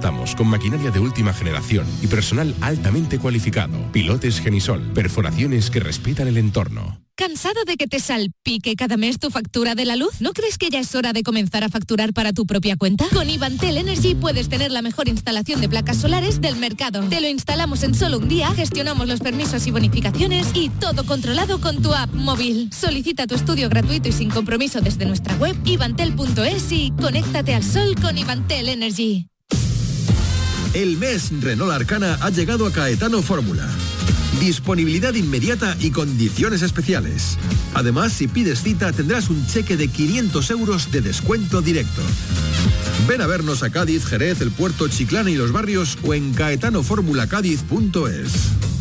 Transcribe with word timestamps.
Estamos 0.00 0.34
con 0.34 0.46
maquinaria 0.46 0.90
de 0.90 0.98
última 0.98 1.34
generación 1.34 1.86
y 2.00 2.06
personal 2.06 2.54
altamente 2.62 3.18
cualificado. 3.18 3.76
Pilotes 3.92 4.40
Genisol, 4.40 4.80
perforaciones 4.94 5.68
que 5.68 5.78
respetan 5.78 6.26
el 6.26 6.38
entorno. 6.38 7.02
¿Cansado 7.14 7.66
de 7.66 7.76
que 7.76 7.86
te 7.86 8.00
salpique 8.00 8.76
cada 8.76 8.96
mes 8.96 9.18
tu 9.18 9.28
factura 9.28 9.74
de 9.74 9.84
la 9.84 9.96
luz? 9.96 10.22
¿No 10.22 10.32
crees 10.32 10.56
que 10.56 10.70
ya 10.70 10.80
es 10.80 10.94
hora 10.94 11.12
de 11.12 11.22
comenzar 11.22 11.64
a 11.64 11.68
facturar 11.68 12.14
para 12.14 12.32
tu 12.32 12.46
propia 12.46 12.78
cuenta? 12.78 13.04
Con 13.12 13.28
Ivantel 13.28 13.76
Energy 13.76 14.14
puedes 14.14 14.48
tener 14.48 14.70
la 14.70 14.80
mejor 14.80 15.06
instalación 15.06 15.60
de 15.60 15.68
placas 15.68 15.98
solares 15.98 16.40
del 16.40 16.56
mercado. 16.56 17.02
Te 17.10 17.20
lo 17.20 17.28
instalamos 17.28 17.82
en 17.82 17.94
solo 17.94 18.20
un 18.20 18.28
día, 18.28 18.50
gestionamos 18.54 19.06
los 19.06 19.20
permisos 19.20 19.66
y 19.66 19.70
bonificaciones 19.70 20.46
y 20.54 20.70
todo 20.70 21.04
controlado 21.04 21.60
con 21.60 21.82
tu 21.82 21.92
app 21.92 22.10
móvil. 22.14 22.70
Solicita 22.72 23.26
tu 23.26 23.34
estudio 23.34 23.68
gratuito 23.68 24.08
y 24.08 24.12
sin 24.12 24.30
compromiso 24.30 24.80
desde 24.80 25.04
nuestra 25.04 25.34
web 25.36 25.54
ivantel.es 25.66 26.72
y 26.72 26.90
conéctate 26.98 27.54
al 27.54 27.64
sol 27.64 27.96
con 28.00 28.16
Ivantel 28.16 28.70
Energy. 28.70 29.26
El 30.72 30.98
mes 30.98 31.32
Renault 31.40 31.72
Arcana 31.72 32.16
ha 32.20 32.30
llegado 32.30 32.64
a 32.64 32.72
Caetano 32.72 33.22
Fórmula. 33.22 33.68
Disponibilidad 34.38 35.12
inmediata 35.14 35.76
y 35.80 35.90
condiciones 35.90 36.62
especiales. 36.62 37.36
Además, 37.74 38.12
si 38.12 38.28
pides 38.28 38.62
cita 38.62 38.92
tendrás 38.92 39.30
un 39.30 39.44
cheque 39.48 39.76
de 39.76 39.88
500 39.88 40.48
euros 40.52 40.92
de 40.92 41.00
descuento 41.00 41.60
directo. 41.60 42.02
Ven 43.08 43.20
a 43.20 43.26
vernos 43.26 43.64
a 43.64 43.70
Cádiz, 43.70 44.06
Jerez, 44.06 44.40
el 44.42 44.52
puerto 44.52 44.86
Chiclana 44.86 45.30
y 45.30 45.34
los 45.34 45.50
barrios 45.50 45.98
o 46.04 46.14
en 46.14 46.32
caetanoformulacádiz.es. 46.34 48.79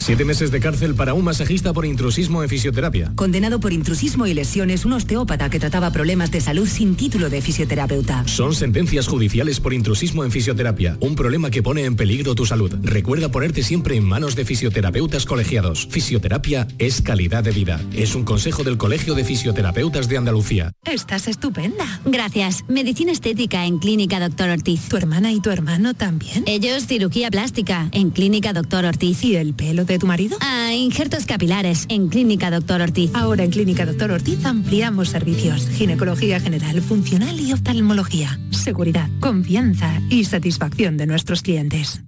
Siete 0.00 0.24
meses 0.24 0.50
de 0.52 0.60
cárcel 0.60 0.94
para 0.94 1.12
un 1.12 1.24
masajista 1.24 1.72
por 1.72 1.84
intrusismo 1.84 2.42
en 2.42 2.48
fisioterapia. 2.48 3.12
Condenado 3.16 3.58
por 3.58 3.72
intrusismo 3.72 4.26
y 4.26 4.32
lesiones, 4.32 4.84
un 4.84 4.92
osteópata 4.92 5.50
que 5.50 5.58
trataba 5.58 5.90
problemas 5.90 6.30
de 6.30 6.40
salud 6.40 6.68
sin 6.68 6.94
título 6.94 7.28
de 7.28 7.42
fisioterapeuta. 7.42 8.22
Son 8.26 8.54
sentencias 8.54 9.08
judiciales 9.08 9.60
por 9.60 9.74
intrusismo 9.74 10.24
en 10.24 10.30
fisioterapia, 10.30 10.96
un 11.00 11.14
problema 11.14 11.50
que 11.50 11.62
pone 11.62 11.84
en 11.84 11.96
peligro 11.96 12.34
tu 12.36 12.46
salud. 12.46 12.72
Recuerda 12.80 13.30
ponerte 13.30 13.62
siempre 13.62 13.96
en 13.96 14.04
manos 14.04 14.36
de 14.36 14.44
fisioterapeutas 14.44 15.26
colegiados. 15.26 15.88
Fisioterapia 15.90 16.68
es 16.78 17.02
calidad 17.02 17.42
de 17.42 17.50
vida. 17.50 17.80
Es 17.92 18.14
un 18.14 18.24
consejo 18.24 18.62
del 18.62 18.78
Colegio 18.78 19.14
de 19.14 19.24
Fisioterapeutas 19.24 20.08
de 20.08 20.16
Andalucía. 20.16 20.72
Estás 20.84 21.26
estupenda. 21.26 22.00
Gracias. 22.06 22.64
Medicina 22.68 23.10
estética 23.12 23.66
en 23.66 23.78
Clínica 23.78 24.20
Doctor 24.20 24.48
Ortiz. 24.50 24.88
¿Tu 24.88 24.96
hermana 24.96 25.32
y 25.32 25.40
tu 25.40 25.50
hermano 25.50 25.92
también? 25.92 26.44
Ellos 26.46 26.86
cirugía 26.86 27.30
plástica 27.30 27.88
en 27.92 28.10
Clínica 28.10 28.52
Doctor 28.52 28.84
Ortiz. 28.84 29.24
¿Y 29.24 29.34
el 29.36 29.54
pelo 29.54 29.87
de 29.88 29.98
tu 29.98 30.06
marido? 30.06 30.36
Ah, 30.40 30.72
injertos 30.74 31.26
capilares 31.26 31.86
en 31.88 32.08
Clínica 32.08 32.50
Doctor 32.50 32.82
Ortiz. 32.82 33.10
Ahora 33.14 33.44
en 33.44 33.50
Clínica 33.50 33.86
Doctor 33.86 34.10
Ortiz 34.10 34.44
ampliamos 34.44 35.08
servicios. 35.08 35.68
Ginecología 35.68 36.40
general, 36.40 36.80
funcional 36.82 37.40
y 37.40 37.52
oftalmología. 37.52 38.38
Seguridad, 38.50 39.08
confianza 39.20 40.00
y 40.10 40.24
satisfacción 40.24 40.96
de 40.96 41.06
nuestros 41.06 41.42
clientes. 41.42 42.02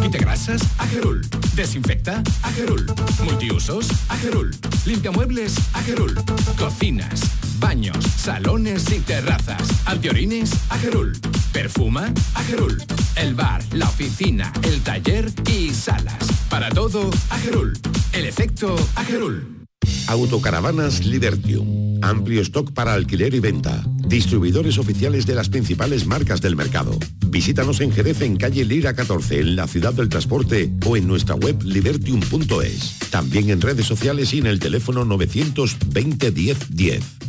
Quite 0.00 0.18
grasas, 0.18 0.62
Agerul. 0.78 1.22
Desinfecta, 1.54 2.22
Agerul. 2.42 2.86
Multiusos, 3.24 3.88
Agerul. 4.08 4.50
Limpia 4.84 5.10
muebles, 5.10 5.54
Agerul. 5.74 6.14
Cocinas, 6.58 7.20
baños, 7.62 7.96
salones 8.16 8.90
y 8.92 8.98
terrazas. 8.98 9.62
Antiorines, 9.86 10.50
Agerul. 10.68 11.16
Perfuma, 11.52 12.12
Agerul. 12.34 12.82
El 13.16 13.34
bar, 13.34 13.62
la 13.72 13.86
oficina, 13.86 14.52
el 14.64 14.82
taller 14.82 15.32
y 15.50 15.70
salas. 15.70 16.26
Para 16.50 16.68
todo, 16.70 17.08
Agerul. 17.30 17.78
El 18.12 18.26
efecto, 18.26 18.76
Agerul. 18.96 19.64
Autocaravanas 20.08 21.06
Libertium. 21.06 22.00
Amplio 22.02 22.42
stock 22.42 22.72
para 22.72 22.94
alquiler 22.94 23.32
y 23.34 23.40
venta. 23.40 23.82
Distribuidores 24.06 24.78
oficiales 24.78 25.24
de 25.24 25.36
las 25.36 25.48
principales 25.48 26.04
marcas 26.04 26.40
del 26.40 26.56
mercado. 26.56 26.98
Visítanos 27.28 27.80
en 27.80 27.92
Jerez 27.92 28.20
en 28.22 28.36
calle 28.36 28.64
Lira 28.64 28.94
14, 28.94 29.38
en 29.38 29.56
la 29.56 29.68
ciudad 29.68 29.94
del 29.94 30.08
transporte 30.08 30.72
o 30.84 30.96
en 30.96 31.06
nuestra 31.06 31.36
web 31.36 31.62
libertium.es. 31.62 32.98
También 33.10 33.50
en 33.50 33.60
redes 33.60 33.86
sociales 33.86 34.34
y 34.34 34.38
en 34.38 34.46
el 34.46 34.58
teléfono 34.58 35.04
920 35.04 36.30
10 36.32 36.76
10. 36.76 37.21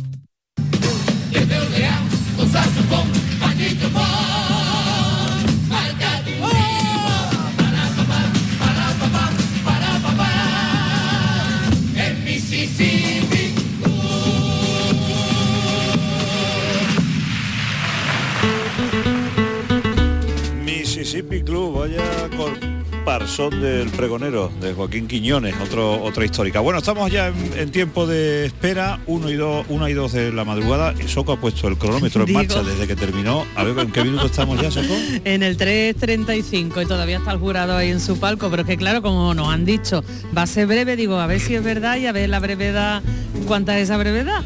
En 2.54 3.23
parsón 23.04 23.60
del 23.60 23.90
pregonero 23.90 24.50
de 24.60 24.72
Joaquín 24.72 25.06
Quiñones, 25.06 25.54
otro, 25.62 26.02
otra 26.02 26.24
histórica. 26.24 26.60
Bueno, 26.60 26.78
estamos 26.78 27.10
ya 27.10 27.28
en, 27.28 27.34
en 27.58 27.70
tiempo 27.70 28.06
de 28.06 28.46
espera, 28.46 29.00
uno 29.06 29.30
y 29.30 29.34
dos, 29.34 29.66
una 29.68 29.90
y 29.90 29.92
dos 29.92 30.12
de 30.12 30.32
la 30.32 30.44
madrugada. 30.44 30.94
Soco 31.06 31.32
ha 31.32 31.40
puesto 31.40 31.68
el 31.68 31.76
cronómetro 31.76 32.22
en 32.22 32.26
Digo. 32.28 32.38
marcha 32.38 32.62
desde 32.62 32.86
que 32.86 32.96
terminó. 32.96 33.44
A 33.56 33.64
ver 33.64 33.78
en 33.78 33.92
qué 33.92 34.02
minuto 34.04 34.26
estamos 34.26 34.60
ya, 34.60 34.70
Soco. 34.70 34.94
En 35.24 35.42
el 35.42 35.56
3.35 35.58 36.82
y 36.82 36.86
todavía 36.86 37.18
está 37.18 37.32
el 37.32 37.38
jurado 37.38 37.76
ahí 37.76 37.90
en 37.90 38.00
su 38.00 38.18
palco, 38.18 38.48
pero 38.50 38.62
es 38.62 38.68
que 38.68 38.76
claro, 38.76 39.02
como 39.02 39.34
nos 39.34 39.48
han 39.48 39.64
dicho, 39.64 40.02
va 40.36 40.42
a 40.42 40.46
ser 40.46 40.66
breve, 40.66 40.96
digo, 40.96 41.18
a 41.18 41.26
ver 41.26 41.40
si 41.40 41.54
es 41.54 41.62
verdad 41.62 41.96
y 41.96 42.06
a 42.06 42.12
ver 42.12 42.28
la 42.30 42.40
brevedad, 42.40 43.02
cuánta 43.46 43.76
es 43.78 43.84
esa 43.84 43.96
brevedad. 43.96 44.42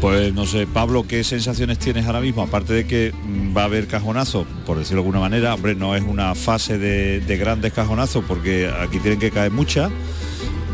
Pues 0.00 0.32
no 0.32 0.46
sé, 0.46 0.66
Pablo, 0.66 1.06
¿qué 1.06 1.22
sensaciones 1.24 1.78
tienes 1.78 2.06
ahora 2.06 2.22
mismo? 2.22 2.42
Aparte 2.42 2.72
de 2.72 2.86
que 2.86 3.12
mm, 3.12 3.54
va 3.54 3.62
a 3.62 3.64
haber 3.66 3.86
cajonazo, 3.86 4.46
por 4.64 4.78
decirlo 4.78 5.02
de 5.02 5.08
alguna 5.08 5.20
manera, 5.20 5.54
hombre, 5.54 5.74
no 5.74 5.94
es 5.94 6.02
una 6.02 6.34
fase 6.34 6.78
de, 6.78 7.20
de 7.20 7.36
grandes 7.36 7.74
cajonazos 7.74 8.24
porque 8.26 8.70
aquí 8.80 8.98
tienen 8.98 9.20
que 9.20 9.30
caer 9.30 9.52
muchas, 9.52 9.90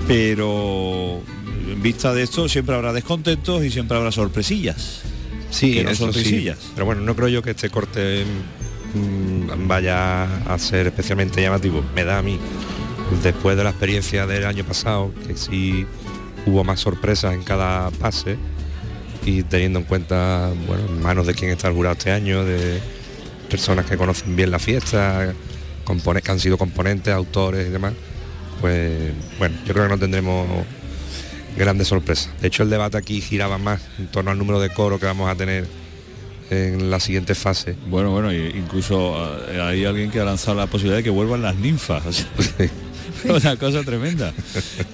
pero 0.07 1.21
en 1.69 1.83
vista 1.83 2.15
de 2.15 2.23
esto 2.23 2.49
siempre 2.49 2.77
habrá 2.77 2.93
descontentos 2.93 3.65
y 3.65 3.71
siempre 3.71 3.97
habrá 3.97 4.13
sorpresillas. 4.13 5.03
Sí, 5.51 5.75
que 5.75 5.83
no 5.83 5.91
eso 5.91 6.13
sí. 6.13 6.21
risillas. 6.21 6.59
Pero 6.75 6.87
bueno, 6.87 7.01
no 7.01 7.17
creo 7.17 7.29
yo 7.29 7.43
que 7.43 7.51
este 7.51 7.69
corte 7.69 8.25
mm, 8.95 9.67
vaya 9.67 10.25
a 10.45 10.57
ser 10.61 10.87
especialmente 10.87 11.43
llamativo. 11.43 11.83
Me 11.97 12.05
da 12.05 12.19
a 12.19 12.23
mí, 12.23 12.39
después 13.25 13.57
de 13.57 13.65
la 13.65 13.71
experiencia 13.71 14.25
del 14.29 14.47
año 14.47 14.63
pasado, 14.63 15.13
que 15.27 15.37
sí 15.37 15.85
hubo 16.47 16.63
más 16.63 16.79
sorpresas 16.79 17.35
en 17.35 17.43
cada 17.43 17.91
pase 17.91 18.37
y 19.27 19.43
teniendo 19.43 19.81
en 19.81 19.85
cuenta, 19.85 20.53
bueno, 20.67 20.85
en 20.89 21.03
manos 21.03 21.27
de 21.27 21.35
quién 21.35 21.51
está 21.51 21.69
el 21.69 21.75
jurado 21.75 21.95
este 21.95 22.13
año, 22.13 22.45
de 22.45 22.81
personas 23.51 23.85
que 23.85 23.97
conocen 23.97 24.37
bien 24.37 24.51
la 24.51 24.61
fiesta, 24.61 25.35
que 25.85 26.31
han 26.31 26.41
sido 26.41 26.57
componentes, 26.57 27.13
autores 27.13 27.67
y 27.67 27.71
demás, 27.71 27.93
pues 28.61 29.13
bueno, 29.39 29.57
yo 29.67 29.75
creo 29.75 29.87
que 29.87 29.91
no 29.91 29.99
tendremos 29.99 30.49
grandes 31.57 31.89
sorpresas. 31.89 32.31
De 32.41 32.49
hecho, 32.49 32.63
el 32.63 32.71
debate 32.71 32.97
aquí 32.97 33.21
giraba 33.21 33.59
más 33.59 33.83
en 33.99 34.07
torno 34.07 34.31
al 34.31 34.39
número 34.39 34.61
de 34.61 34.73
coro 34.73 35.01
que 35.01 35.07
vamos 35.07 35.29
a 35.29 35.35
tener 35.35 35.67
en 36.51 36.89
la 36.91 37.01
siguiente 37.01 37.35
fase. 37.35 37.77
Bueno, 37.89 38.13
bueno, 38.13 38.33
incluso 38.33 39.17
eh, 39.49 39.61
hay 39.61 39.85
alguien 39.85 40.13
que 40.13 40.21
ha 40.21 40.25
lanzado 40.25 40.57
la 40.57 40.69
posibilidad 40.69 40.99
de 40.99 41.03
que 41.03 41.11
vuelvan 41.11 41.43
las 41.43 41.57
ninfas. 41.57 42.27
Una 43.29 43.57
cosa 43.57 43.83
tremenda. 43.83 44.33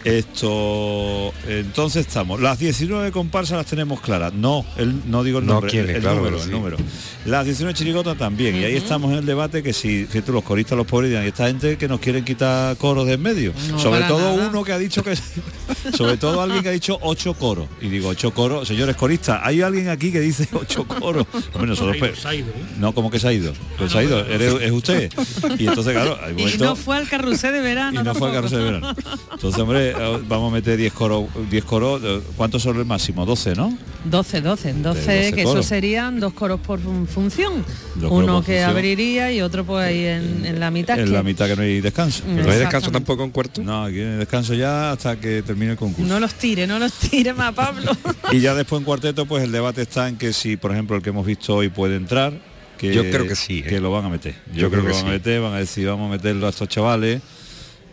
Esto, 0.04 1.32
entonces 1.48 2.06
estamos. 2.06 2.40
Las 2.40 2.58
19 2.58 3.10
comparsas 3.12 3.56
las 3.58 3.66
tenemos 3.66 4.00
claras. 4.00 4.32
No, 4.32 4.64
el, 4.76 5.10
no 5.10 5.22
digo 5.24 5.38
el 5.38 5.46
No 5.46 5.54
nombre, 5.54 5.70
quiere, 5.70 5.90
el, 5.90 5.96
el 5.96 6.02
claro, 6.02 6.16
número, 6.18 6.42
el 6.42 6.50
número. 6.50 6.76
Las 7.24 7.44
19 7.44 7.74
chirigotas 7.74 8.16
también. 8.18 8.56
Y 8.56 8.64
ahí 8.64 8.74
estamos 8.76 9.12
en 9.12 9.18
el 9.18 9.26
debate 9.26 9.62
que 9.62 9.72
si, 9.72 10.06
fíjate, 10.06 10.32
los 10.32 10.42
coristas, 10.44 10.76
los 10.76 10.86
pobres 10.86 11.12
y 11.12 11.26
esta 11.26 11.46
gente 11.46 11.76
que 11.76 11.88
nos 11.88 12.00
quieren 12.00 12.24
quitar 12.24 12.76
coros 12.76 13.06
de 13.06 13.12
en 13.14 13.22
medio. 13.22 13.52
No, 13.70 13.78
sobre 13.78 14.02
todo 14.04 14.36
nada. 14.36 14.48
uno 14.48 14.64
que 14.64 14.72
ha 14.72 14.78
dicho 14.78 15.02
que 15.04 15.14
sobre 15.96 16.16
todo 16.16 16.40
alguien 16.40 16.62
que 16.62 16.68
ha 16.70 16.72
dicho 16.72 16.98
ocho 17.02 17.34
coros. 17.34 17.68
Y 17.80 17.88
digo, 17.88 18.08
ocho 18.08 18.32
coros, 18.32 18.66
señores 18.66 18.96
coristas, 18.96 19.40
hay 19.42 19.60
alguien 19.62 19.88
aquí 19.88 20.10
que 20.10 20.20
dice 20.20 20.48
ocho 20.52 20.86
coros. 20.86 21.26
Hombre, 21.52 21.68
nosotros 21.70 21.96
Se 21.98 22.04
ha 22.04 22.06
ido, 22.06 22.14
pe- 22.14 22.20
se 22.20 22.28
ha 22.28 22.34
ido, 22.34 22.48
¿eh? 22.48 22.64
no, 22.78 22.94
como 22.94 23.10
que 23.10 23.20
se 23.20 23.28
ha 23.28 23.32
ido. 23.32 23.52
Pues 23.78 23.92
se 23.92 23.98
ha 23.98 24.02
ido, 24.02 24.20
eres- 24.26 24.60
es 24.62 24.70
usted. 24.72 25.12
Y 25.58 25.66
entonces, 25.66 25.92
claro, 25.92 26.18
hay 26.24 26.32
Y 26.32 26.36
momentos- 26.36 26.60
no 26.60 26.76
fue 26.76 26.96
al 26.96 27.08
carrusel 27.08 27.52
de 27.52 27.60
verano. 27.60 28.00
Y 28.12 28.14
no 28.14 28.18
fue 28.18 28.28
el 28.28 28.34
tampoco. 28.34 28.58
carrusel 28.58 28.58
de 28.58 28.64
verano. 28.64 28.94
Entonces, 29.32 29.60
hombre, 29.60 29.90
eh, 29.90 30.18
vamos 30.28 30.52
a 30.52 30.54
meter 30.54 30.76
10 30.76 30.92
coros, 30.92 31.24
10 31.50 31.64
coros, 31.64 32.00
eh, 32.04 32.20
¿cuántos 32.36 32.62
son 32.62 32.78
el 32.78 32.84
máximo? 32.84 33.24
12, 33.26 33.54
¿no? 33.54 33.76
12, 34.04 34.40
12, 34.40 34.72
12, 34.74 34.80
12 34.82 35.32
que 35.34 35.42
eso 35.42 35.62
serían 35.62 36.18
dos 36.20 36.32
coros 36.32 36.60
por 36.60 36.80
fun- 36.80 37.06
función. 37.06 37.64
Dos 37.94 38.10
Uno 38.10 38.34
por 38.36 38.44
que 38.44 38.52
función. 38.54 38.70
abriría 38.70 39.32
y 39.32 39.40
otro 39.40 39.64
pues 39.64 39.84
ahí 39.86 40.04
en, 40.06 40.44
en 40.44 40.58
la 40.60 40.70
mitad. 40.70 40.98
En 40.98 41.04
que 41.06 41.10
la 41.12 41.22
mitad 41.22 41.46
que 41.46 41.56
no 41.56 41.62
hay 41.62 41.80
descanso. 41.80 42.24
Mm, 42.26 42.36
No 42.44 42.50
hay 42.50 42.58
descanso 42.58 42.90
tampoco 42.90 43.22
en 43.24 43.30
cuarto. 43.30 43.62
No, 43.62 43.84
aquí 43.84 43.98
hay 44.00 44.16
descanso 44.16 44.54
ya 44.54 44.92
hasta 44.92 45.16
que 45.20 45.42
termine 45.42 45.72
el 45.72 45.78
concurso. 45.78 46.12
No 46.12 46.18
los 46.18 46.34
tire, 46.34 46.66
no 46.66 46.78
los 46.78 46.92
tire 46.94 47.32
más 47.32 47.52
Pablo. 47.54 47.92
Y 48.32 48.40
ya 48.40 48.54
después 48.54 48.80
en 48.80 48.84
cuarteto, 48.84 49.26
pues 49.26 49.44
el 49.44 49.52
debate 49.52 49.82
está 49.82 50.08
en 50.08 50.16
que 50.16 50.32
si, 50.32 50.56
por 50.56 50.72
ejemplo, 50.72 50.96
el 50.96 51.02
que 51.02 51.10
hemos 51.10 51.24
visto 51.26 51.54
hoy 51.54 51.68
puede 51.68 51.96
entrar, 51.96 52.32
que 52.78 52.92
Yo 52.92 53.02
creo 53.02 53.28
que 53.28 53.36
sí, 53.36 53.58
¿eh? 53.60 53.62
que 53.68 53.80
lo 53.80 53.92
van 53.92 54.04
a 54.06 54.08
meter. 54.08 54.34
Yo, 54.52 54.62
Yo 54.62 54.70
creo, 54.70 54.82
creo 54.82 54.82
que 54.82 54.86
que 54.86 54.88
lo 54.88 54.94
van 54.94 55.04
a 55.04 55.08
sí. 55.08 55.12
meter, 55.18 55.40
van 55.40 55.52
a 55.52 55.58
decir 55.58 55.86
vamos 55.86 56.08
a 56.08 56.12
meterlo 56.16 56.46
a 56.46 56.50
estos 56.50 56.66
chavales 56.68 57.20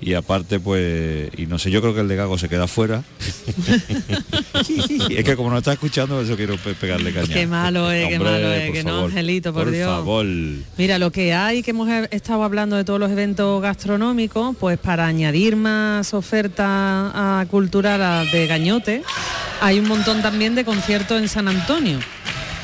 y 0.02 0.14
aparte 0.14 0.60
pues 0.60 1.30
y 1.38 1.46
no 1.46 1.60
sé 1.60 1.72
yo 1.72 1.82
creo 1.82 1.94
que 1.94 2.00
el 2.02 2.08
de 2.08 2.16
Gago 2.16 2.38
se 2.38 2.48
queda 2.48 2.68
fuera 2.68 3.04
es 5.10 5.24
que 5.24 5.36
como 5.36 5.50
no 5.50 5.58
está 5.58 5.74
escuchando 5.74 6.22
eso 6.22 6.36
quiero 6.36 6.58
pe- 6.58 6.74
pegarle 6.74 7.12
caña 7.14 7.34
Qué 7.34 7.48
malo 7.48 7.92
es, 7.92 8.08
qué 8.08 8.16
Hombre, 8.18 8.32
malo 8.32 8.54
es, 8.54 8.66
por 8.68 8.74
que 8.76 8.84
no, 8.84 9.06
Angelito, 9.06 9.54
por, 9.54 9.72
Dios. 9.72 9.88
favor 9.90 10.26
Mira, 10.78 11.00
lo 11.00 11.12
que 11.12 11.34
hay, 11.34 11.64
que 11.64 11.72
hemos 11.72 11.90
estado 12.12 12.44
hablando 12.44 12.76
de 12.76 12.84
todos 12.84 13.00
los 13.00 13.12
eventos 13.12 13.62
gastronómicos, 13.62 14.56
pues 14.58 14.78
para 14.78 15.06
añadir 15.06 15.56
más 15.56 16.14
oferta 16.14 17.42
a 17.42 17.46
cultural 17.48 18.30
de 18.32 18.48
gañote, 18.48 19.04
hay 19.62 19.80
un 19.80 19.88
montón 19.88 20.22
también 20.22 20.56
de 20.56 20.64
conciertos 20.66 21.22
en 21.22 21.28
San 21.28 21.48
Antonio. 21.48 22.00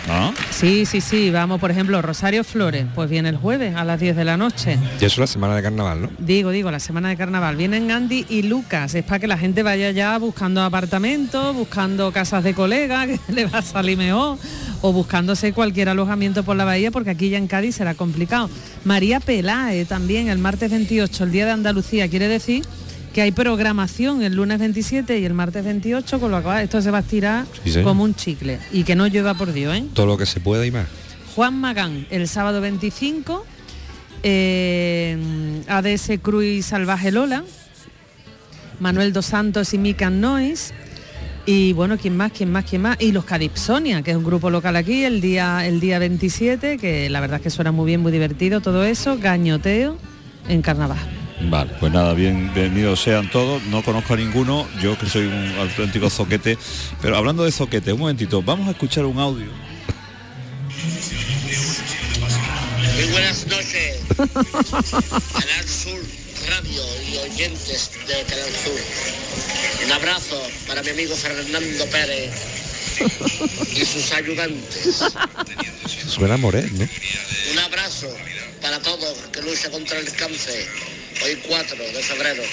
¿No? 0.08 0.34
Sí, 0.52 0.86
sí, 0.86 1.02
sí, 1.02 1.32
vamos, 1.32 1.60
por 1.60 1.72
ejemplo, 1.72 2.02
Rosario 2.02 2.44
Flores, 2.44 2.86
pues 2.94 3.10
viene 3.10 3.30
el 3.30 3.38
jueves 3.38 3.76
a 3.76 3.84
las 3.84 4.00
10 4.00 4.16
de 4.16 4.26
la 4.26 4.38
noche. 4.38 4.78
Y 5.00 5.06
eso 5.06 5.16
es 5.16 5.18
la 5.18 5.28
semana 5.28 5.56
de 5.56 5.64
carnaval, 5.64 6.02
¿no? 6.04 6.10
Digo, 6.20 6.52
digo, 6.52 6.72
la 6.72 6.80
semana 6.80 7.10
de 7.10 7.18
carnaval. 7.18 7.56
Vienen 7.56 7.92
Andy 7.92 8.26
y 8.30 8.44
Lucas. 8.44 8.96
Es 8.96 9.04
para 9.04 9.20
que 9.20 9.28
la 9.28 9.38
gente 9.38 9.64
vaya 9.64 9.92
ya 9.92 10.18
buscando 10.18 10.62
apartamentos, 10.62 11.56
buscando 11.56 12.12
casas 12.12 12.44
de 12.44 12.54
colegas, 12.54 13.08
que 13.28 13.34
le 13.34 13.46
va 13.46 13.60
a 13.60 13.62
salir 13.62 13.98
mejor, 13.98 14.38
o 14.82 14.94
buscándose 14.94 15.54
cualquier 15.54 15.90
alojamiento 15.90 16.44
por 16.44 16.56
la 16.56 16.66
bahía, 16.66 16.92
porque 16.92 17.10
aquí 17.10 17.30
ya 17.30 17.38
en 17.38 17.48
Cádiz 17.48 17.76
será 17.76 17.96
complicado. 17.96 18.50
María 18.84 19.20
Peláe 19.20 19.86
también, 19.86 20.30
el 20.30 20.38
martes 20.38 20.72
28, 20.72 21.24
el 21.24 21.32
Día 21.32 21.46
de 21.46 21.52
Andalucía, 21.52 22.08
quiere 22.08 22.28
decir 22.28 22.64
que 23.16 23.22
hay 23.22 23.32
programación 23.32 24.24
el 24.24 24.36
lunes 24.36 24.60
27 24.60 25.18
y 25.20 25.24
el 25.24 25.34
martes 25.34 25.64
28, 25.64 26.20
con 26.20 26.32
lo 26.32 26.44
cual 26.44 26.62
esto 26.66 26.82
se 26.82 26.92
va 26.92 26.98
a 26.98 27.00
estirar 27.00 27.46
Sí, 27.64 27.82
como 27.82 28.04
un 28.04 28.14
chicle. 28.14 28.60
Y 28.74 28.84
que 28.84 28.94
no 28.94 29.08
llueva 29.08 29.34
por 29.36 29.54
Dios, 29.54 29.74
¿eh? 29.74 29.86
Todo 29.94 30.06
lo 30.06 30.18
que 30.18 30.26
se 30.26 30.42
pueda 30.42 30.66
y 30.66 30.72
más. 30.72 30.86
Juan 31.34 31.58
Magán 31.62 32.08
el 32.10 32.28
sábado 32.28 32.60
25, 32.60 33.46
eh, 34.22 35.64
ADS 35.66 36.20
Cruz 36.22 36.66
Salvaje 36.66 37.14
Lola, 37.14 37.46
Manuel 38.82 39.14
Dos 39.14 39.28
Santos 39.28 39.74
y 39.74 39.78
Mican 39.78 40.20
Nois. 40.20 40.74
Y 41.46 41.72
bueno, 41.72 41.98
¿quién 41.98 42.18
más? 42.18 42.34
¿Quién 42.34 42.52
más? 42.52 42.66
¿Quién 42.66 42.82
más? 42.82 42.98
Y 43.00 43.14
los 43.14 43.24
Cadipsonia, 43.24 44.02
que 44.02 44.12
es 44.12 44.18
un 44.18 44.26
grupo 44.26 44.50
local 44.50 44.76
aquí, 44.76 45.06
el 45.06 45.22
día, 45.22 45.66
el 45.66 45.80
día 45.80 46.00
27, 46.00 46.78
que 46.78 47.10
la 47.10 47.22
verdad 47.22 47.38
es 47.38 47.44
que 47.44 47.50
suena 47.50 47.72
muy 47.72 47.86
bien, 47.86 48.02
muy 48.02 48.12
divertido 48.12 48.60
todo 48.60 48.84
eso, 48.84 49.18
gañoteo 49.18 49.98
en 50.50 50.62
carnaval. 50.62 51.15
Vale, 51.42 51.72
pues 51.80 51.92
nada, 51.92 52.14
bienvenidos 52.14 53.02
sean 53.02 53.30
todos. 53.30 53.62
No 53.64 53.84
conozco 53.84 54.14
a 54.14 54.18
ninguno, 54.18 54.68
yo 54.82 54.98
que 54.98 55.06
soy 55.08 55.28
un 55.28 55.56
auténtico 55.60 56.10
zoquete. 56.10 56.58
Pero 57.02 57.18
hablando 57.18 57.44
de 57.44 57.52
zoquete, 57.52 57.94
un 57.94 58.00
momentito, 58.00 58.42
vamos 58.42 58.68
a 58.68 58.72
escuchar 58.72 59.06
un 59.06 59.20
audio. 59.20 59.52
Muy 62.96 63.12
buenas 63.12 63.46
noches, 63.48 63.98
Canal 64.18 65.68
Sur 65.68 66.00
Radio 66.50 66.84
y 67.12 67.18
oyentes 67.18 67.92
de 68.08 68.24
Canal 68.24 68.50
Sur. 68.64 69.86
Un 69.86 69.92
abrazo 69.92 70.42
para 70.68 70.82
mi 70.84 70.90
amigo 70.90 71.16
Fernando 71.16 71.86
Pérez 71.88 72.32
y 73.76 73.86
sus 73.86 74.12
ayudantes. 74.14 75.04
Suena 76.08 76.38
Moret, 76.38 76.72
¿no? 76.72 76.88
Un 77.52 77.60
abrazo 77.60 78.08
para 78.62 78.80
todos 78.80 79.18
que 79.34 79.42
luchan 79.42 79.72
contra 79.72 80.00
el 80.00 80.12
cáncer. 80.14 80.66
Hoy 81.24 81.36
4 81.48 81.78
de 81.78 82.04
febrero. 82.04 82.44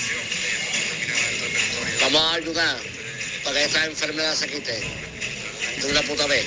Vamos 2.01 2.23
a 2.23 2.35
ayudar 2.35 2.79
para 3.45 3.59
que 3.59 3.65
esta 3.65 3.85
enfermedad 3.87 4.35
se 4.35 4.49
quite 4.49 4.81
de 5.81 5.87
una 5.91 6.03
puta 6.03 6.27
vez. 6.27 6.47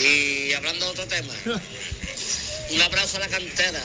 Y 0.00 0.52
hablando 0.52 0.86
de 0.86 0.90
otro 0.90 1.06
tema, 1.06 1.34
un 2.70 2.82
abrazo 2.82 3.16
a 3.18 3.20
la 3.20 3.28
cantera, 3.28 3.82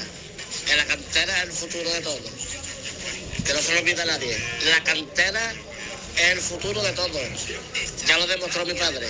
que 0.65 0.75
la 0.75 0.85
cantera 0.85 1.37
es 1.37 1.43
el 1.43 1.51
futuro 1.51 1.89
de 1.89 2.01
todos. 2.01 2.31
Que 3.45 3.53
no 3.53 3.61
se 3.61 3.73
lo 3.73 3.79
olvide 3.79 4.05
nadie. 4.05 4.37
La 4.65 4.83
cantera 4.83 5.53
es 6.17 6.31
el 6.31 6.41
futuro 6.41 6.81
de 6.81 6.91
todos. 6.93 7.21
Ya 8.07 8.17
lo 8.17 8.27
demostró 8.27 8.65
mi 8.65 8.73
padre 8.73 9.07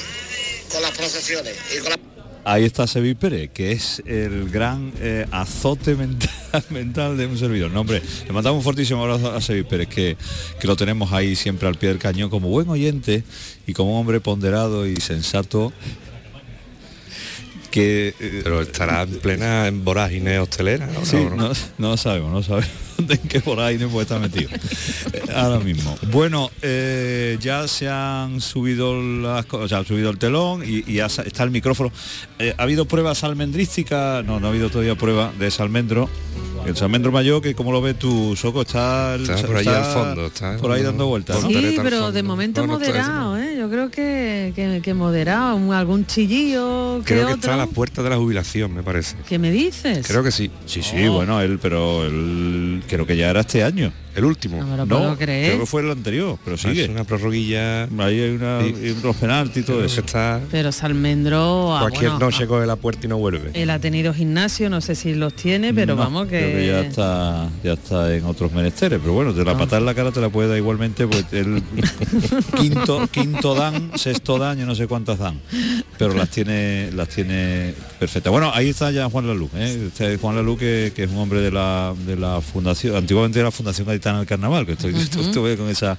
con 0.70 0.82
las 0.82 0.92
procesiones 0.92 1.56
y 1.74 1.78
con 1.80 1.92
la... 1.92 2.17
Ahí 2.50 2.64
está 2.64 2.88
Sevil 2.88 3.18
Pérez, 3.18 3.50
que 3.54 3.74
es 3.74 4.02
el 4.06 4.50
gran 4.50 4.94
eh, 5.02 5.26
azote 5.32 5.96
mental, 5.96 6.30
mental 6.70 7.18
de 7.18 7.28
un 7.28 7.38
servidor. 7.38 7.72
No, 7.72 7.82
hombre, 7.82 8.02
le 8.26 8.32
mandamos 8.32 8.60
un 8.60 8.64
fortísimo 8.64 9.04
abrazo 9.04 9.34
a 9.36 9.42
Sevil 9.42 9.66
Pérez, 9.66 9.90
que, 9.90 10.16
que 10.58 10.66
lo 10.66 10.78
tenemos 10.78 11.12
ahí 11.12 11.36
siempre 11.36 11.68
al 11.68 11.76
pie 11.76 11.90
del 11.90 11.98
cañón 12.00 12.30
como 12.30 12.48
buen 12.48 12.70
oyente 12.70 13.26
y 13.68 13.74
como 13.74 14.00
hombre 14.00 14.22
ponderado 14.22 14.88
y 14.88 14.96
sensato. 14.96 15.74
Que, 17.70 18.16
eh, 18.18 18.42
Pero 18.46 18.62
estará 18.62 19.02
en 19.02 19.20
plena 19.20 19.70
vorágine 19.74 20.40
hostelera. 20.40 20.88
¿no? 20.88 21.06
Sí, 21.06 21.18
No, 21.18 21.52
no. 21.78 21.98
sabemos, 21.98 22.32
no 22.32 22.44
sabemos 22.44 22.70
en 23.10 23.18
qué 23.30 23.40
por 23.42 23.60
ahí 23.60 23.78
no 23.78 23.90
puede 23.90 24.04
estar 24.04 24.20
metido. 24.20 24.50
Eh, 25.14 25.22
Ahora 25.36 25.60
mismo. 25.60 25.98
Bueno, 26.12 26.50
eh, 26.62 27.38
ya 27.42 27.68
se 27.68 27.88
han 27.90 28.42
subido 28.42 29.02
las 29.02 29.46
cosas, 29.46 29.70
se 29.70 29.76
ha 29.76 29.84
subido 29.84 30.10
el 30.10 30.18
telón 30.18 30.64
y, 30.64 30.84
y 30.90 30.96
ya 30.96 31.06
está 31.08 31.44
el 31.44 31.52
micrófono. 31.52 31.92
Eh, 32.40 32.54
¿Ha 32.58 32.64
habido 32.64 32.86
pruebas 32.86 33.24
almendrísticas? 33.24 34.26
No, 34.26 34.40
no 34.40 34.48
ha 34.48 34.50
habido 34.50 34.70
todavía 34.70 34.96
prueba 34.96 35.32
de 35.38 35.48
ese 35.48 35.62
almendro. 35.62 36.10
El 36.66 36.76
almendro 36.84 37.14
mayor, 37.14 37.42
que 37.42 37.56
como 37.56 37.72
lo 37.72 37.82
ves 37.82 37.98
tu 37.98 38.36
soco, 38.36 38.64
está, 38.64 39.16
el- 39.16 39.22
Está 39.30 39.48
por 39.48 39.56
allí 39.56 39.70
al 39.70 39.86
fondo, 39.86 40.26
está 40.26 40.58
por 40.58 40.72
ahí 40.74 40.82
dando 40.84 41.08
vueltas. 41.08 41.42
¿no? 41.42 41.48
Sí, 41.48 41.78
pero 41.82 42.12
de 42.12 42.24
momento 42.24 42.60
No, 42.62 42.68
no 42.68 42.80
está 42.82 42.88
moderado. 42.92 43.37
Yo 43.68 43.74
creo 43.74 43.92
que, 43.92 44.54
que, 44.56 44.80
que 44.82 44.94
moderado, 44.94 45.58
un- 45.58 45.74
algún 45.74 46.06
chillillo 46.06 47.00
que 47.00 47.16
Creo 47.16 47.28
que 47.28 47.34
otro. 47.34 47.36
está 47.52 47.54
a 47.56 47.58
la 47.58 47.66
puerta 47.68 48.02
de 48.02 48.10
la 48.10 48.16
jubilación, 48.16 48.74
me 48.74 48.82
parece. 48.82 49.18
¿Qué 49.28 49.38
me 49.38 49.52
dices? 49.52 50.08
Creo 50.08 50.24
que 50.24 50.32
sí. 50.32 50.50
Sí, 50.66 50.82
sí, 50.82 51.06
bueno, 51.10 51.42
él, 51.42 51.60
pero 51.62 52.06
él 52.06 52.82
creo 52.88 53.06
que 53.06 53.18
ya 53.18 53.30
era 53.30 53.42
este 53.42 53.64
año. 53.66 53.92
El 54.18 54.26
último. 54.26 54.58
No 54.58 54.66
me 54.68 54.78
lo 54.78 54.86
puedo 54.88 55.16
creer. 55.18 55.48
creo 55.52 55.60
que 55.62 55.66
fue 55.68 55.82
el 55.84 55.92
anterior, 55.92 56.38
pero 56.44 56.58
sigue. 56.58 56.84
Es 56.84 56.90
una 56.90 57.04
prorroguilla. 57.06 57.84
Ahí 57.84 58.20
hay 58.20 58.32
una, 58.32 58.62
Sí. 58.62 58.76
y 58.84 58.90
unos 58.90 59.16
penaltis 59.16 59.64
y 59.64 59.66
todo 59.66 59.84
eso. 59.86 60.02
está 60.02 60.42
Pero 60.52 60.72
Salmendro, 60.72 61.76
ah, 61.76 61.82
cualquier 61.82 62.12
bueno, 62.12 62.26
noche 62.26 62.48
coge 62.48 62.66
la 62.66 62.76
puerta 62.76 63.06
y 63.06 63.10
no 63.10 63.18
vuelve. 63.18 63.52
él 63.54 63.70
ha 63.70 63.80
tenido 63.80 64.14
gimnasio, 64.14 64.70
no 64.70 64.82
sé 64.82 64.96
si 64.96 65.14
los 65.14 65.34
tiene, 65.36 65.74
pero 65.74 65.96
No, 65.96 66.02
vamos 66.02 66.24
que... 66.28 66.40
creo 66.40 66.56
que 66.58 66.68
ya 66.68 66.80
está 66.82 67.50
ya 67.64 67.74
está 67.74 68.14
en 68.16 68.26
otros 68.26 68.52
menesteres 68.52 69.00
pero 69.02 69.14
bueno 69.14 69.34
te 69.34 69.46
la 69.46 69.52
Ah. 69.52 69.58
patada 69.58 69.78
en 69.78 69.86
la 69.86 69.94
cara 69.94 70.12
te 70.12 70.20
la 70.20 70.30
puede 70.30 70.50
dar 70.50 70.58
igualmente 70.58 71.06
pues 71.08 71.26
el 71.32 71.62
quinto 72.60 73.08
quinto 73.12 73.56
dan 73.56 73.92
sexto 73.96 74.38
dan 74.38 74.58
yo 74.58 74.66
no 74.66 74.76
sé 74.76 74.88
cuántas 74.88 75.20
dan 75.20 75.40
pero 75.98 76.14
las 76.14 76.30
tiene 76.30 76.90
las 76.94 77.10
tiene 77.10 77.74
perfectas 78.00 78.32
bueno 78.32 78.52
ahí 78.54 78.70
está 78.70 78.92
ya 78.92 79.10
Juan 79.10 79.28
Lalú 79.28 79.50
¿eh? 79.56 79.88
Este 79.88 80.18
Juan 80.18 80.36
Lalú 80.36 80.58
que, 80.58 80.92
que 80.96 81.04
es 81.04 81.12
un 81.12 81.18
hombre 81.18 81.42
de 81.42 81.52
la 81.52 81.94
de 82.06 82.16
la 82.16 82.42
fundación 82.42 82.96
antiguamente 82.96 83.40
era 83.40 83.48
la 83.48 83.52
fundación 83.52 83.86
gaditana 84.08 84.20
del 84.20 84.28
carnaval 84.28 84.66
que 84.66 84.74
estoy, 84.74 84.94
con 85.58 85.70
esa 85.70 85.98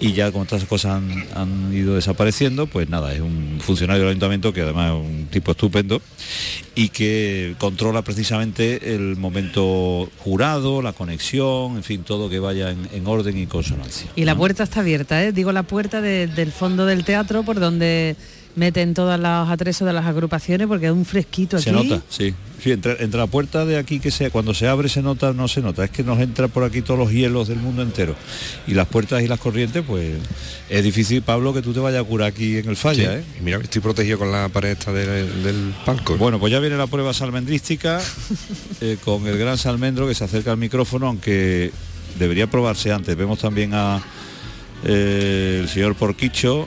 y 0.00 0.12
ya 0.12 0.30
como 0.32 0.44
estas 0.44 0.64
cosas 0.64 1.00
han, 1.34 1.72
ido 1.72 1.94
desapareciendo 1.94 2.66
pues 2.66 2.88
nada 2.88 3.12
es 3.14 3.20
un 3.20 3.58
funcionario 3.60 4.02
del 4.02 4.10
ayuntamiento 4.10 4.52
que 4.52 4.62
además 4.62 4.92
es 4.92 5.06
un 5.06 5.26
tipo 5.30 5.52
estupendo 5.52 6.00
y 6.74 6.88
que 6.90 7.54
controla 7.58 8.02
precisamente 8.02 8.94
el 8.94 9.16
momento 9.16 10.08
jurado, 10.18 10.80
la 10.82 10.92
conexión, 10.92 11.76
en 11.76 11.82
fin, 11.82 12.02
todo 12.04 12.28
que 12.30 12.38
vaya 12.38 12.70
en, 12.70 12.88
en 12.92 13.06
orden 13.06 13.36
y 13.36 13.46
consonancia. 13.46 14.08
Y 14.14 14.24
la 14.24 14.36
puerta 14.36 14.62
está 14.62 14.80
abierta, 14.80 15.22
¿eh? 15.24 15.32
digo 15.32 15.50
la 15.52 15.64
puerta 15.64 16.00
de- 16.00 16.26
del 16.28 16.52
fondo 16.52 16.86
del 16.86 17.04
teatro 17.04 17.42
por 17.42 17.58
donde 17.60 18.16
meten 18.58 18.92
todos 18.92 19.18
los 19.18 19.48
atresos 19.48 19.86
de 19.86 19.92
las 19.94 20.04
agrupaciones 20.04 20.66
porque 20.66 20.86
es 20.86 20.92
un 20.92 21.04
fresquito 21.04 21.56
aquí. 21.56 21.64
Se 21.64 21.72
nota, 21.72 22.02
sí. 22.10 22.34
Sí, 22.62 22.72
entre, 22.72 23.02
entre 23.04 23.20
la 23.20 23.28
puerta 23.28 23.64
de 23.64 23.76
aquí 23.78 24.00
que 24.00 24.10
sea, 24.10 24.30
cuando 24.30 24.52
se 24.52 24.66
abre 24.66 24.88
se 24.88 25.00
nota, 25.00 25.32
no 25.32 25.46
se 25.46 25.60
nota, 25.62 25.84
es 25.84 25.90
que 25.90 26.02
nos 26.02 26.18
entra 26.18 26.48
por 26.48 26.64
aquí 26.64 26.82
todos 26.82 26.98
los 26.98 27.12
hielos 27.12 27.46
del 27.46 27.58
mundo 27.58 27.82
entero. 27.82 28.16
Y 28.66 28.74
las 28.74 28.88
puertas 28.88 29.22
y 29.22 29.28
las 29.28 29.38
corrientes, 29.38 29.84
pues 29.86 30.16
es 30.68 30.82
difícil, 30.82 31.22
Pablo, 31.22 31.54
que 31.54 31.62
tú 31.62 31.72
te 31.72 31.78
vayas 31.78 32.00
a 32.00 32.04
curar 32.04 32.28
aquí 32.28 32.56
en 32.56 32.68
el 32.68 32.76
falla, 32.76 33.12
Sí. 33.12 33.18
¿eh? 33.20 33.24
Y 33.40 33.44
mira 33.44 33.58
estoy 33.58 33.80
protegido 33.80 34.18
con 34.18 34.32
la 34.32 34.48
pared 34.48 34.70
esta 34.70 34.92
del, 34.92 35.44
del 35.44 35.72
palco. 35.86 36.16
Bueno, 36.16 36.40
pues 36.40 36.50
ya 36.52 36.58
viene 36.58 36.76
la 36.76 36.88
prueba 36.88 37.14
salmendrística 37.14 38.00
eh, 38.80 38.96
con 39.04 39.24
el 39.28 39.38
gran 39.38 39.56
salmendro 39.56 40.08
que 40.08 40.16
se 40.16 40.24
acerca 40.24 40.50
al 40.50 40.58
micrófono, 40.58 41.06
aunque 41.06 41.70
debería 42.18 42.48
probarse 42.50 42.90
antes. 42.92 43.16
Vemos 43.16 43.38
también 43.38 43.72
a 43.74 44.02
eh, 44.84 45.58
el 45.62 45.68
señor 45.68 45.94
Porquicho, 45.94 46.66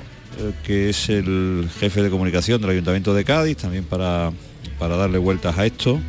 que 0.63 0.89
es 0.89 1.09
el 1.09 1.69
jefe 1.79 2.01
de 2.01 2.09
comunicación 2.09 2.61
del 2.61 2.71
Ayuntamiento 2.71 3.13
de 3.13 3.23
Cádiz, 3.25 3.57
también 3.57 3.83
para, 3.83 4.31
para 4.79 4.95
darle 4.95 5.17
vueltas 5.17 5.57
a 5.57 5.65
esto. 5.65 5.99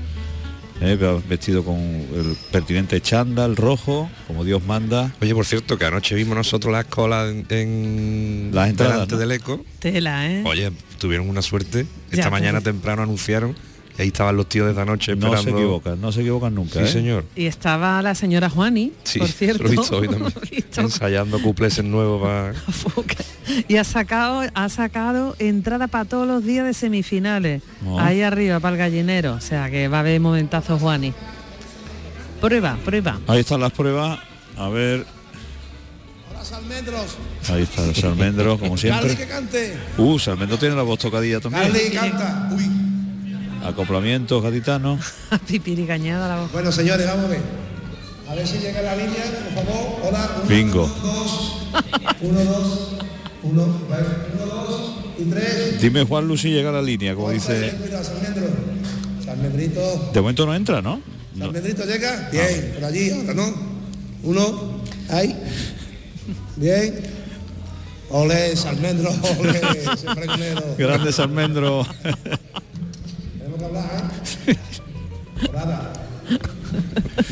eh, 0.80 0.98
vestido 1.28 1.64
con 1.64 1.76
el 1.78 2.36
pertinente 2.50 3.00
chándal 3.00 3.54
rojo, 3.56 4.10
como 4.26 4.44
Dios 4.44 4.64
manda. 4.64 5.14
Oye, 5.20 5.34
por 5.34 5.46
cierto, 5.46 5.78
que 5.78 5.84
anoche 5.84 6.14
vimos 6.16 6.36
nosotros 6.36 6.72
las 6.72 6.86
colas 6.86 7.30
en, 7.30 7.46
en 7.50 8.50
Las 8.52 8.68
entradas, 8.70 8.94
delante 8.94 9.14
¿no? 9.14 9.20
del 9.20 9.32
eco. 9.32 9.64
Tela, 9.78 10.28
¿eh? 10.30 10.42
Oye, 10.44 10.72
tuvieron 10.98 11.28
una 11.28 11.40
suerte. 11.42 11.86
Esta 12.10 12.24
Ya, 12.24 12.30
mañana 12.30 12.60
pero- 12.60 12.72
temprano 12.72 13.02
anunciaron 13.02 13.54
y 13.98 14.02
ahí 14.02 14.08
estaban 14.08 14.36
los 14.36 14.48
tíos 14.48 14.66
de 14.66 14.72
esta 14.72 14.84
noche 14.84 15.14
No 15.14 15.26
esperando. 15.26 15.42
se 15.42 15.50
equivocan, 15.50 16.00
no 16.00 16.12
se 16.12 16.20
equivocan 16.20 16.54
nunca. 16.54 16.80
Sí, 16.80 16.84
¿eh? 16.84 16.88
señor. 16.88 17.24
Y 17.36 17.46
estaba 17.46 18.00
la 18.02 18.14
señora 18.14 18.48
Juani, 18.48 18.92
Sí, 19.04 19.18
por 19.18 19.28
cierto. 19.32 19.62
lo 19.64 19.68
he 19.68 19.72
visto 19.72 19.96
hoy 19.98 20.08
también. 20.08 20.32
Visto. 20.50 20.80
Ensayando 20.80 21.40
cupleses 21.42 21.84
nuevos 21.84 22.22
para... 22.22 22.54
y 23.68 23.76
ha 23.76 23.84
sacado, 23.84 24.42
ha 24.54 24.68
sacado 24.68 25.36
entrada 25.38 25.88
para 25.88 26.04
todos 26.06 26.26
los 26.26 26.44
días 26.44 26.64
de 26.64 26.74
semifinales. 26.74 27.62
Oh. 27.86 28.00
Ahí 28.00 28.22
arriba, 28.22 28.60
para 28.60 28.74
el 28.74 28.78
gallinero. 28.78 29.34
O 29.34 29.40
sea 29.40 29.70
que 29.70 29.88
va 29.88 29.98
a 29.98 30.00
haber 30.00 30.20
momentazos 30.20 30.80
Juani. 30.80 31.12
Prueba, 32.40 32.76
prueba. 32.84 33.20
Ahí 33.28 33.40
están 33.40 33.60
las 33.60 33.70
pruebas 33.72 34.18
A 34.56 34.68
ver. 34.68 35.06
Hola, 36.30 36.44
Salmendros. 36.44 37.16
Ahí 37.48 37.62
está 37.62 37.84
el 37.84 37.94
Salmendro, 37.94 38.58
como 38.58 38.76
siempre. 38.76 39.10
Carly, 39.10 39.16
que 39.16 39.28
cante. 39.28 39.76
Uh, 39.98 40.18
Salmendro 40.18 40.58
tiene 40.58 40.74
la 40.74 40.82
voz 40.82 40.98
tocadilla 40.98 41.38
también. 41.40 41.64
Carly, 41.64 41.90
canta. 41.90 42.48
Uy. 42.56 42.81
Acoplamientos 43.64 44.42
gaditanos. 44.42 45.00
Pipiricañada 45.46 46.28
la 46.28 46.42
voz. 46.42 46.52
Bueno, 46.52 46.72
señores, 46.72 47.06
vamos 47.06 47.26
a 47.26 47.28
ver. 47.28 47.40
A 48.28 48.34
ver 48.34 48.46
si 48.46 48.58
llega 48.58 48.82
la 48.82 48.96
línea, 48.96 49.24
por 49.54 49.64
favor. 49.64 50.00
Hola. 50.04 50.30
Uno, 50.38 50.48
Bingo. 50.48 50.86
dos, 51.02 51.66
uno, 52.22 52.44
dos, 52.44 52.88
uno, 53.42 53.80
vale, 53.88 54.06
uno, 54.34 54.46
dos 54.46 54.94
y 55.18 55.24
tres. 55.24 55.80
Dime 55.80 56.04
Juan 56.04 56.26
Lucy 56.26 56.50
llega 56.50 56.70
a 56.70 56.72
la 56.72 56.82
línea, 56.82 57.14
como 57.14 57.30
dice. 57.30 57.74
Cuidado. 57.78 58.04
Salmendrito. 59.24 60.10
De 60.12 60.20
momento 60.20 60.46
no 60.46 60.54
entra, 60.54 60.82
¿no? 60.82 61.00
Salmendrito 61.38 61.84
llega. 61.84 62.28
Bien, 62.30 62.72
por 62.74 62.84
allí, 62.84 63.10
ahora 63.10 63.34
no. 63.34 63.54
Uno, 64.22 64.80
ahí. 65.10 65.36
Bien. 66.56 67.22
Ole, 68.10 68.56
Salmendro, 68.56 69.10
ole, 69.38 69.60
ese. 69.94 70.06
Grande 70.78 71.12
Salmendro. 71.12 71.86
Tenemos 73.62 73.84
que 73.86 73.90
hablar, 73.90 74.12
¿eh? 74.46 74.56
Nada. 75.52 75.92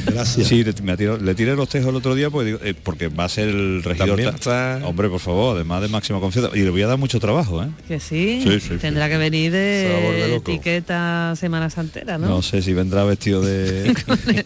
Gracias. 0.06 0.46
Sí, 0.48 0.62
le, 0.64 0.74
me 0.82 0.96
tiró- 0.96 1.16
le 1.18 1.34
tiré 1.34 1.54
los 1.56 1.68
tejos 1.68 1.88
el 1.88 1.96
otro 1.96 2.14
día 2.14 2.28
porque, 2.28 2.46
digo, 2.46 2.58
eh, 2.62 2.74
porque 2.74 3.08
va 3.08 3.24
a 3.24 3.28
ser 3.28 3.48
el 3.48 3.82
regidor. 3.82 4.08
También 4.08 4.34
ta- 4.36 4.80
Hombre, 4.84 5.08
por 5.08 5.20
favor, 5.20 5.56
además 5.56 5.80
de 5.82 5.88
máxima 5.88 6.20
confianza. 6.20 6.50
Y 6.54 6.60
le 6.60 6.70
voy 6.70 6.82
a 6.82 6.86
dar 6.88 6.98
mucho 6.98 7.18
trabajo, 7.20 7.62
¿eh? 7.62 7.68
Que 7.88 7.98
sí, 8.00 8.40
Sí, 8.44 8.60
sí, 8.60 8.76
tendrá 8.76 9.08
que 9.08 9.16
venir 9.16 9.52
de 9.52 10.34
etiqueta 10.36 11.34
Semana 11.36 11.70
Santera, 11.70 12.18
¿no? 12.18 12.28
¿no? 12.28 12.42
sé 12.42 12.60
si 12.62 12.74
vendrá 12.74 13.04
vestido 13.04 13.40
de... 13.42 13.94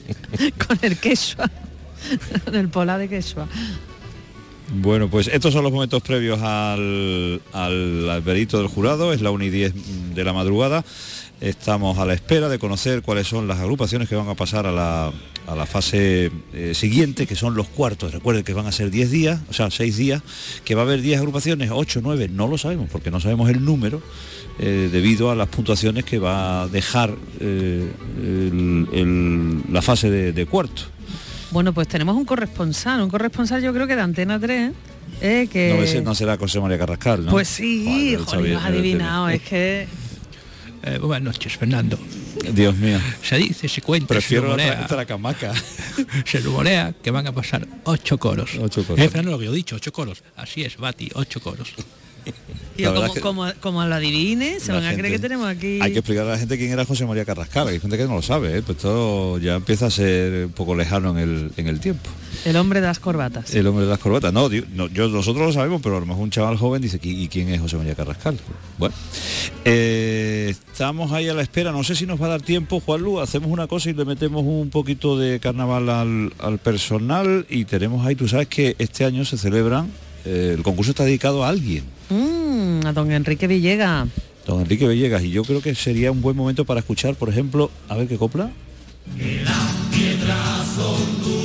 Con 0.67 0.79
el 0.83 0.97
quechua, 0.99 1.50
con 2.45 2.55
el 2.55 2.69
pola 2.69 2.99
de 2.99 3.09
quechua. 3.09 3.49
Bueno, 4.76 5.09
pues 5.09 5.29
estos 5.29 5.53
son 5.53 5.62
los 5.62 5.73
momentos 5.73 6.03
previos 6.03 6.41
al, 6.43 7.41
al, 7.53 8.11
al 8.11 8.21
verito 8.23 8.59
del 8.59 8.67
jurado, 8.69 9.12
es 9.12 9.21
la 9.21 9.31
1 9.31 9.45
y 9.45 9.50
10 9.50 10.14
de 10.14 10.25
la 10.25 10.33
madrugada. 10.33 10.85
Estamos 11.41 11.99
a 11.99 12.07
la 12.07 12.14
espera 12.14 12.49
de 12.49 12.59
conocer 12.59 13.03
cuáles 13.03 13.26
son 13.26 13.47
las 13.49 13.59
agrupaciones 13.59 14.09
que 14.09 14.14
van 14.14 14.29
a 14.29 14.35
pasar 14.35 14.67
a 14.67 14.73
la, 14.73 15.12
a 15.47 15.55
la 15.55 15.67
fase 15.67 16.31
eh, 16.55 16.73
siguiente, 16.75 17.26
que 17.26 17.35
son 17.37 17.55
los 17.55 17.67
cuartos. 17.69 18.12
Recuerden 18.12 18.45
que 18.45 18.55
van 18.55 18.67
a 18.67 18.73
ser 18.73 18.91
10 18.91 19.11
días, 19.11 19.41
o 19.50 19.53
sea, 19.53 19.71
6 19.71 19.97
días, 19.97 20.23
que 20.64 20.75
va 20.75 20.83
a 20.83 20.85
haber 20.85 21.03
10 21.03 21.19
agrupaciones, 21.19 21.71
8, 21.73 22.00
9, 22.03 22.29
no 22.29 22.47
lo 22.47 22.57
sabemos, 22.57 22.88
porque 22.91 23.11
no 23.11 23.21
sabemos 23.21 23.50
el 23.50 23.62
número, 23.64 24.00
eh, 24.59 24.88
debido 24.91 25.31
a 25.31 25.35
las 25.35 25.49
puntuaciones 25.49 26.05
que 26.05 26.19
va 26.19 26.62
a 26.62 26.69
dejar 26.69 27.14
eh, 27.41 27.91
el- 28.23 28.88
el- 28.93 29.62
la 29.73 29.83
fase 29.83 30.11
de, 30.11 30.33
de 30.33 30.47
cuarto. 30.47 30.83
Bueno, 31.50 31.75
pues 31.75 31.88
tenemos 31.88 32.17
un 32.17 32.25
corresponsal, 32.25 33.03
un 33.03 33.11
corresponsal 33.11 33.61
yo 33.62 33.73
creo 33.75 33.87
que 33.87 33.97
de 33.97 34.03
Antena 34.03 34.38
3, 34.41 34.73
eh, 35.21 35.49
que... 35.53 36.00
No, 36.05 36.14
será 36.14 36.37
José 36.38 36.59
María 36.61 36.79
Carrascal, 36.79 37.25
¿no? 37.26 37.33
Pues 37.33 37.49
sí, 37.49 37.85
Joder, 38.17 38.19
joder, 38.21 38.53
lo 38.55 38.59
adivinado, 38.61 39.29
es 39.29 39.43
que... 39.43 39.87
Eh, 40.87 40.99
buenas 40.99 41.23
noches, 41.35 41.57
Fernando. 41.57 41.99
Dios 42.53 42.76
mío. 42.76 42.99
Se 43.23 43.37
dice, 43.38 43.69
se 43.69 43.81
cuenta, 43.81 44.09
Prefiero 44.09 44.43
se 44.43 44.49
la 44.49 44.64
rumorea, 44.64 44.85
tra- 44.85 44.88
tracamaca. 44.88 45.55
se 46.26 46.41
rumorea 46.41 46.95
que 47.03 47.11
van 47.11 47.26
a 47.26 47.33
pasar 47.33 47.67
ocho 47.85 48.19
coros. 48.19 48.50
Ocho 48.61 48.85
coros. 48.85 49.03
Eh, 49.03 49.09
Fernando, 49.09 49.31
lo 49.33 49.38
que 49.38 49.47
yo 49.47 49.53
he 49.53 49.57
dicho, 49.57 49.76
ocho 49.76 49.93
coros. 49.93 50.23
Así 50.37 50.62
es, 50.62 50.76
Bati, 50.76 51.11
ocho 51.14 51.41
coros. 51.41 51.73
Yo 52.76 52.93
como, 52.93 53.07
es 53.07 53.12
que 53.12 53.21
como, 53.21 53.47
como 53.61 53.85
lo 53.85 53.95
adivine, 53.95 54.59
se 54.59 54.73
la 54.73 54.81
van 54.81 54.87
a 54.87 54.88
creer 54.95 55.04
gente- 55.04 55.16
que 55.16 55.19
tenemos 55.23 55.47
aquí... 55.47 55.78
Hay 55.81 55.93
que 55.93 56.00
explicar 56.00 56.26
a 56.26 56.31
la 56.31 56.38
gente 56.38 56.59
quién 56.59 56.73
era 56.73 56.85
José 56.85 57.07
María 57.07 57.25
Carrascal, 57.25 57.69
hay 57.69 57.78
gente 57.78 57.97
que 57.97 58.04
no 58.04 58.16
lo 58.16 58.23
sabe, 58.23 58.59
¿eh? 58.59 58.62
pues 58.62 58.78
todo 58.78 59.38
ya 59.38 59.54
empieza 59.54 59.87
a 59.87 59.90
ser 59.90 60.47
un 60.47 60.52
poco 60.52 60.75
lejano 60.75 61.11
en 61.12 61.19
el, 61.19 61.52
en 61.57 61.69
el 61.69 61.78
tiempo. 61.78 62.11
El 62.45 62.57
hombre 62.57 62.81
de 62.81 62.88
las 62.88 62.99
corbatas. 62.99 63.54
El 63.54 63.69
hombre 63.69 63.85
de 63.85 63.90
las 63.90 64.00
corbatas. 64.00 64.33
No, 64.33 64.49
digo, 64.49 64.66
no, 64.75 64.88
yo, 64.88 65.09
nosotros 65.09 65.47
lo 65.47 65.52
sabemos, 65.52 65.81
pero 65.83 65.99
a 65.99 66.00
lo 66.00 66.07
mejor 66.07 66.25
un 66.25 66.31
chaval 66.31 66.57
joven 66.57 66.83
dice, 66.83 66.99
¿y 67.00 67.28
quién 67.28 67.49
es 67.50 67.61
José 67.61 67.76
María 67.76 67.95
Carrascal? 67.95 68.38
Bueno, 68.76 68.93
eh, 69.64 70.49
estamos 70.73 71.12
ahí 71.12 71.28
a 71.28 71.35
la 71.35 71.43
espera, 71.43 71.71
no 71.71 71.85
sé 71.85 71.95
si 71.95 72.07
nos 72.07 72.21
va 72.21 72.26
a 72.26 72.31
dar 72.31 72.43
tiempo, 72.43 72.81
Juanlu, 72.81 73.21
hacemos 73.21 73.50
una 73.50 73.69
cosa 73.69 73.90
y 73.90 73.95
le 73.95 74.04
metemos 74.04 74.43
un 74.45 74.71
poquito 74.71 75.16
de 75.16 75.38
carnaval 75.38 75.88
al, 75.88 76.33
al 76.40 76.59
personal 76.59 77.47
y 77.49 77.66
tenemos 77.66 78.04
ahí, 78.04 78.16
tú 78.16 78.26
sabes 78.26 78.49
que 78.49 78.75
este 78.78 79.04
año 79.04 79.25
se 79.25 79.38
celebran, 79.38 79.90
eh, 80.25 80.52
el 80.57 80.62
concurso 80.62 80.90
está 80.90 81.04
dedicado 81.04 81.45
a 81.45 81.49
alguien. 81.49 81.85
Mm, 82.11 82.87
a 82.87 82.93
don 82.93 83.11
Enrique 83.12 83.47
Villega. 83.47 84.07
Don 84.47 84.61
Enrique 84.61 84.87
Villegas, 84.87 85.23
y 85.23 85.31
yo 85.31 85.43
creo 85.43 85.62
que 85.62 85.75
sería 85.75 86.12
un 86.12 86.21
buen 86.21 86.37
momento 86.37 86.64
para 86.64 86.81
escuchar, 86.81 87.14
por 87.14 87.28
ejemplo, 87.31 87.71
a 87.88 87.97
ver 87.97 88.09
qué 88.09 88.19
copla. 88.19 88.50
Piedras 89.16 90.66
son 90.76 91.23
duras, 91.23 91.43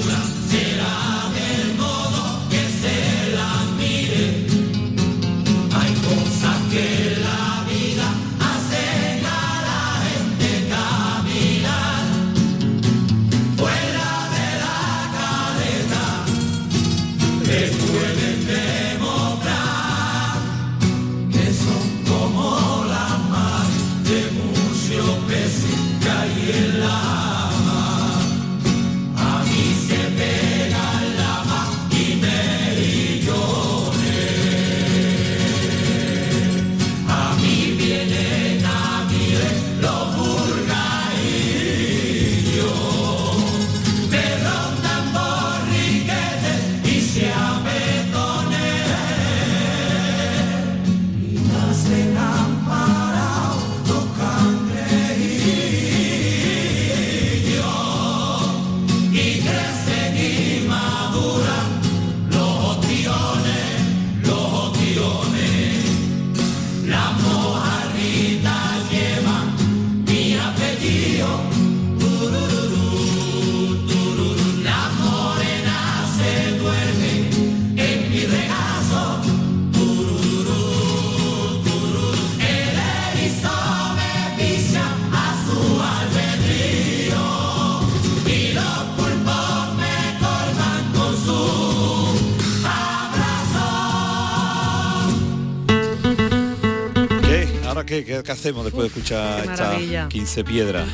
maravilla. 99.15 100.07
15 100.09 100.43
piedras? 100.43 100.87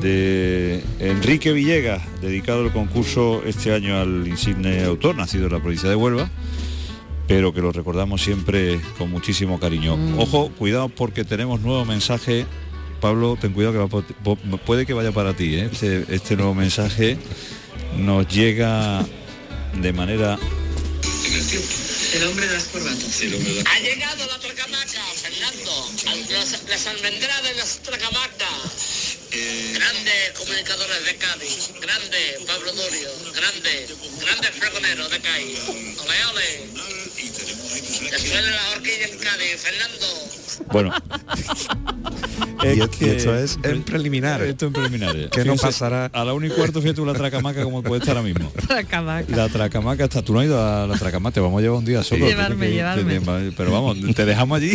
De 0.00 0.82
Enrique 0.98 1.52
Villegas, 1.52 2.02
dedicado 2.22 2.64
el 2.64 2.72
concurso 2.72 3.42
este 3.44 3.74
año 3.74 3.98
al 3.98 4.26
insigne 4.26 4.84
autor, 4.84 5.14
nacido 5.14 5.46
en 5.46 5.52
la 5.52 5.60
provincia 5.60 5.90
de 5.90 5.94
Huelva, 5.94 6.30
pero 7.28 7.52
que 7.52 7.60
lo 7.60 7.70
recordamos 7.70 8.22
siempre 8.22 8.80
con 8.96 9.10
muchísimo 9.10 9.60
cariño. 9.60 9.96
Mm. 9.96 10.18
Ojo, 10.18 10.50
cuidado 10.58 10.88
porque 10.88 11.24
tenemos 11.24 11.60
nuevo 11.60 11.84
mensaje. 11.84 12.46
Pablo, 13.00 13.36
ten 13.40 13.52
cuidado 13.52 13.88
que 13.88 13.96
va 13.96 14.58
puede 14.58 14.86
que 14.86 14.94
vaya 14.94 15.12
para 15.12 15.34
ti. 15.34 15.54
¿eh? 15.54 15.68
Este, 15.70 16.04
este 16.08 16.36
nuevo 16.36 16.54
mensaje 16.54 17.18
nos 17.98 18.26
llega 18.28 19.04
de 19.80 19.92
manera 19.92 20.38
El 22.14 22.24
hombre 22.24 22.46
de 22.46 22.54
las 22.54 22.64
corbatas. 22.64 23.22
Ha 23.22 23.80
llegado 23.80 24.26
la 24.26 24.38
tracamaca, 24.38 25.00
Fernando. 25.50 26.32
Las, 26.32 26.62
las 26.68 26.86
almendradas 26.86 27.42
de 27.42 27.54
las. 27.54 27.80
Grandes 29.30 30.30
comunicadores 30.36 31.04
de 31.04 31.16
Cádiz. 31.16 31.70
Grande 31.80 32.38
Pablo 32.46 32.72
Durio. 32.72 33.10
Grande. 33.32 33.88
Grandes 34.20 34.50
fregoneros 34.50 35.10
de 35.10 35.20
Cádiz. 35.20 35.58
Ole, 35.68 36.24
ole. 36.26 36.99
Que 38.10 38.18
suene 38.18 38.50
la 38.50 38.70
horquilla 38.74 39.06
en 39.06 39.18
Cádiz, 39.18 39.56
Fernando. 39.58 40.06
Bueno, 40.72 40.92
y, 42.64 43.04
y 43.04 43.08
esto 43.08 43.34
es 43.36 43.58
en 43.62 43.82
preliminar. 43.82 44.42
Esto 44.42 44.66
en 44.66 44.72
preliminar. 44.72 45.14
¿Qué 45.30 45.44
no 45.44 45.56
pasará? 45.56 46.06
A 46.12 46.24
la 46.24 46.32
1 46.34 46.46
y 46.46 46.50
cuarto, 46.50 46.80
fíjate 46.80 46.96
tú 46.96 47.06
la 47.06 47.12
tracamaca 47.14 47.62
como 47.64 47.82
puede 47.82 48.00
estar 48.00 48.16
ahora 48.16 48.28
mismo. 48.28 48.50
Tracamaca. 48.66 49.36
La 49.36 49.48
tracamaca 49.48 50.04
está, 50.04 50.22
tú 50.22 50.32
no 50.34 50.40
has 50.40 50.46
ido 50.46 50.62
a 50.62 50.86
la 50.86 50.96
tracamaca, 50.98 51.34
te 51.34 51.40
vamos 51.40 51.58
a 51.58 51.62
llevar 51.62 51.78
un 51.78 51.84
día 51.84 52.02
solo. 52.02 52.26
Llevarme, 52.26 52.68
tienes- 52.68 53.54
pero 53.56 53.72
vamos, 53.72 53.96
te 54.14 54.24
dejamos 54.26 54.56
allí 54.58 54.72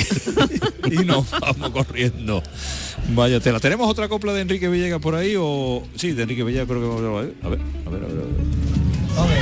y 0.92 0.96
nos 1.06 1.30
vamos 1.32 1.70
corriendo. 1.72 2.42
Vaya 3.10 3.40
tela. 3.40 3.60
¿Tenemos 3.60 3.88
otra 3.90 4.08
copla 4.08 4.34
de 4.34 4.42
Enrique 4.42 4.68
Villegas 4.70 5.00
por 5.00 5.14
ahí 5.16 5.36
o...? 5.38 5.84
Sí, 5.96 6.12
de 6.14 6.24
Enrique 6.24 6.44
Villegas 6.44 6.68
creo 6.68 6.82
que 6.82 6.88
vamos 6.88 7.04
a 7.04 7.10
ver. 7.22 7.34
A 7.44 7.50
ver, 7.50 7.60
a 7.86 7.90
ver, 7.90 8.04
a 8.04 8.08
ver. 8.08 8.18
a 9.18 9.26
ver. 9.26 9.40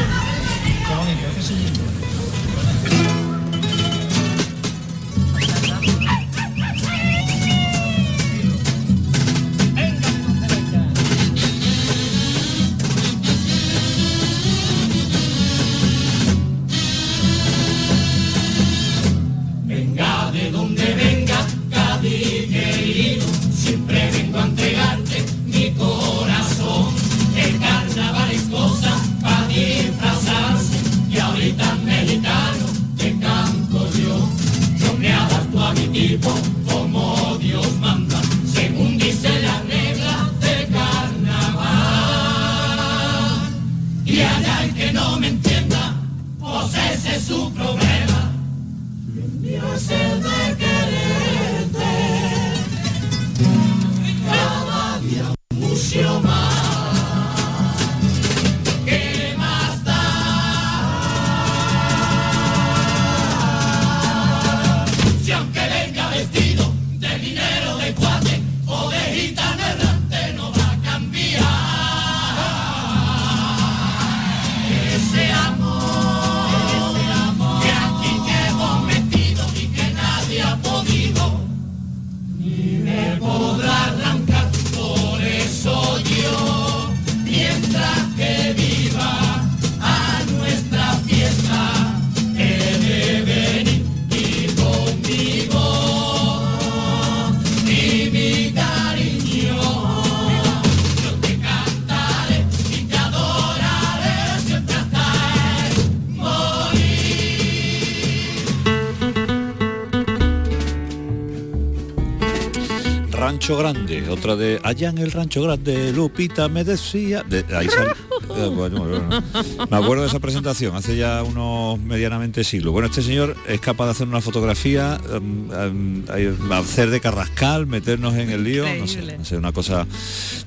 Rancho 113.23 113.55
Grande, 113.57 114.09
otra 114.09 114.35
de 114.35 114.59
allá 114.63 114.89
en 114.89 114.97
el 114.97 115.09
Rancho 115.11 115.41
Grande, 115.43 115.93
Lupita 115.93 116.49
me 116.49 116.65
decía. 116.65 117.23
de- 117.23 117.45
ahí 117.55 117.67
sale- 117.69 117.91
eh, 118.35 118.49
bueno, 118.53 118.79
bueno, 118.85 119.23
me 119.69 119.77
acuerdo 119.77 120.01
de 120.03 120.09
esa 120.09 120.19
presentación 120.19 120.75
hace 120.75 120.97
ya 120.97 121.23
unos 121.23 121.79
medianamente 121.79 122.43
siglos. 122.43 122.73
Bueno, 122.73 122.87
este 122.89 123.01
señor 123.01 123.37
es 123.47 123.61
capaz 123.61 123.85
de 123.85 123.91
hacer 123.91 124.07
una 124.09 124.19
fotografía, 124.19 124.99
em, 125.13 125.49
em, 125.53 126.51
hacer 126.51 126.89
de 126.89 126.99
carrascal, 126.99 127.65
meternos 127.65 128.13
en 128.15 128.29
el 128.29 128.43
lío, 128.43 128.65
no 128.77 128.87
sé, 128.87 129.17
no 129.17 129.23
sé, 129.23 129.37
una 129.37 129.53
cosa 129.53 129.87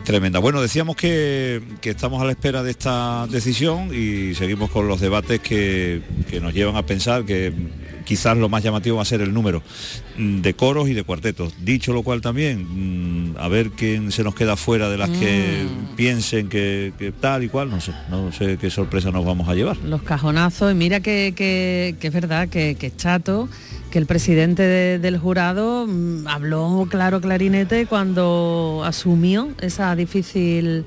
tremenda. 0.05 0.39
Bueno, 0.39 0.61
decíamos 0.61 0.97
que, 0.97 1.63
que 1.81 1.91
estamos 1.91 2.21
a 2.21 2.27
la 2.27 2.33
espera 2.33 2.63
de 2.63 2.73
esta 2.73 3.27
decisión 3.31 3.91
y 3.95 4.35
seguimos 4.35 4.71
con 4.71 4.87
los 4.87 5.01
debates 5.01 5.41
que, 5.41 6.03
que 6.29 6.41
nos 6.41 6.53
llevan 6.53 6.77
a 6.77 6.85
pensar 6.85 7.25
que 7.25 7.53
quizás 8.07 8.39
lo 8.39 8.49
más 8.49 8.63
llamativo 8.63 8.97
va 8.97 9.03
a 9.03 9.05
ser 9.05 9.21
el 9.21 9.35
número 9.35 9.63
mm, 10.17 10.41
de 10.41 10.55
coros 10.55 10.89
y 10.89 10.95
de 10.95 11.03
cuartetos. 11.03 11.53
Dicho 11.63 11.93
lo 11.93 12.03
cual 12.03 12.23
también, 12.23 13.33
mm, 13.33 13.37
a 13.37 13.49
ver 13.49 13.71
quién 13.73 14.11
se 14.13 14.23
nos 14.25 14.35
queda 14.35 14.57
fuera 14.57 14.89
de 14.89 14.97
las 14.97 15.11
que 15.11 15.67
piensen 15.97 16.49
que, 16.49 16.93
que 16.99 17.13
tal 17.13 17.45
y 17.45 17.49
cual, 17.49 17.69
no 17.69 17.81
sé, 17.81 17.93
no 18.09 18.33
sé 18.33 18.57
qué 18.59 18.71
sorpresa 18.71 19.11
nos 19.11 19.27
vamos 19.27 19.49
a 19.49 19.55
llevar. 19.55 19.77
Los 19.79 20.03
cajonazos, 20.03 20.73
y 20.73 20.75
mira 20.75 21.01
que, 21.01 21.35
que- 21.37 21.97
que 22.01 22.07
es 22.07 22.13
verdad 22.15 22.49
que, 22.49 22.77
es 22.81 22.97
chato, 22.97 23.49
que 23.91 23.99
el 23.99 24.07
presidente 24.07 24.63
de- 24.63 24.99
del 24.99 25.19
jurado 25.19 25.87
mm, 25.87 26.27
habló 26.29 26.87
claro 26.91 27.21
clarinete 27.21 27.87
cuando 27.87 28.83
asumió 28.85 29.51
esa 29.61 29.95
difícil 29.97 30.85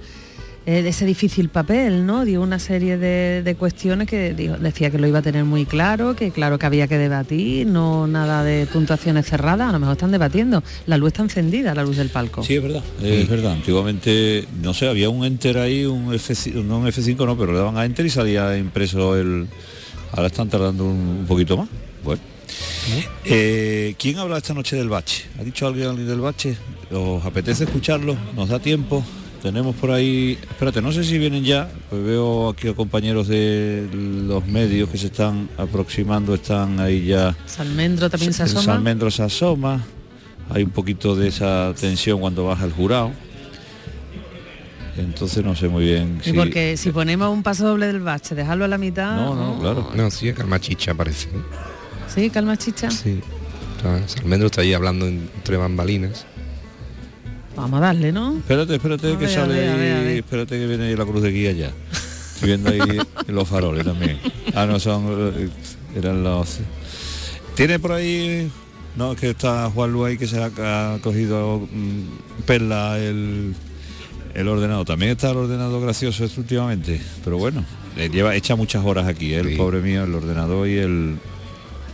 eh, 0.71 0.87
ese 0.87 1.05
difícil 1.05 1.49
papel, 1.49 2.05
¿no? 2.05 2.25
Dio 2.25 2.41
una 2.41 2.59
serie 2.59 2.97
de, 2.97 3.41
de 3.43 3.55
cuestiones 3.55 4.07
que 4.07 4.33
dijo- 4.35 4.57
decía 4.57 4.91
que 4.91 4.99
lo 4.99 5.07
iba 5.07 5.19
a 5.19 5.21
tener 5.23 5.43
muy 5.45 5.65
claro, 5.65 6.15
que 6.15 6.29
claro 6.31 6.59
que 6.59 6.65
había 6.67 6.87
que 6.87 6.97
debatir, 6.97 7.65
no 7.65 8.05
nada 8.05 8.43
de 8.43 8.67
puntuaciones 8.67 9.25
cerradas, 9.25 9.69
a 9.69 9.71
lo 9.71 9.79
mejor 9.79 9.93
están 9.93 10.11
debatiendo. 10.11 10.63
La 10.85 10.97
luz 10.97 11.07
está 11.07 11.23
encendida, 11.23 11.73
la 11.73 11.83
luz 11.83 11.97
del 11.97 12.09
palco. 12.09 12.43
Sí, 12.43 12.55
es 12.55 12.61
verdad. 12.61 12.83
Es 13.01 13.27
verdad. 13.27 13.53
Antiguamente, 13.53 14.45
no 14.61 14.73
sé, 14.73 14.87
había 14.87 15.09
un 15.09 15.25
Enter 15.25 15.57
ahí, 15.57 15.85
un 15.85 16.13
F5, 16.13 16.63
no 16.63 16.79
un 16.79 16.87
F5 16.87 17.25
no, 17.25 17.35
pero 17.37 17.51
le 17.53 17.57
daban 17.57 17.77
a 17.77 17.85
Enter 17.85 18.05
y 18.05 18.09
salía 18.11 18.55
impreso 18.57 19.17
el. 19.17 19.47
Ahora 20.11 20.27
están 20.27 20.49
tardando 20.49 20.85
un, 20.85 21.19
un 21.21 21.25
poquito 21.27 21.57
más. 21.57 21.67
Bueno. 22.03 22.21
Eh, 23.25 23.95
¿Quién 23.99 24.17
habla 24.17 24.37
esta 24.37 24.53
noche 24.53 24.75
del 24.75 24.89
bache? 24.89 25.25
¿Ha 25.39 25.43
dicho 25.43 25.67
alguien, 25.67 25.87
alguien 25.89 26.07
del 26.07 26.19
bache? 26.19 26.55
¿Os 26.91 27.23
apetece 27.25 27.65
escucharlo? 27.65 28.15
¿Nos 28.35 28.49
da 28.49 28.59
tiempo? 28.59 29.03
Tenemos 29.41 29.75
por 29.75 29.91
ahí, 29.91 30.37
espérate, 30.49 30.81
no 30.81 30.91
sé 30.91 31.03
si 31.05 31.17
vienen 31.17 31.45
ya, 31.45 31.69
pues 31.89 32.03
veo 32.03 32.49
aquí 32.49 32.67
a 32.67 32.73
compañeros 32.73 33.29
de 33.29 33.87
los 33.93 34.45
medios 34.45 34.89
que 34.89 34.97
se 34.97 35.07
están 35.07 35.47
aproximando, 35.57 36.33
están 36.33 36.79
ahí 36.81 37.05
ya 37.05 37.37
Salmendro 37.45 38.09
también 38.09 38.33
se 38.33 38.43
asoma. 38.43 38.63
Salmendro 38.63 39.09
se 39.09 39.23
asoma, 39.23 39.81
hay 40.49 40.63
un 40.63 40.71
poquito 40.71 41.15
de 41.15 41.29
esa 41.29 41.73
tensión 41.79 42.19
cuando 42.19 42.45
baja 42.45 42.65
el 42.65 42.73
jurado. 42.73 43.11
Entonces 44.97 45.45
no 45.45 45.55
sé 45.55 45.69
muy 45.69 45.85
bien 45.85 46.19
Y 46.21 46.31
si... 46.31 46.33
porque 46.33 46.75
si 46.75 46.91
ponemos 46.91 47.31
un 47.31 47.41
paso 47.41 47.65
doble 47.65 47.87
del 47.87 48.01
bache, 48.01 48.35
dejarlo 48.35 48.65
a 48.65 48.67
la 48.67 48.77
mitad. 48.77 49.15
No, 49.15 49.33
no, 49.35 49.59
claro. 49.59 49.89
No, 49.95 50.11
sí, 50.11 50.33
calma 50.33 50.59
chicha 50.59 50.93
parece. 50.93 51.29
Sí, 52.13 52.29
calma 52.29 52.57
chicha. 52.57 52.91
Sí. 52.91 53.21
Salmendro 54.07 54.47
está 54.47 54.59
ahí 54.61 54.73
hablando 54.73 55.07
entre 55.07 55.55
bambalinas. 55.55 56.25
Vamos 57.59 57.77
a 57.79 57.81
darle, 57.87 58.11
¿no? 58.13 58.37
Espérate, 58.37 58.75
espérate 58.75 59.07
A 59.07 59.17
que 59.19 59.25
ver, 59.25 59.29
sale 59.35 59.53
ver, 59.53 60.07
ahí, 60.07 60.17
espérate 60.19 60.57
que 60.57 60.65
viene 60.65 60.85
ahí 60.87 60.95
la 60.95 61.05
cruz 61.05 61.21
de 61.21 61.29
guía 61.31 61.51
ya. 61.51 61.71
Estoy 62.35 62.47
viendo 62.47 62.69
ahí 62.69 62.79
los 63.27 63.47
faroles 63.49 63.83
también. 63.83 64.17
Ah, 64.55 64.65
no, 64.65 64.79
son... 64.79 65.33
eh, 65.35 65.49
Eran 65.95 66.23
los... 66.23 66.59
Tiene 67.55 67.77
por 67.79 67.91
ahí... 67.91 68.49
No, 68.95 69.11
es 69.11 69.19
que 69.19 69.31
está 69.31 69.69
Juan 69.71 69.91
Luis 69.91 70.11
ahí 70.11 70.17
que 70.17 70.25
se 70.27 70.41
ha, 70.41 70.45
ha 70.93 70.99
cogido 70.99 71.59
mm, 71.69 72.43
perla 72.45 72.97
el, 72.97 73.53
el 74.33 74.47
ordenador. 74.47 74.85
También 74.85 75.11
está 75.11 75.31
el 75.31 75.37
ordenador 75.37 75.81
gracioso 75.81 76.23
este 76.23 76.39
últimamente. 76.39 77.01
Pero 77.25 77.37
bueno, 77.37 77.65
le 77.97 78.09
lleva, 78.09 78.35
echa 78.37 78.55
muchas 78.55 78.85
horas 78.85 79.05
aquí, 79.05 79.33
¿eh? 79.33 79.39
el 79.39 79.57
pobre 79.57 79.81
mío, 79.81 80.05
el 80.05 80.15
ordenador 80.15 80.65
y 80.65 80.77
el... 80.77 81.17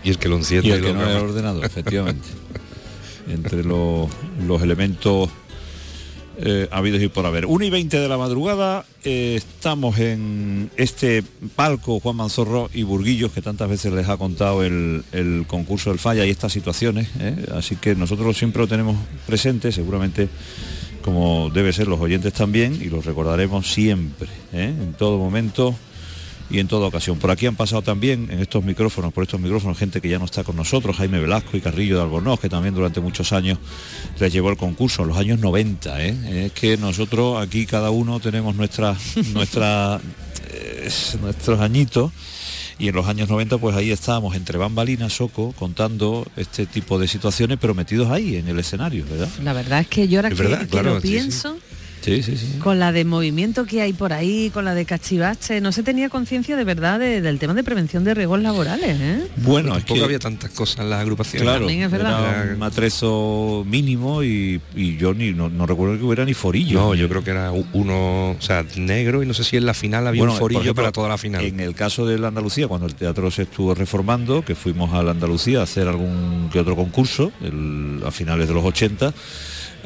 Y 0.04 0.10
el 0.12 0.20
que 0.20 0.30
lo 0.30 0.36
enciende 0.38 0.68
Y 0.68 0.72
el 0.74 0.80
y 0.84 0.84
que 0.84 0.94
no 0.94 1.02
es 1.02 1.10
el 1.10 1.24
ordenador, 1.24 1.66
efectivamente. 1.66 2.28
Entre 3.28 3.64
los, 3.64 4.08
los 4.46 4.62
elementos 4.62 5.32
eh, 6.38 6.68
habidos 6.72 7.02
y 7.02 7.08
por 7.08 7.26
haber. 7.26 7.46
1 7.46 7.66
y 7.66 7.70
20 7.70 8.00
de 8.00 8.08
la 8.08 8.18
madrugada, 8.18 8.86
eh, 9.04 9.36
estamos 9.38 9.98
en 10.00 10.70
este 10.78 11.24
palco 11.56 12.00
Juan 12.00 12.16
Manzorro 12.16 12.70
y 12.74 12.84
Burguillos, 12.84 13.32
que 13.32 13.42
tantas 13.42 13.70
veces 13.70 13.94
les 13.94 14.10
ha 14.10 14.18
contado 14.18 14.64
el, 14.64 15.04
el 15.12 15.46
concurso 15.48 15.90
del 15.90 16.00
falla 16.00 16.26
y 16.26 16.30
estas 16.30 16.54
situaciones. 16.54 17.10
¿eh? 17.20 17.46
Así 17.54 17.76
que 17.76 17.96
nosotros 17.96 18.38
siempre 18.38 18.62
lo 18.62 18.68
tenemos 18.68 18.98
presente, 19.26 19.72
seguramente 19.72 20.30
como 21.06 21.52
debe 21.52 21.72
ser 21.72 21.88
los 21.88 22.00
oyentes 22.00 22.34
también, 22.34 22.80
y 22.82 22.86
los 22.86 23.06
recordaremos 23.06 23.72
siempre, 23.72 24.28
¿eh? 24.52 24.74
en 24.76 24.94
todo 24.94 25.20
momento 25.20 25.76
y 26.50 26.60
en 26.60 26.68
toda 26.68 26.88
ocasión. 26.88 27.18
Por 27.18 27.32
aquí 27.32 27.46
han 27.46 27.56
pasado 27.56 27.82
también 27.82 28.30
en 28.32 28.40
estos 28.40 28.64
micrófonos, 28.64 29.14
por 29.14 29.24
estos 29.24 29.40
micrófonos, 29.40 29.78
gente 29.78 30.02
que 30.02 30.10
ya 30.10 30.20
no 30.20 30.26
está 30.26 30.44
con 30.44 30.56
nosotros, 30.56 30.96
Jaime 30.98 31.20
Velasco 31.20 31.58
y 31.58 31.62
Carrillo 31.62 31.98
de 31.98 32.04
Albornoz, 32.04 32.40
que 32.40 32.50
también 32.50 32.76
durante 32.76 33.00
muchos 33.02 33.32
años 33.34 33.58
les 34.20 34.32
llevó 34.32 34.50
el 34.50 34.58
concurso, 34.58 35.02
en 35.04 35.10
los 35.10 35.18
años 35.18 35.40
90. 35.40 36.04
¿eh? 36.04 36.46
Es 36.46 36.52
que 36.52 36.78
nosotros 36.78 37.42
aquí 37.42 37.66
cada 37.66 37.90
uno 37.90 38.20
tenemos 38.20 38.56
nuestra, 38.56 38.96
nuestra, 39.34 40.00
eh, 40.52 40.90
nuestros 41.22 41.60
añitos. 41.60 42.12
Y 42.78 42.90
en 42.90 42.96
los 42.96 43.08
años 43.08 43.30
90 43.30 43.58
pues 43.58 43.74
ahí 43.76 43.92
estábamos 43.92 44.36
entre 44.36 44.58
bambalinas, 44.58 45.14
Soco, 45.14 45.54
contando 45.54 46.28
este 46.36 46.66
tipo 46.66 47.00
de 47.00 47.08
situaciones, 47.08 47.58
pero 47.60 47.74
metidos 47.74 48.12
ahí 48.12 48.36
en 48.36 48.50
el 48.50 48.60
escenario, 48.60 49.06
¿verdad? 49.10 49.30
La 49.42 49.54
verdad 49.54 49.80
es 49.80 49.88
que 49.88 50.10
yo 50.10 50.20
ahora 50.20 50.28
Es 50.28 50.36
que, 50.36 50.44
verdad, 50.44 50.60
que 50.60 50.68
claro, 50.68 50.96
lo 50.96 51.02
sí, 51.02 51.32
sí. 51.32 51.48
Pienso, 52.06 52.32
Sí, 52.32 52.38
sí, 52.38 52.48
sí. 52.54 52.60
con 52.60 52.80
la 52.80 52.92
de 52.92 53.04
movimiento 53.06 53.66
que 53.66 53.82
hay 53.82 53.94
por 53.94 54.14
ahí, 54.14 54.50
con 54.54 54.66
la 54.66 54.74
de 54.74 54.86
cachivache, 54.86 55.60
no 55.62 55.72
se 55.72 55.84
tenía 55.84 56.10
conciencia 56.10 56.56
de 56.56 56.64
verdad 56.64 57.00
de- 57.00 57.22
del 57.22 57.40
tema 57.40 57.54
de 57.54 57.64
prevención 57.64 58.04
de 58.04 58.14
riesgos 58.14 58.42
laborales, 58.42 58.98
¿eh? 59.00 59.28
Bueno, 59.38 59.70
es 59.76 59.80
Tampoco 59.86 60.00
que 60.00 60.04
había 60.06 60.20
tantas 60.20 60.52
cosas 60.52 60.80
en 60.80 60.90
las 60.90 61.02
agrupaciones. 61.02 61.42
Claro, 61.48 61.70
es 61.70 61.92
verdad. 61.92 62.44
era 62.46 62.56
un 62.56 62.64
atrezo 62.64 63.64
mínimo 63.68 64.24
y, 64.24 64.62
y 64.76 64.98
yo 64.98 65.14
ni 65.14 65.32
no, 65.32 65.50
no 65.50 65.66
recuerdo 65.66 65.98
que 65.98 66.04
hubiera 66.04 66.26
ni 66.26 66.34
forillo. 66.34 66.80
No, 66.80 66.96
yo 66.96 67.08
creo 67.10 67.24
que 67.24 67.32
era 67.32 67.52
uno, 67.52 68.32
o 68.32 68.38
sea, 68.42 68.66
negro 68.78 69.24
y 69.24 69.26
no 69.26 69.34
sé 69.34 69.44
si 69.44 69.58
en 69.58 69.66
la 69.66 69.74
final 69.74 70.08
había 70.08 70.22
Bueno, 70.22 70.34
un 70.34 70.40
forillo 70.40 70.62
ejemplo, 70.62 70.84
para 70.84 70.92
toda 70.92 71.10
la 71.10 71.18
final. 71.18 71.44
En 71.44 71.60
el 71.60 71.74
caso 71.76 72.06
de 72.06 72.18
la 72.20 72.28
Andalucía, 72.30 72.68
cuando 72.68 72.88
el 72.88 72.96
teatro 72.96 73.30
se 73.32 73.44
estuvo 73.44 73.74
reformando, 73.76 74.44
que 74.46 74.56
fuimos 74.56 74.94
a 74.94 75.04
la 75.04 75.12
Andalucía 75.12 75.60
a 75.60 75.64
hacer 75.64 75.88
algún 75.88 76.50
que 76.52 76.60
otro 76.60 76.76
concurso 76.76 77.32
el- 77.42 78.02
a 78.06 78.12
finales 78.12 78.48
de 78.48 78.54
los 78.54 78.64
80, 78.64 79.14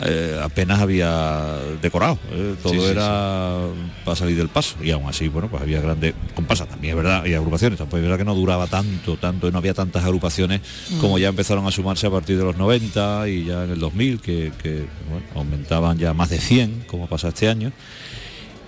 eh, 0.01 0.39
apenas 0.41 0.79
había 0.79 1.57
decorado, 1.81 2.17
eh, 2.31 2.55
todo 2.62 2.73
Sí, 2.73 2.79
sí, 2.79 2.85
era 2.85 3.59
para 4.05 4.15
salir 4.15 4.38
del 4.38 4.49
paso. 4.49 4.75
Y 4.81 4.91
aún 4.91 5.07
así, 5.09 5.27
bueno, 5.27 5.49
pues 5.49 5.62
había 5.62 5.81
grandes 5.81 6.13
comparsas. 6.35 6.67
También, 6.69 6.97
es 6.97 7.03
verdad, 7.03 7.25
y 7.25 7.33
agrupaciones, 7.33 7.77
tampoco 7.77 7.97
es 7.97 8.03
verdad 8.03 8.17
que 8.17 8.25
no 8.25 8.35
duraba 8.35 8.67
tanto, 8.67 9.17
tanto, 9.17 9.47
y 9.47 9.51
no 9.51 9.57
había 9.57 9.73
tantas 9.73 10.03
agrupaciones 10.03 10.62
Mm. 10.91 10.99
como 10.99 11.17
ya 11.19 11.29
empezaron 11.29 11.65
a 11.67 11.71
sumarse 11.71 12.07
a 12.07 12.09
partir 12.12 12.38
de 12.38 12.43
los 12.43 12.55
90 12.57 13.27
y 13.27 13.45
ya 13.45 13.63
en 13.65 13.71
el 13.71 13.79
2000, 13.79 14.19
que, 14.21 14.51
que, 14.62 14.85
bueno, 15.09 15.25
aumentaban 15.35 15.97
ya 15.97 16.13
más 16.13 16.29
de 16.29 16.39
100, 16.39 16.83
como 16.88 17.07
pasa 17.07 17.29
este 17.29 17.49
año. 17.49 17.71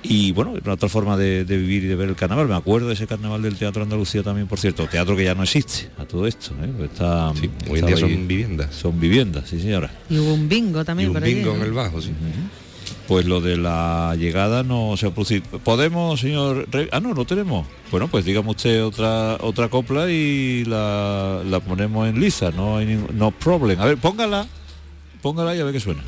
Y 0.04 0.32
bueno, 0.32 0.56
era 0.58 0.74
otra 0.74 0.90
forma 0.90 1.16
de, 1.16 1.46
de 1.46 1.58
vivir 1.58 1.84
y 1.84 1.88
de 1.88 1.96
ver 1.96 2.10
el 2.10 2.16
carnaval. 2.16 2.48
Me 2.48 2.56
acuerdo 2.56 2.88
de 2.88 2.96
ese 2.96 3.06
carnaval 3.06 3.42
del 3.44 3.56
Teatro 3.56 3.84
Andalucía 3.84 4.24
también, 4.24 4.48
por 4.48 4.60
cierto. 4.60 4.88
Teatro 4.88 5.16
que 5.16 5.24
ya 5.26 5.36
no 5.36 5.44
existe 5.44 5.90
a 5.98 6.06
todo 6.06 6.26
esto. 6.26 6.52
¿eh? 6.62 6.86
Está, 6.86 7.30
hoy 7.70 7.80
en 7.80 7.86
día 7.86 7.98
son 7.98 8.10
ahí- 8.10 8.16
viviendas. 8.26 8.74
Son 8.76 9.00
viviendas, 9.00 9.48
sí 9.50 9.60
señora. 9.62 9.92
Y 10.10 10.18
hubo 10.18 10.34
un 10.34 10.50
bingo 10.50 10.82
Y 10.82 10.86
también 10.86 11.10
un 11.10 11.14
por 11.14 11.24
allí, 11.24 11.36
bingo 11.36 11.52
¿no? 11.52 11.58
en 11.58 11.62
el 11.64 11.72
bajo, 11.74 12.02
sí. 12.02 12.12
Pues 13.08 13.26
lo 13.26 13.42
de 13.42 13.58
la 13.58 14.16
llegada 14.18 14.64
no 14.64 14.96
se 14.98 15.06
va 15.06 15.12
a 15.12 15.14
producir. 15.14 15.44
¿Podemos, 15.44 16.20
señor? 16.20 16.68
Re- 16.72 16.90
Ah, 16.92 17.00
no, 17.00 17.14
no 17.14 17.26
tenemos. 17.26 17.68
Bueno, 17.92 18.08
pues 18.08 18.26
dígame 18.26 18.50
usted 18.52 18.84
otra 18.84 19.38
otra 19.42 19.70
copla 19.70 20.10
y 20.10 20.64
la, 20.66 21.42
la 21.46 21.60
ponemos 21.60 22.08
en 22.08 22.20
lisa. 22.20 22.52
No 22.52 22.78
hay 22.78 22.86
ningún 22.88 23.18
no 23.18 23.32
problem. 23.32 23.80
A 23.82 23.86
ver, 23.86 23.98
póngala. 23.98 24.48
Póngala 25.22 25.56
y 25.56 25.60
a 25.60 25.64
ver 25.66 25.74
qué 25.74 25.80
suena. 25.80 26.02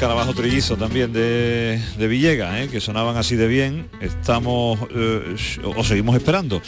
Esos 0.00 0.08
escarabajos 0.08 0.34
trillizos 0.34 0.78
también 0.78 1.12
de, 1.12 1.78
de 1.98 2.08
Villegas, 2.08 2.58
¿eh? 2.58 2.68
que 2.72 2.80
sonaban 2.80 3.18
así 3.18 3.36
de 3.36 3.46
bien. 3.46 3.86
Estamos 4.00 4.78
eh, 4.94 5.36
o 5.76 5.84
seguimos 5.84 6.16
esperando. 6.16 6.62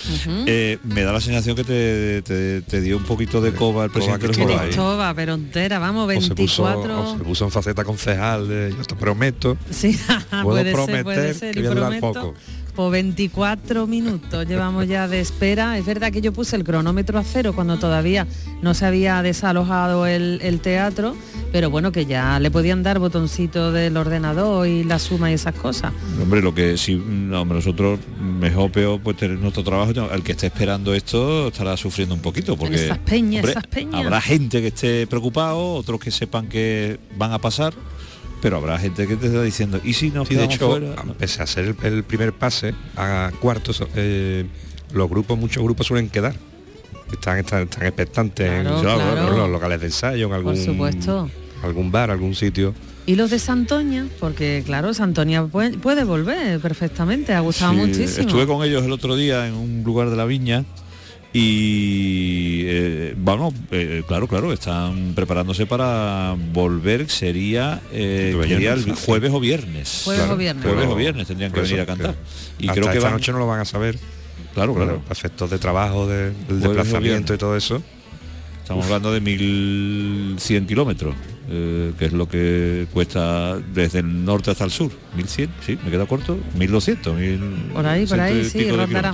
Eh, 0.47 0.77
me 0.85 1.01
da 1.01 1.14
la 1.14 1.21
sensación 1.23 1.57
que 1.57 1.64
te, 1.64 2.21
te- 2.21 2.61
te 2.61 2.81
dio 2.83 2.99
un 2.99 3.05
poquito 3.05 3.40
de 3.40 3.53
coba 3.55 3.87
el 3.87 3.90
presidente 3.90 4.27
del 4.27 4.37
Cristóbal. 4.37 4.53
Jurado. 4.53 4.68
Cristóbal, 4.68 5.14
pero 5.16 5.33
entera, 5.33 5.79
vamos, 5.79 6.14
O 6.14 6.21
se, 6.21 6.35
puso, 6.35 6.64
24. 6.64 7.01
o 7.14 7.16
se 7.18 7.25
puso 7.25 7.45
en 7.47 7.51
faceta 7.51 7.85
concejal 7.85 8.47
de 8.49 8.75
yo 8.77 8.85
te 8.85 8.97
prometo. 8.97 9.57
Sí, 9.71 9.99
Puedo 10.31 10.45
puede 10.45 10.64
ser, 10.64 10.73
prometer 10.75 11.05
puede 11.05 11.33
ser, 11.35 11.55
que 11.55 11.61
voy 11.61 11.66
a 11.68 11.75
durar 11.75 11.99
prometo. 11.99 12.12
poco. 12.12 12.35
Por 12.74 12.90
24 12.90 13.87
minutos 13.87 14.46
llevamos 14.46 14.88
ya 14.88 15.06
de 15.06 15.20
espera. 15.20 15.76
Es 15.76 15.85
verdad 15.85 16.11
que 16.11 16.22
yo 16.22 16.32
puse 16.32 16.56
el 16.56 16.64
cronómetro 16.64 17.18
a 17.18 17.24
cero 17.24 17.52
cuando 17.54 17.78
todavía 17.78 18.26
no 18.62 18.72
se 18.72 18.87
había 18.87 19.22
desalojado 19.22 20.06
el, 20.06 20.40
el 20.42 20.61
teatro, 20.61 21.14
pero 21.52 21.68
bueno, 21.68 21.92
que 21.92 22.06
ya 22.06 22.40
le 22.40 22.50
podían 22.50 22.82
dar 22.82 22.98
botoncito 22.98 23.72
del 23.72 23.96
ordenador 23.96 24.66
y 24.66 24.85
la 24.85 24.98
suma 24.98 25.30
y 25.30 25.35
esas 25.35 25.54
cosas. 25.54 25.92
Hombre, 26.20 26.40
lo 26.40 26.54
que 26.54 26.78
sí, 26.78 26.94
no, 26.94 27.42
hombre, 27.42 27.56
nosotros 27.56 28.00
mejor 28.20 28.72
peor 28.72 29.00
pues 29.00 29.18
tener 29.18 29.38
nuestro 29.38 29.62
trabajo, 29.62 29.92
el 29.92 30.22
que 30.22 30.32
esté 30.32 30.46
esperando 30.46 30.94
esto 30.94 31.48
estará 31.48 31.76
sufriendo 31.76 32.14
un 32.14 32.22
poquito 32.22 32.56
porque 32.56 32.76
esas 32.76 32.98
peñas, 32.98 33.40
hombre, 33.40 33.52
esas 33.52 33.66
peñas. 33.66 33.94
habrá 33.94 34.20
gente 34.20 34.62
que 34.62 34.68
esté 34.68 35.06
preocupado, 35.06 35.74
otros 35.74 36.00
que 36.00 36.11
sepan 36.11 36.48
que 36.48 36.98
van 37.16 37.32
a 37.32 37.38
pasar, 37.38 37.74
pero 38.42 38.59
habrá 38.59 38.78
gente 38.78 39.07
que 39.07 39.16
te 39.16 39.28
está 39.28 39.40
diciendo, 39.42 39.81
¿y 39.83 39.94
si 39.94 40.11
nos 40.11 40.28
Sí, 40.28 40.35
de 40.35 40.40
quedamos 40.48 40.55
hecho, 40.57 40.68
fuera? 40.70 40.94
pese 41.18 41.42
a 41.42 41.46
ser 41.46 41.64
el, 41.64 41.76
el 41.94 42.05
primer 42.05 42.33
pase 42.35 42.74
a 42.96 43.31
cuartos, 43.40 43.83
eh, 43.96 44.44
los 44.92 45.09
grupos, 45.09 45.38
muchos 45.38 45.62
grupos 45.62 45.87
suelen 45.87 46.11
quedar. 46.11 46.35
Están, 47.12 47.38
están, 47.38 47.62
están 47.62 47.87
expectantes 47.87 48.46
en, 48.50 48.62
Claro, 48.64 48.81
claro, 48.83 49.00
claro. 49.12 49.33
en 49.33 49.38
los 49.38 49.50
locales 49.50 49.81
de 49.81 49.87
ensayo, 49.87 50.26
en 50.26 50.33
algún, 50.33 50.57
supuesto. 50.57 51.31
algún 51.62 51.90
bar, 51.92 52.11
algún 52.11 52.35
sitio. 52.35 52.74
Y 53.05 53.16
los 53.16 53.31
de 53.31 53.38
Santoña, 53.38 54.07
porque 54.20 54.62
claro, 54.64 54.94
Santoña 54.94 55.44
puede, 55.46 55.76
puede 55.78 56.05
volver 56.05 56.61
perfectamente, 56.61 57.35
ha 57.35 57.40
gustado 57.40 57.72
Sí, 57.72 57.78
muchísimo. 57.78 58.26
Estuve 58.26 58.46
con 58.46 58.64
ellos 58.64 58.85
el 58.85 58.92
otro 58.92 59.14
día 59.16 59.46
en 59.46 59.55
un 59.55 59.83
lugar 59.85 60.09
de 60.11 60.16
la 60.16 60.24
viña 60.24 60.64
y 61.33 62.62
eh, 62.66 63.14
bueno, 63.16 63.53
eh, 63.71 64.03
claro, 64.07 64.29
claro, 64.29 64.53
están 64.53 65.12
preparándose 65.14 65.66
para 65.66 66.37
volver, 66.53 67.09
sería, 67.11 67.81
eh, 67.92 68.37
sería 68.47 68.75
el 68.75 68.95
jueves 68.95 69.33
o 69.33 69.40
viernes. 69.40 70.03
Jueves 70.05 70.29
o 70.31 70.37
viernes. 70.37 70.64
Jueves 70.64 70.88
o 70.88 70.95
viernes 70.95 71.27
tendrían 71.27 71.53
que 71.53 71.61
venir 71.62 71.81
a 71.81 71.87
cantar. 71.87 72.14
que 72.59 72.66
Y 72.66 72.68
hasta 72.68 72.81
creo 72.81 72.92
que 72.92 72.99
esta 72.99 73.09
van, 73.09 73.16
noche 73.18 73.33
no 73.33 73.38
lo 73.38 73.47
van 73.47 73.61
a 73.61 73.64
saber. 73.64 73.99
claro, 74.55 74.75
claro. 74.75 74.90
Bueno, 74.97 75.05
efectos 75.11 75.51
de 75.51 75.59
trabajo, 75.59 76.07
de- 76.07 76.33
del 76.49 76.61
desplazamiento 76.61 77.35
y 77.35 77.38
todo 77.38 77.57
eso. 77.57 77.83
Estamos 78.62 78.85
hablando 78.85 79.12
de 79.12 79.21
1100 79.21 80.66
kilómetros. 80.66 81.14
Eh, 81.50 81.92
que 81.98 82.07
es 82.07 82.12
lo 82.12 82.28
que 82.28 82.87
cuesta 82.92 83.59
desde 83.74 84.00
el 84.00 84.24
norte 84.24 84.50
hasta 84.50 84.64
el 84.64 84.70
sur. 84.70 84.90
1100, 85.16 85.50
sí, 85.66 85.78
me 85.85 85.90
queda 85.90 86.07
corto. 86.07 86.38
1200, 86.59 87.16
1000, 87.16 87.40
Por 87.74 87.87
ahí, 87.87 88.07
por 88.07 88.20
ahí, 88.20 88.44
sí, 88.44 88.59
pico 88.59 88.76
de 88.76 88.87
rondará. 88.87 89.11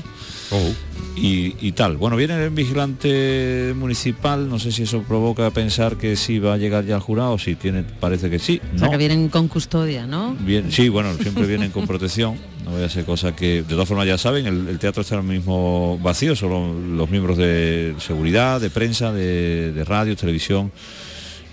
kilómetros. 0.51 0.77
Y, 1.17 1.57
y 1.61 1.73
tal. 1.73 1.97
Bueno, 1.97 2.17
viene 2.17 2.43
el 2.45 2.51
vigilante 2.51 3.75
municipal, 3.77 4.49
no 4.49 4.59
sé 4.61 4.71
si 4.71 4.85
eso 4.85 5.03
provoca 5.03 5.51
pensar 5.51 5.97
que 5.97 6.15
sí 6.17 6.39
va 6.39 6.55
a 6.55 6.57
llegar 6.57 6.85
ya 6.85 6.95
al 6.95 7.01
jurado, 7.01 7.39
si 7.39 7.57
tiene, 7.57 7.83
parece 7.83 8.31
que 8.31 8.39
sí. 8.39 8.61
O 8.75 8.79
sea, 8.79 8.87
¿no? 8.87 8.93
que 8.93 8.99
vienen 8.99 9.29
con 9.29 9.49
custodia, 9.49 10.07
¿no? 10.07 10.37
Bien, 10.41 10.71
sí, 10.71 10.89
bueno, 10.89 11.13
siempre 11.15 11.45
vienen 11.47 11.71
con 11.73 11.87
protección. 11.89 12.37
No 12.65 12.71
voy 12.71 12.83
a 12.83 12.87
hacer 12.87 13.05
cosas 13.05 13.33
que, 13.35 13.63
de 13.63 13.65
todas 13.65 13.89
formas, 13.89 14.07
ya 14.07 14.17
saben, 14.17 14.47
el, 14.47 14.69
el 14.69 14.79
teatro 14.79 15.03
está 15.03 15.17
ahora 15.17 15.27
mismo 15.27 15.99
vacío, 16.03 16.37
solo 16.37 16.73
los 16.73 17.11
miembros 17.11 17.37
de 17.37 17.95
seguridad, 17.99 18.61
de 18.61 18.71
prensa, 18.71 19.13
de, 19.13 19.73
de 19.73 19.85
radio, 19.85 20.15
televisión. 20.17 20.71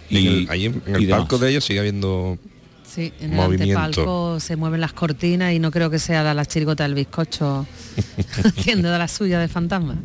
Y 0.10 0.18
en 0.28 0.34
el- 0.34 0.48
ahí 0.50 0.66
en, 0.66 0.82
en 0.86 0.96
el 0.96 1.08
palco 1.10 1.38
de 1.38 1.50
ellos 1.50 1.64
sigue 1.66 1.80
habiendo 1.80 2.38
Sí, 2.84 3.12
en 3.20 3.32
el 3.32 3.36
Movimiento. 3.36 3.78
antepalco 3.80 4.40
se 4.40 4.56
mueven 4.56 4.80
las 4.80 4.94
cortinas 4.94 5.52
y 5.54 5.60
no 5.60 5.70
creo 5.72 5.90
que 5.90 6.00
sea 6.00 6.24
la, 6.24 6.34
la 6.34 6.46
chirigota 6.46 6.84
del 6.84 6.94
bizcocho 6.94 7.66
haciendo 8.58 8.90
de 8.92 8.98
la 8.98 9.08
suya 9.08 9.40
de 9.40 9.48
fantasma. 9.48 9.96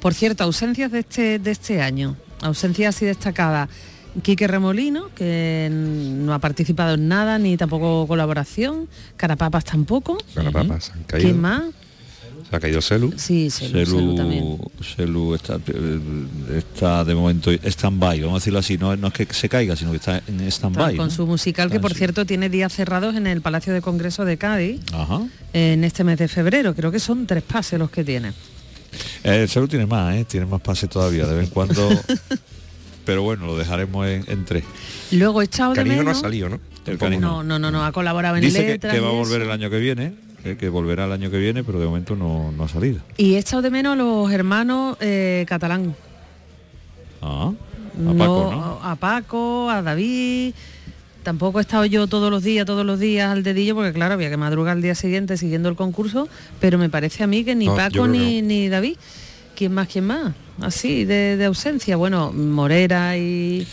Por 0.00 0.14
cierto, 0.14 0.44
ausencias 0.44 0.90
de 0.90 1.00
este, 1.00 1.38
de 1.38 1.50
este 1.50 1.82
año, 1.82 2.16
ausencias 2.40 2.96
así 2.96 3.04
destacadas. 3.04 3.68
Quique 4.22 4.48
Remolino, 4.48 5.08
que 5.14 5.68
no 5.70 6.34
ha 6.34 6.38
participado 6.40 6.94
en 6.94 7.06
nada, 7.06 7.38
ni 7.38 7.56
tampoco 7.56 8.06
colaboración. 8.08 8.88
Carapapas 9.16 9.64
tampoco. 9.64 10.18
Carapapas, 10.34 10.84
se 10.86 10.92
han 10.92 11.02
caído. 11.04 11.28
¿Quién 11.28 11.40
más? 11.40 11.62
Se 12.50 12.56
ha 12.56 12.60
caído 12.60 12.82
Celu. 12.82 13.14
Sí, 13.16 13.48
Celu, 13.48 13.86
Celu 13.86 14.14
también. 14.16 14.58
Celu 14.96 15.34
está, 15.36 15.60
eh, 15.68 16.00
está 16.56 17.04
de 17.04 17.14
momento 17.14 17.52
stand-by, 17.52 18.20
vamos 18.22 18.34
a 18.34 18.38
decirlo 18.40 18.58
así, 18.58 18.76
no, 18.76 18.96
no 18.96 19.06
es 19.06 19.12
que 19.12 19.26
se 19.32 19.48
caiga, 19.48 19.76
sino 19.76 19.92
que 19.92 19.98
está 19.98 20.20
en 20.26 20.40
stand-by. 20.50 20.96
con 20.96 21.06
¿no? 21.06 21.10
su 21.14 21.26
musical, 21.26 21.70
que 21.70 21.78
por 21.78 21.94
cierto 21.94 22.26
tiene 22.26 22.48
días 22.48 22.72
cerrados 22.72 23.14
en 23.14 23.28
el 23.28 23.40
Palacio 23.40 23.72
de 23.72 23.80
Congreso 23.80 24.24
de 24.24 24.36
Cádiz 24.36 24.80
Ajá. 24.92 25.22
en 25.52 25.84
este 25.84 26.02
mes 26.02 26.18
de 26.18 26.26
febrero. 26.26 26.74
Creo 26.74 26.90
que 26.90 26.98
son 26.98 27.26
tres 27.26 27.44
pases 27.44 27.78
los 27.78 27.90
que 27.90 28.02
tiene. 28.02 28.32
Eh, 29.22 29.46
Celu 29.48 29.68
tiene 29.68 29.86
más, 29.86 30.16
¿eh? 30.16 30.24
tiene 30.24 30.46
más 30.46 30.60
pase 30.60 30.88
todavía, 30.88 31.26
de 31.26 31.34
vez 31.36 31.44
en 31.44 31.50
cuando... 31.50 31.88
pero 33.04 33.22
bueno, 33.22 33.46
lo 33.46 33.56
dejaremos 33.56 34.06
en, 34.06 34.24
en 34.26 34.44
tres. 34.44 34.64
Luego 35.12 35.40
he 35.40 35.44
echado 35.44 35.70
de 35.72 35.76
Canijo 35.76 35.96
no 35.96 36.00
ha 36.02 36.04
menos... 36.04 36.20
salido, 36.20 36.48
¿no? 36.48 36.60
El 36.86 37.20
No, 37.20 37.42
no, 37.42 37.58
no, 37.58 37.70
no, 37.70 37.84
ha 37.84 37.92
colaborado 37.92 38.36
en 38.36 38.42
Dice 38.42 38.62
que, 38.64 38.72
letras. 38.72 38.94
que 38.94 39.00
va 39.00 39.08
a 39.08 39.12
volver 39.12 39.42
eso. 39.42 39.50
el 39.50 39.52
año 39.52 39.70
que 39.70 39.78
viene, 39.78 40.14
eh, 40.44 40.56
que 40.58 40.68
volverá 40.68 41.04
el 41.06 41.12
año 41.12 41.30
que 41.30 41.38
viene, 41.38 41.62
pero 41.64 41.78
de 41.80 41.86
momento 41.86 42.16
no, 42.16 42.52
no 42.52 42.64
ha 42.64 42.68
salido. 42.68 43.00
Y 43.16 43.34
he 43.34 43.38
echado 43.38 43.62
de 43.62 43.70
menos 43.70 43.92
a 43.94 43.96
los 43.96 44.30
hermanos 44.32 44.96
eh, 45.00 45.44
catalán. 45.48 45.94
Ah, 47.22 47.52
a 48.08 48.12
Paco, 48.14 48.48
¿no? 48.50 48.80
a 48.82 48.96
Paco, 48.96 49.70
a 49.70 49.82
David. 49.82 50.54
Tampoco 51.22 51.58
he 51.58 51.62
estado 51.62 51.84
yo 51.84 52.06
todos 52.06 52.30
los 52.30 52.42
días, 52.42 52.64
todos 52.64 52.86
los 52.86 52.98
días 52.98 53.30
al 53.30 53.42
dedillo, 53.42 53.74
porque 53.74 53.92
claro, 53.92 54.14
había 54.14 54.30
que 54.30 54.38
madrugar 54.38 54.76
al 54.76 54.82
día 54.82 54.94
siguiente 54.94 55.36
siguiendo 55.36 55.68
el 55.68 55.76
concurso, 55.76 56.28
pero 56.60 56.78
me 56.78 56.88
parece 56.88 57.22
a 57.22 57.26
mí 57.26 57.44
que 57.44 57.54
ni 57.54 57.66
No, 57.66 57.76
Paco 57.76 58.08
ni, 58.08 58.36
que 58.36 58.42
ni 58.42 58.68
David. 58.68 58.96
¿Quién 59.54 59.74
más, 59.74 59.88
quién 59.88 60.06
más? 60.06 60.32
Así, 60.62 61.04
de, 61.04 61.36
de 61.36 61.44
ausencia. 61.44 61.96
Bueno, 61.96 62.32
Morera 62.32 63.18
y, 63.18 63.66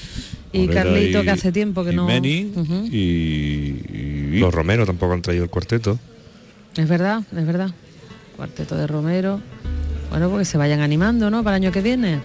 y 0.52 0.60
Morera 0.60 0.84
Carlito, 0.84 1.22
y- 1.22 1.24
que 1.24 1.32
hace 1.32 1.52
tiempo 1.54 1.86
que 1.86 1.94
y 1.94 1.96
no... 1.96 2.06
Meni 2.06 2.52
y, 2.92 2.98
y- 2.98 4.40
Los 4.40 4.54
Romero 4.54 4.86
tampoco 4.86 5.14
han 5.14 5.22
traído 5.22 5.46
el 5.46 5.50
cuarteto. 5.50 5.98
Es 6.78 6.88
verdad, 6.88 7.24
es 7.36 7.46
verdad. 7.46 7.72
Cuarteto 8.36 8.76
de 8.76 8.88
Romero. 8.88 9.42
Bueno, 10.10 10.30
porque 10.30 10.46
se 10.46 10.58
vayan 10.58 10.80
animando, 10.82 11.30
¿no? 11.30 11.44
Para 11.44 11.58
el 11.58 11.64
año 11.64 11.72
que 11.72 11.82
viene. 11.82 12.22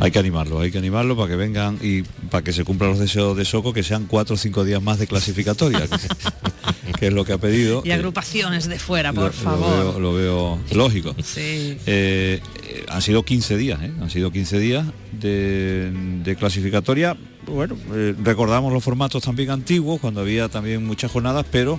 Hay 0.00 0.10
que 0.10 0.18
animarlo, 0.18 0.60
hay 0.60 0.70
que 0.70 0.78
animarlo 0.78 1.16
para 1.16 1.28
que 1.28 1.36
vengan 1.36 1.78
y 1.80 2.02
para 2.02 2.42
que 2.42 2.52
se 2.52 2.64
cumplan 2.64 2.90
los 2.90 2.98
deseos 2.98 3.36
de 3.36 3.44
Soco, 3.44 3.72
que 3.72 3.82
sean 3.82 4.06
cuatro 4.06 4.34
o 4.34 4.38
cinco 4.38 4.64
días 4.64 4.82
más 4.82 4.98
de 4.98 5.06
clasificatoria, 5.06 5.82
que, 5.86 6.92
que 6.98 7.06
es 7.08 7.12
lo 7.12 7.24
que 7.24 7.32
ha 7.32 7.38
pedido. 7.38 7.82
Y 7.84 7.90
agrupaciones 7.92 8.68
de 8.68 8.78
fuera, 8.78 9.12
por 9.12 9.24
lo 9.26 9.32
favor. 9.32 9.70
veo- 9.94 10.00
Lo 10.00 10.12
veo, 10.14 10.58
lógico. 10.74 11.14
Sí. 11.22 11.78
Eh, 11.86 12.40
eh, 12.66 12.84
han 12.88 13.02
sido 13.02 13.22
15 13.24 13.56
días, 13.56 13.80
¿eh? 13.82 13.92
han 14.00 14.10
sido 14.10 14.30
15 14.32 14.58
días 14.58 14.84
de, 15.12 15.92
de 16.24 16.36
clasificatoria. 16.36 17.16
Bueno, 17.46 17.76
eh, 17.94 18.14
recordamos 18.22 18.72
los 18.72 18.82
formatos 18.82 19.22
también 19.22 19.50
antiguos, 19.50 20.00
cuando 20.00 20.20
había 20.22 20.48
también 20.48 20.84
muchas 20.84 21.10
jornadas, 21.10 21.46
pero 21.50 21.78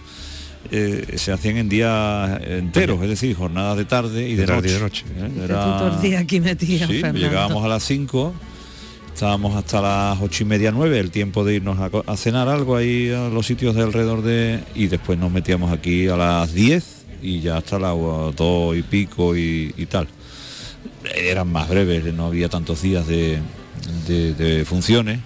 eh, 0.71 1.13
se 1.17 1.31
hacían 1.31 1.57
en 1.57 1.69
días 1.69 2.39
enteros, 2.45 3.01
es 3.03 3.09
decir, 3.09 3.35
jornadas 3.35 3.77
de 3.77 3.85
tarde 3.85 4.27
y 4.27 4.35
de, 4.35 4.41
De 4.41 4.47
tarde 4.47 4.69
y 4.69 4.73
de 4.73 4.79
noche. 4.79 5.05
¿eh? 5.17 5.29
Era- 5.43 5.77
todo 5.77 5.95
el 5.95 6.01
día 6.01 6.19
aquí 6.19 6.39
Sí, 6.87 7.01
llegábamos 7.13 7.63
a 7.63 7.67
las 7.67 7.83
5, 7.83 8.33
estábamos 9.13 9.55
hasta 9.55 9.81
las 9.81 10.21
ocho 10.21 10.43
y 10.43 10.45
media, 10.47 10.71
9, 10.71 10.99
el 10.99 11.11
tiempo 11.11 11.43
de 11.45 11.55
irnos 11.55 11.77
a, 11.79 12.17
cenar 12.17 12.47
algo 12.49 12.75
ahí 12.75 13.09
a 13.11 13.29
los 13.29 13.45
sitios 13.45 13.75
de 13.75 13.83
alrededor 13.83 14.21
de... 14.21 14.59
y 14.75 14.87
después 14.87 15.17
nos 15.19 15.31
metíamos 15.31 15.71
aquí 15.71 16.07
a 16.07 16.15
las 16.17 16.53
10 16.53 17.05
y 17.21 17.39
ya 17.41 17.57
hasta 17.57 17.79
las 17.79 17.93
2 17.95 18.77
y 18.77 18.81
pico 18.83 19.35
y, 19.35 19.73
y 19.77 19.85
tal. 19.85 20.07
Eran 21.15 21.51
más 21.51 21.69
breves, 21.69 22.03
no 22.13 22.25
había 22.27 22.49
tantos 22.49 22.81
días 22.81 23.05
de, 23.07 23.39
de- 24.07 24.33
de 24.33 24.65
funciones. 24.65 25.19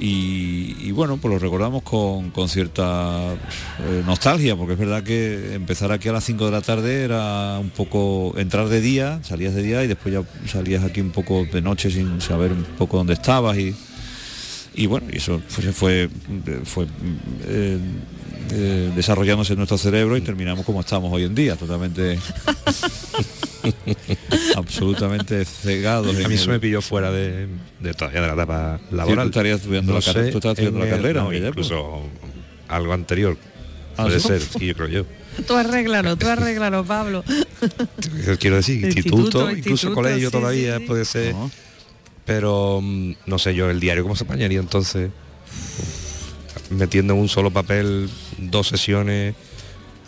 Y, 0.00 0.92
bueno, 0.92 1.16
pues 1.16 1.34
lo 1.34 1.40
recordamos 1.40 1.82
con, 1.82 2.30
con 2.30 2.48
cierta 2.48 3.34
eh, 3.34 4.02
nostalgia, 4.06 4.54
porque 4.54 4.74
es 4.74 4.78
verdad 4.78 5.02
que 5.02 5.54
empezar 5.54 5.90
aquí 5.90 6.08
a 6.08 6.12
las 6.12 6.24
5 6.24 6.44
de 6.44 6.50
la 6.52 6.60
tarde 6.60 7.02
era 7.02 7.58
un 7.58 7.70
poco 7.70 8.38
entrar 8.38 8.68
de 8.68 8.80
día, 8.80 9.20
salías 9.24 9.54
de 9.54 9.62
día 9.62 9.82
y 9.82 9.88
después 9.88 10.14
ya 10.14 10.22
salías 10.46 10.84
aquí 10.84 11.00
un 11.00 11.10
poco 11.10 11.44
de 11.52 11.60
noche 11.60 11.90
sin 11.90 12.20
saber 12.20 12.52
un 12.52 12.64
poco 12.78 12.96
dónde 12.96 13.14
estabas 13.14 13.58
y, 13.58 13.74
y 14.74 14.86
bueno, 14.86 15.08
eso 15.10 15.42
fue, 15.48 15.72
fue, 15.72 16.08
fue 16.64 16.86
eh, 17.46 17.78
eh, 18.52 18.92
desarrollándose 18.94 19.54
en 19.54 19.58
nuestro 19.58 19.78
cerebro 19.78 20.16
y 20.16 20.20
terminamos 20.20 20.64
como 20.64 20.80
estamos 20.80 21.12
hoy 21.12 21.24
en 21.24 21.34
día, 21.34 21.56
totalmente 21.56 22.18
absolutamente 24.56 25.44
cegados. 25.44 26.08
A 26.14 26.18
mí 26.18 26.24
el- 26.24 26.32
eso 26.32 26.50
me 26.50 26.60
pilló 26.60 26.80
fuera 26.82 27.10
de, 27.10 27.46
de 27.80 27.94
todavía 27.94 28.20
de 28.22 28.26
la 28.28 28.32
etapa 28.34 28.80
laboral. 28.90 29.24
tú 29.26 29.30
estarías 29.30 29.60
estudiando 29.60 29.94
la 29.94 30.00
carrera- 30.02 30.30
tú 30.30 30.48
estudiando 30.48 30.78
la 30.80 30.84
el- 30.86 30.90
carrera 30.90 31.22
no, 31.22 31.32
incluso 31.32 32.02
algo 32.68 32.92
anterior. 32.92 33.36
¿Ah, 33.96 34.04
Puede 34.04 34.20
sí? 34.20 34.28
ser, 34.28 34.40
sí, 34.42 34.66
yo 34.66 34.74
creo 34.74 34.88
yo. 34.88 35.04
Tú 35.46 35.54
arréglalo, 35.54 36.16
tú 36.16 36.26
arréglalo, 36.26 36.84
Pablo. 36.84 37.22
Quiero 38.40 38.56
decir, 38.56 38.84
instituto, 38.84 39.18
Instituto, 39.18 39.50
incluso 39.52 39.94
colegio 39.94 40.30
sí, 40.30 40.32
todavía 40.36 40.74
sí, 40.76 40.80
sí. 40.82 40.86
puede 40.88 41.04
ser. 41.04 41.34
Pero 42.24 42.80
mm, 42.82 43.12
no 43.26 43.38
sé 43.38 43.54
yo, 43.54 43.70
el 43.70 43.78
diario 43.78 44.02
cómo 44.02 44.16
se 44.16 44.24
apañaría 44.24 44.58
entonces 44.58 45.10
metiendo 46.70 47.14
en 47.14 47.20
un 47.20 47.28
solo 47.28 47.50
papel 47.52 48.10
dos 48.38 48.68
sesiones, 48.68 49.34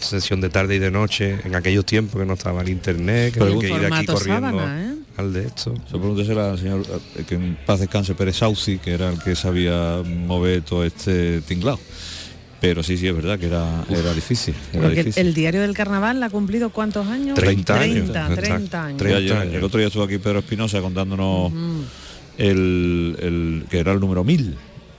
sesión 0.00 0.40
de 0.40 0.48
tarde 0.48 0.76
y 0.76 0.78
de 0.78 0.90
noche, 0.90 1.36
en 1.44 1.54
aquellos 1.54 1.84
tiempos 1.86 2.20
que 2.20 2.26
no 2.26 2.34
estaba 2.34 2.62
el 2.62 2.68
internet, 2.68 3.34
que 3.34 3.40
había 3.42 3.58
que 3.58 3.66
ir 3.68 3.92
aquí 3.92 4.06
corriendo 4.06 4.18
sábana, 4.50 4.82
¿eh? 4.92 4.94
al 5.16 5.32
de 5.32 5.46
esto. 5.46 5.74
Se 5.86 5.98
pregúntesela 5.98 6.50
al 6.52 6.58
señor 6.58 6.82
eh, 7.16 7.24
que 7.28 7.34
en 7.34 7.58
paz 7.66 7.80
descanse 7.80 8.14
Pérez 8.14 8.36
Sauci, 8.36 8.78
que 8.78 8.92
era 8.92 9.10
el 9.10 9.18
que 9.22 9.36
sabía 9.36 10.02
mover 10.04 10.62
todo 10.62 10.84
este 10.84 11.40
tinglado. 11.42 11.78
Pero 12.60 12.82
sí, 12.82 12.98
sí, 12.98 13.06
es 13.08 13.14
verdad 13.16 13.38
que 13.38 13.46
era, 13.46 13.84
era 13.88 14.12
difícil. 14.12 14.54
Era 14.72 14.82
Porque 14.82 14.96
difícil. 15.04 15.26
el 15.26 15.32
diario 15.34 15.62
del 15.62 15.72
carnaval 15.74 16.22
ha 16.22 16.28
cumplido 16.28 16.68
cuántos 16.68 17.06
años? 17.06 17.34
30 17.38 17.80
años. 17.80 18.12
30, 18.12 18.34
30 18.36 18.84
años. 19.40 19.54
El 19.54 19.64
otro 19.64 19.78
día 19.78 19.86
estuvo 19.86 20.02
aquí 20.02 20.18
Pedro 20.18 20.40
Espinosa 20.40 20.80
contándonos 20.82 21.50
el, 22.38 23.16
el- 23.20 23.64
que 23.70 23.78
era 23.78 23.92
el 23.92 24.00
número 24.00 24.24
1000. 24.24 24.54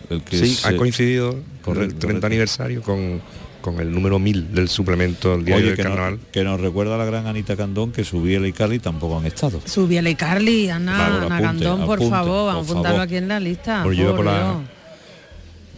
El 0.09 0.23
que 0.23 0.37
Sí, 0.39 0.55
se- 0.55 0.67
ha 0.67 0.75
coincidido 0.75 1.39
Correcto, 1.61 1.83
el 1.83 1.89
30 1.89 1.99
correcto. 1.99 2.25
aniversario 2.27 2.81
con, 2.81 3.21
con 3.61 3.79
el 3.79 3.91
número 3.91 4.19
1000 4.19 4.53
del 4.53 4.67
suplemento 4.69 5.31
del 5.31 5.45
diario 5.45 5.63
Oye, 5.63 5.67
del 5.69 5.77
que, 5.77 5.83
carnaval. 5.83 6.17
nos, 6.17 6.25
que 6.31 6.43
nos 6.43 6.59
recuerda 6.59 6.95
a 6.95 6.97
la 6.97 7.05
gran 7.05 7.27
Anita 7.27 7.55
Candón 7.55 7.91
que 7.91 8.03
Subiela 8.03 8.47
y 8.47 8.53
Carly 8.53 8.79
tampoco 8.79 9.17
han 9.17 9.25
estado. 9.25 9.61
Subiela 9.65 10.09
y 10.09 10.15
Carly, 10.15 10.69
Ana, 10.69 10.95
Claro, 10.95 11.15
Ana 11.15 11.23
apunte, 11.25 11.43
Gandón, 11.43 11.85
por 11.85 11.97
apunte, 11.97 12.09
favor, 12.15 12.47
vamos 12.47 12.67
a 12.67 12.71
apuntarlo 12.71 13.01
aquí 13.01 13.15
en 13.15 13.27
la 13.27 13.39
lista. 13.39 13.83
Por 13.83 13.95
por 14.15 14.25
la-. 14.25 14.55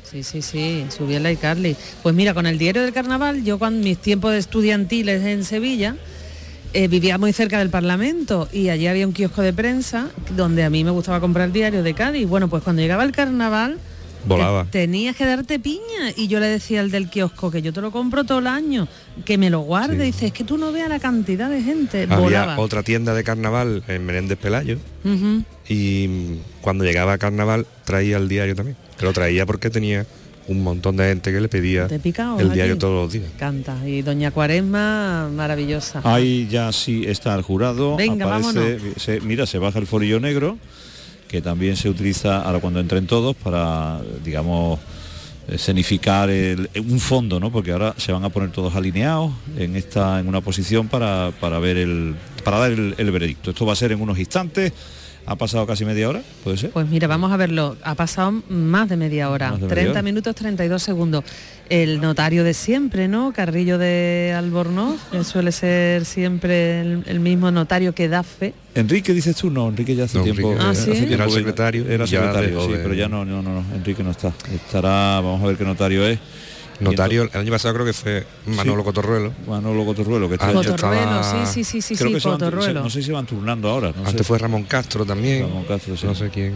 Sí, 0.10 0.24
sí, 0.24 0.41
sí, 0.41 0.86
Subiela 0.89 1.32
y 1.32 1.38
Carly. 1.38 1.76
Pues 2.04 2.13
mira, 2.13 2.34
con 2.34 2.46
el 2.46 2.58
diario 2.58 2.84
del 2.84 2.93
carnaval, 2.93 3.43
yo 3.43 3.58
con 3.58 3.80
mis 3.80 3.98
tiempos 3.98 4.32
de 4.32 4.38
estudiantiles 4.38 5.24
en 5.26 5.43
Sevilla, 5.43 5.96
eh, 6.74 6.88
vivía 6.88 7.17
muy 7.17 7.34
cerca 7.34 7.60
del 7.60 7.69
Parlamento 7.69 8.48
y 8.52 8.69
allí 8.69 8.88
había 8.88 9.08
un 9.08 9.13
kiosco 9.13 9.41
de 9.41 9.54
prensa 9.54 10.10
donde 10.36 10.63
a 10.63 10.69
mí 10.69 10.84
me 10.84 10.91
gustaba 10.91 11.19
comprar 11.19 11.48
el 11.48 11.54
diario 11.54 11.84
de 11.84 11.93
Cádiz. 11.96 12.28
Bueno, 12.28 12.48
pues 12.48 12.63
cuando 12.63 12.82
llegaba 12.82 13.04
el 13.04 13.12
carnaval, 13.12 13.80
Volaba. 14.25 14.63
te- 14.65 14.79
tenías 14.83 15.15
que 15.15 15.25
darte 15.25 15.59
piña 15.59 16.12
y 16.15 16.27
yo 16.27 16.39
le 16.39 16.47
decía 16.47 16.79
al 16.81 16.91
del 16.91 17.09
kiosco 17.09 17.51
que 17.51 17.62
yo 17.62 17.73
te 17.73 17.81
lo 17.81 17.91
compro 17.91 18.23
todo 18.23 18.39
el 18.39 18.47
año, 18.47 18.88
que 19.25 19.38
me 19.38 19.49
lo 19.49 19.59
guarde. 19.62 20.03
Dice, 20.05 20.27
es 20.27 20.33
que 20.33 20.43
tú 20.43 20.57
no 20.57 20.71
veas 20.71 20.89
la 20.89 20.99
cantidad 20.99 21.49
de 21.49 21.62
gente. 21.62 22.03
Había 22.03 22.17
Volaba. 22.17 22.59
otra 22.59 22.83
tienda 22.83 23.13
de 23.13 23.23
carnaval 23.23 23.83
en 23.88 24.05
Menéndez 24.05 24.38
Pelayo 24.38 24.77
y 25.67 26.38
cuando 26.62 26.83
llegaba 26.83 27.13
a 27.13 27.17
carnaval 27.17 27.65
traía 27.86 28.17
el 28.17 28.27
diario 28.27 28.55
también. 28.55 28.77
Que 28.97 29.05
lo 29.05 29.13
traía 29.13 29.45
porque 29.45 29.69
tenía 29.69 30.05
un 30.47 30.62
montón 30.62 30.97
de 30.97 31.05
gente 31.07 31.31
que 31.31 31.39
le 31.39 31.47
pedía 31.47 31.88
¿Te 31.88 31.99
pica 31.99 32.33
o 32.33 32.39
el 32.39 32.47
aquí? 32.47 32.55
diario 32.55 32.77
todos 32.77 32.93
los 33.03 33.13
días. 33.13 33.31
Canta. 33.39 33.77
Y 33.88 34.01
Doña 34.01 34.31
Cuaresma, 34.31 35.29
maravillosa. 35.33 36.01
Ahí 36.03 36.47
ya 36.51 36.71
sí 36.73 37.05
está 37.07 37.33
el 37.36 37.41
jurado. 37.43 37.95
Venga, 37.95 38.25
aparece- 38.25 38.93
se- 38.99 39.21
mira, 39.21 39.45
se 39.45 39.57
baja 39.57 39.79
el 39.79 39.88
forillo 39.88 40.19
negro, 40.19 40.57
que 41.34 41.41
también 41.41 41.76
se 41.76 41.89
utiliza 41.89 42.43
ahora 42.43 42.60
cuando 42.60 42.80
entren 42.80 43.08
todos 43.08 43.36
para, 43.36 44.00
digamos, 44.24 44.80
escenificar 45.48 46.30
un 46.30 47.00
fondo, 47.00 47.39
¿no? 47.39 47.52
Porque 47.52 47.72
ahora 47.72 47.96
se 47.98 48.12
van 48.12 48.24
a 48.24 48.30
poner 48.30 48.52
todos 48.52 48.76
alineados 48.76 49.32
en 49.58 49.76
esta, 49.76 50.19
en 50.19 50.28
una 50.28 50.41
posición 50.41 50.89
para, 50.89 51.32
para 51.41 51.58
ver 51.58 51.78
el, 51.78 52.13
para 52.43 52.60
dar 52.60 52.72
el 52.74 53.12
veredicto. 53.12 53.50
Esto 53.50 53.65
va 53.65 53.74
a 53.74 53.76
ser 53.76 53.93
en 53.93 54.02
unos 54.02 54.19
instantes. 54.19 54.74
Ha 55.25 55.38
pasado 55.38 55.65
casi 55.65 55.86
media 55.86 56.09
hora, 56.09 56.21
puede 56.43 56.57
ser. 56.57 56.71
Pues 56.71 56.86
mira, 56.89 57.07
vamos 57.07 57.31
a 57.31 57.38
verlo. 57.38 57.77
Ha 57.83 57.95
pasado 57.95 58.43
más 58.49 58.89
de 58.89 58.97
media 58.97 59.29
hora, 59.29 59.51
de 59.51 59.53
media 59.57 59.67
30 59.69 59.91
hora. 59.91 60.01
minutos 60.01 60.36
32 60.36 60.83
segundos. 60.83 61.23
El 61.69 62.01
notario 62.01 62.43
de 62.43 62.53
siempre, 62.53 63.07
¿no? 63.07 63.31
Carrillo 63.31 63.77
de 63.77 64.33
Albornoz, 64.38 64.99
que 65.12 65.23
suele 65.23 65.53
ser 65.53 66.03
siempre 66.03 66.81
el, 66.81 67.03
el 67.07 67.19
mismo 67.21 67.51
notario 67.51 67.95
que 67.95 68.09
da 68.09 68.21
fe. 68.23 68.53
Enrique 68.75 69.13
dices 69.13 69.38
tú, 69.38 69.49
no, 69.49 69.69
Enrique 69.69 69.95
ya 69.95 70.03
hace 70.03 70.17
No, 70.17 70.25
tiempo. 70.25 70.41
Enrique, 70.51 70.62
Ah, 70.62 70.69
hace 70.71 70.91
¿sí? 70.93 71.05
tiempo 71.05 71.13
Era 71.13 71.29
secretario, 71.29 71.86
Era 71.89 72.03
ya 72.05 72.19
secretario, 72.19 72.65
sí, 72.65 72.71
de- 72.73 72.79
pero 72.79 72.93
ya 72.93 73.07
no, 73.07 73.23
no, 73.23 73.41
no, 73.41 73.62
no, 73.62 73.75
Enrique 73.75 74.03
no 74.03 74.12
está. 74.12 74.33
Estará, 74.53 75.21
vamos 75.21 75.41
a 75.41 75.47
ver 75.47 75.55
qué 75.55 75.63
notario 75.63 76.05
es. 76.05 76.19
Notario, 76.79 77.23
el 77.31 77.39
año 77.39 77.51
pasado 77.51 77.73
creo 77.75 77.86
que 77.86 77.93
fue 77.93 78.25
Manolo 78.47 78.81
Sí. 78.81 78.86
Cotorruelo. 78.86 79.33
Manolo 79.47 79.86
Cotorruelo, 79.86 80.27
que 80.29 80.36
Ah, 80.39 80.51
Cotorruelo, 80.53 81.21
estaba- 81.21 81.45
sí, 81.45 81.63
sí, 81.63 81.63
sí, 81.63 81.81
sí, 81.81 81.95
Creo 81.95 82.07
sí, 82.09 82.13
que 82.15 82.19
se 82.19 82.27
van- 82.29 82.39
Cotorruelo. 82.39 82.83
no 82.83 82.89
sé 82.89 83.01
si 83.03 83.12
van 83.12 83.25
turnando 83.25 83.69
ahora. 83.69 83.91
No 83.95 83.99
Antes 84.07 84.17
sé. 84.17 84.23
fue 84.23 84.38
Ramón 84.39 84.63
Castro 84.63 85.05
también. 85.05 85.43
Ramón 85.43 85.65
Castro, 85.65 85.95
sí. 85.95 86.05
No 86.05 86.15
sé 86.15 86.29
quién. 86.29 86.53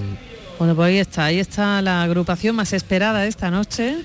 Bueno, 0.60 0.76
pues 0.76 0.88
ahí 0.88 0.98
está, 0.98 1.26
ahí 1.26 1.40
está 1.40 1.82
la 1.82 2.02
agrupación 2.04 2.56
más 2.56 2.74
esperada 2.74 3.26
esta 3.28 3.52
noche, 3.52 3.98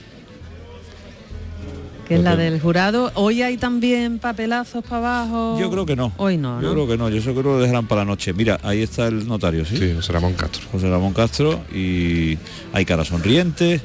que 2.07 2.17
es 2.17 2.21
la 2.23 2.37
del 2.37 2.61
jurado. 2.61 3.11
Hoy 3.15 3.41
hay 3.43 3.57
también 3.57 4.19
papelazos 4.19 4.85
para 4.85 5.23
abajo. 5.23 5.59
Yo 5.59 5.71
creo 5.71 5.87
que 5.87 5.97
no. 5.97 6.13
Hoy 6.19 6.37
no, 6.37 6.61
Yo 6.61 6.69
¿no? 6.69 6.73
creo 6.75 6.87
que 6.89 6.99
no, 6.99 7.09
yo 7.09 7.17
eso 7.17 7.31
creo 7.31 7.43
que 7.45 7.49
lo 7.51 7.59
dejarán 7.61 7.87
para 7.87 8.03
la 8.03 8.05
noche. 8.07 8.33
Mira, 8.35 8.59
ahí 8.63 8.83
está 8.83 9.07
el 9.07 9.27
notario, 9.27 9.65
¿sí? 9.65 9.77
Sí, 9.79 9.93
José 9.95 10.13
Ramón 10.13 10.35
Castro. 10.35 10.63
José 10.71 10.91
Ramón 10.91 11.15
Castro 11.15 11.63
y 11.73 12.37
hay 12.75 12.85
cara 12.85 13.05
sonriente, 13.05 13.81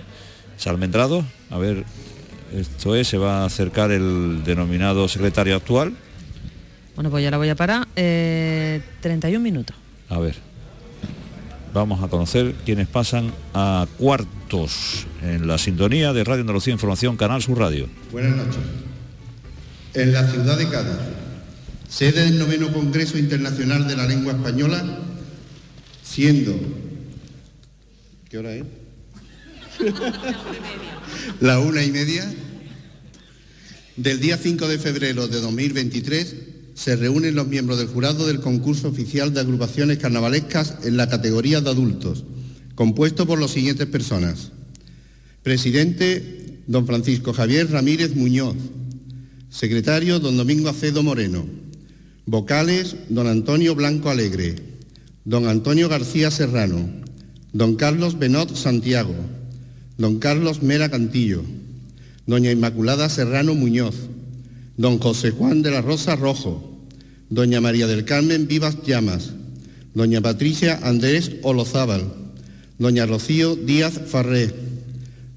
se 0.57 0.67
ha 0.67 0.71
almendrado. 0.73 1.23
A 1.49 1.57
ver, 1.57 1.85
esto 2.53 2.95
es, 2.95 3.07
se 3.07 3.17
va 3.17 3.43
a 3.43 3.45
acercar 3.45 3.91
el 3.91 4.43
denominado 4.43 5.07
secretario 5.07 5.55
actual. 5.55 5.93
Bueno, 6.95 7.11
pues 7.11 7.23
ya 7.23 7.31
la 7.31 7.37
voy 7.37 7.49
a 7.49 7.55
parar. 7.55 7.87
Eh, 7.95 8.81
31 9.01 9.39
minutos. 9.39 9.75
A 10.09 10.19
ver. 10.19 10.35
Vamos 11.73 12.03
a 12.03 12.07
conocer 12.07 12.55
quienes 12.65 12.87
pasan 12.87 13.31
a 13.53 13.85
cuartos 13.97 15.05
en 15.21 15.45
la 15.47 15.57
sintonía 15.57 16.13
de 16.13 16.23
Radio 16.23 16.41
Andalucía 16.41 16.73
Información, 16.73 17.17
Canal 17.17 17.41
Sur 17.41 17.59
Radio. 17.59 17.87
Buenas 18.11 18.35
noches. 18.35 18.61
En 19.93 20.13
la 20.13 20.27
ciudad 20.27 20.57
de 20.57 20.69
Cádiz, 20.69 20.97
sede 21.87 22.25
del 22.25 22.39
noveno 22.39 22.71
Congreso 22.71 23.17
Internacional 23.17 23.87
de 23.87 23.95
la 23.95 24.07
Lengua 24.07 24.33
Española, 24.33 24.83
siendo... 26.03 26.57
¿Qué 28.29 28.37
hora 28.37 28.53
es? 28.53 28.63
la 31.41 31.59
una 31.59 31.83
y 31.83 31.91
media. 31.91 32.31
Del 33.95 34.19
día 34.19 34.37
5 34.37 34.67
de 34.67 34.77
febrero 34.77 35.27
de 35.27 35.41
2023 35.41 36.35
se 36.75 36.95
reúnen 36.95 37.35
los 37.35 37.47
miembros 37.47 37.79
del 37.79 37.87
jurado 37.87 38.27
del 38.27 38.39
concurso 38.39 38.89
oficial 38.89 39.33
de 39.33 39.39
agrupaciones 39.39 39.97
carnavalescas 39.97 40.75
en 40.83 40.97
la 40.97 41.09
categoría 41.09 41.61
de 41.61 41.69
adultos, 41.71 42.23
compuesto 42.75 43.25
por 43.25 43.39
las 43.39 43.51
siguientes 43.51 43.87
personas. 43.87 44.51
Presidente, 45.41 46.61
don 46.67 46.85
Francisco 46.85 47.33
Javier 47.33 47.71
Ramírez 47.71 48.15
Muñoz. 48.15 48.55
Secretario, 49.49 50.19
don 50.19 50.37
Domingo 50.37 50.69
Acedo 50.69 51.01
Moreno. 51.01 51.45
Vocales, 52.25 52.95
don 53.09 53.27
Antonio 53.27 53.73
Blanco 53.73 54.09
Alegre. 54.09 54.55
Don 55.23 55.47
Antonio 55.47 55.89
García 55.89 56.29
Serrano. 56.29 56.87
Don 57.53 57.75
Carlos 57.75 58.19
Benot 58.19 58.55
Santiago. 58.55 59.15
Don 59.97 60.19
Carlos 60.19 60.61
Mera 60.61 60.89
Cantillo. 60.89 61.43
Doña 62.27 62.51
Inmaculada 62.51 63.09
Serrano 63.09 63.55
Muñoz. 63.55 63.95
Don 64.77 64.99
José 64.99 65.31
Juan 65.31 65.63
de 65.63 65.71
la 65.71 65.81
Rosa 65.81 66.15
Rojo. 66.15 66.85
Doña 67.29 67.61
María 67.61 67.87
del 67.87 68.05
Carmen 68.05 68.47
Vivas 68.47 68.77
Llamas. 68.85 69.31
Doña 69.93 70.21
Patricia 70.21 70.79
Andrés 70.83 71.31
Olozábal. 71.41 72.13
Doña 72.77 73.07
Rocío 73.07 73.55
Díaz 73.55 73.99
Farré. 74.05 74.53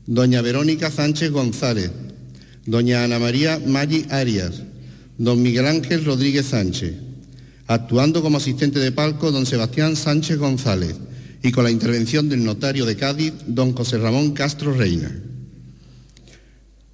Doña 0.06 0.42
Verónica 0.42 0.90
Sánchez 0.90 1.30
González. 1.30 1.90
Doña 2.66 3.04
Ana 3.04 3.18
María 3.18 3.58
Maggi 3.64 4.04
Arias. 4.10 4.62
Don 5.16 5.42
Miguel 5.42 5.66
Ángel 5.66 6.04
Rodríguez 6.04 6.46
Sánchez. 6.46 6.94
Actuando 7.66 8.20
como 8.20 8.38
asistente 8.38 8.78
de 8.78 8.92
palco, 8.92 9.30
don 9.30 9.46
Sebastián 9.46 9.96
Sánchez 9.96 10.38
González. 10.38 10.96
Y 11.42 11.52
con 11.52 11.64
la 11.64 11.70
intervención 11.70 12.28
del 12.28 12.44
notario 12.44 12.84
de 12.84 12.96
Cádiz, 12.96 13.32
don 13.46 13.72
José 13.72 13.98
Ramón 13.98 14.32
Castro 14.32 14.74
Reina. 14.74 15.10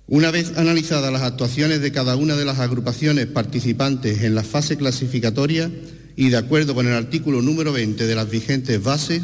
Una 0.09 0.31
vez 0.31 0.57
analizadas 0.57 1.13
las 1.13 1.23
actuaciones 1.23 1.81
de 1.81 1.91
cada 1.91 2.15
una 2.15 2.37
de 2.37 2.45
las 2.45 2.61
agrupaciones 2.61 3.27
participantes 3.27 4.23
en 4.23 4.37
la 4.37 4.45
fase 4.45 4.77
clasificatoria 4.77 5.69
y 6.15 6.29
de 6.29 6.37
acuerdo 6.37 6.77
con 6.77 6.87
el 6.87 6.93
artículo 6.93 7.43
número 7.43 7.73
20 7.73 8.07
de 8.07 8.15
las 8.15 8.31
vigentes 8.31 8.81
bases, 8.83 9.23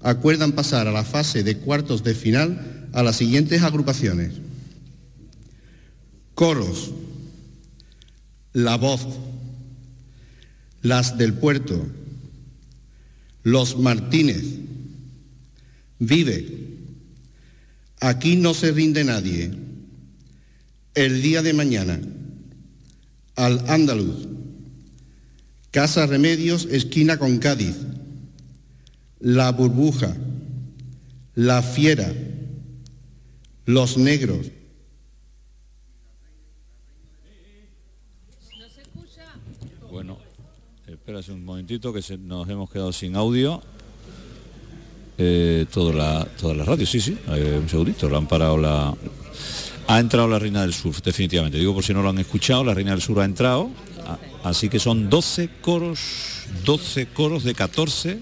acuerdan 0.00 0.52
pasar 0.52 0.86
a 0.86 0.92
la 0.92 1.04
fase 1.04 1.42
de 1.42 1.58
cuartos 1.58 2.04
de 2.04 2.14
final 2.14 2.88
a 2.92 3.02
las 3.02 3.16
siguientes 3.16 3.62
agrupaciones. 3.62 4.32
Coros, 6.34 6.92
La 8.52 8.76
Voz, 8.76 9.06
Las 10.82 11.18
del 11.18 11.34
Puerto, 11.34 11.84
Los 13.42 13.78
Martínez, 13.78 14.44
Vive, 15.98 16.62
Aquí 18.00 18.36
no 18.36 18.52
se 18.52 18.72
rinde 18.72 19.04
nadie, 19.04 19.52
El 20.94 21.22
día 21.22 21.42
de 21.42 21.52
mañana, 21.52 22.00
Al 23.36 23.68
Andaluz, 23.68 24.28
Casa 25.70 26.06
Remedios, 26.06 26.66
esquina 26.66 27.18
con 27.18 27.38
Cádiz, 27.38 27.76
La 29.20 29.52
Burbuja, 29.52 30.16
La 31.34 31.62
Fiera, 31.62 32.12
Los 33.66 33.96
Negros, 33.96 34.50
Bueno, 39.92 40.18
espérase 41.12 41.32
un 41.32 41.44
momentito 41.44 41.92
que 41.92 42.00
nos 42.24 42.48
hemos 42.48 42.70
quedado 42.70 42.90
sin 42.90 43.16
audio. 43.16 43.60
Eh, 45.18 45.66
toda 45.70 45.92
la 45.92 46.26
toda 46.40 46.54
la 46.54 46.64
radio, 46.64 46.86
sí, 46.86 47.02
sí, 47.02 47.18
eh, 47.28 47.58
un 47.60 47.68
segundito, 47.68 48.08
lo 48.08 48.16
han 48.16 48.26
parado 48.26 48.56
la. 48.56 48.94
Ha 49.88 50.00
entrado 50.00 50.26
la 50.26 50.38
Reina 50.38 50.62
del 50.62 50.72
Sur, 50.72 51.02
definitivamente. 51.02 51.58
Digo 51.58 51.74
por 51.74 51.84
si 51.84 51.92
no 51.92 52.02
lo 52.02 52.08
han 52.08 52.18
escuchado, 52.18 52.64
la 52.64 52.72
Reina 52.72 52.92
del 52.92 53.02
Sur 53.02 53.20
ha 53.20 53.26
entrado. 53.26 53.68
Así 54.42 54.70
que 54.70 54.78
son 54.78 55.10
12 55.10 55.50
coros, 55.60 56.00
12 56.64 57.08
coros 57.08 57.44
de 57.44 57.54
14. 57.54 58.18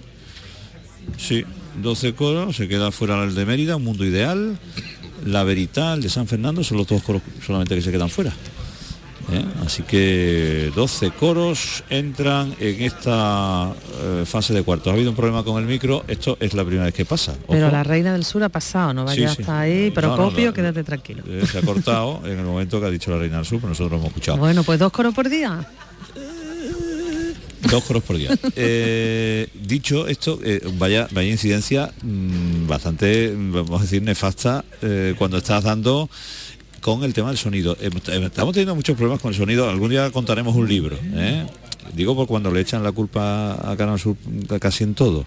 Sí, 1.16 1.44
12 1.80 2.14
coros, 2.14 2.56
se 2.56 2.66
queda 2.66 2.90
fuera 2.90 3.22
el 3.22 3.36
de 3.36 3.46
Mérida, 3.46 3.76
un 3.76 3.84
mundo 3.84 4.04
ideal. 4.04 4.58
La 5.24 5.44
Verità, 5.44 5.94
el 5.94 6.02
de 6.02 6.08
San 6.08 6.26
Fernando, 6.26 6.64
son 6.64 6.78
los 6.78 6.88
dos 6.88 7.02
coros 7.04 7.22
solamente 7.46 7.76
que 7.76 7.82
se 7.82 7.92
quedan 7.92 8.10
fuera. 8.10 8.32
¿Eh? 9.32 9.44
Así 9.64 9.82
que 9.82 10.72
12 10.74 11.10
coros 11.12 11.84
entran 11.90 12.54
en 12.58 12.82
esta 12.82 13.72
eh, 14.02 14.24
fase 14.26 14.54
de 14.54 14.62
cuartos. 14.62 14.88
Ha 14.88 14.94
habido 14.94 15.10
un 15.10 15.16
problema 15.16 15.42
con 15.44 15.62
el 15.62 15.68
micro, 15.68 16.04
esto 16.08 16.36
es 16.40 16.54
la 16.54 16.64
primera 16.64 16.84
vez 16.86 16.94
que 16.94 17.04
pasa. 17.04 17.34
Pero 17.48 17.70
la 17.70 17.82
reina 17.82 18.12
del 18.12 18.24
sur 18.24 18.42
ha 18.42 18.48
pasado, 18.48 18.92
no 18.94 19.04
vaya 19.04 19.28
Sí, 19.28 19.36
sí. 19.36 19.42
hasta 19.42 19.60
ahí. 19.60 19.92
No, 19.94 20.16
no, 20.16 20.30
no. 20.30 20.52
quédate 20.52 20.84
tranquilo. 20.84 21.22
Eh, 21.28 21.44
se 21.50 21.58
ha 21.58 21.62
cortado 21.62 22.20
en 22.24 22.38
el 22.38 22.44
momento 22.44 22.80
que 22.80 22.86
ha 22.86 22.90
dicho 22.90 23.10
la 23.10 23.18
Reina 23.18 23.36
del 23.36 23.46
Sur, 23.46 23.58
pero 23.58 23.68
nosotros 23.70 23.90
lo 23.92 23.96
hemos 23.98 24.08
escuchado. 24.08 24.38
Bueno, 24.38 24.62
pues 24.64 24.78
dos 24.78 24.92
coros 24.92 25.14
por 25.14 25.28
día. 25.28 25.66
Dos 27.70 27.84
coros 27.84 28.02
por 28.02 28.16
día. 28.16 28.30
Eh, 28.56 29.48
dicho 29.54 30.06
esto, 30.08 30.38
eh, 30.42 30.60
vaya, 30.78 31.06
vaya 31.12 31.30
incidencia 31.30 31.92
mm, 32.02 32.66
bastante, 32.66 33.32
vamos 33.36 33.80
a 33.80 33.84
decir, 33.84 34.02
nefasta 34.02 34.64
eh, 34.82 35.14
cuando 35.18 35.36
estás 35.38 35.62
dando 35.64 36.08
con 36.80 37.04
el 37.04 37.12
tema 37.12 37.28
del 37.28 37.38
sonido. 37.38 37.76
Eh, 37.80 37.90
Estamos 38.24 38.52
teniendo 38.54 38.74
muchos 38.74 38.96
problemas 38.96 39.20
con 39.20 39.32
el 39.32 39.36
sonido. 39.38 39.68
Algún 39.68 39.90
día 39.90 40.10
contaremos 40.10 40.54
un 40.56 40.68
libro. 40.68 40.96
¿eh? 41.14 41.46
Digo 41.94 42.14
por 42.14 42.26
cuando 42.26 42.50
le 42.50 42.60
echan 42.60 42.82
la 42.82 42.92
culpa 42.92 43.70
a 43.70 43.76
Canal 43.76 43.98
Sur 43.98 44.16
casi 44.60 44.84
en 44.84 44.94
todo 44.94 45.26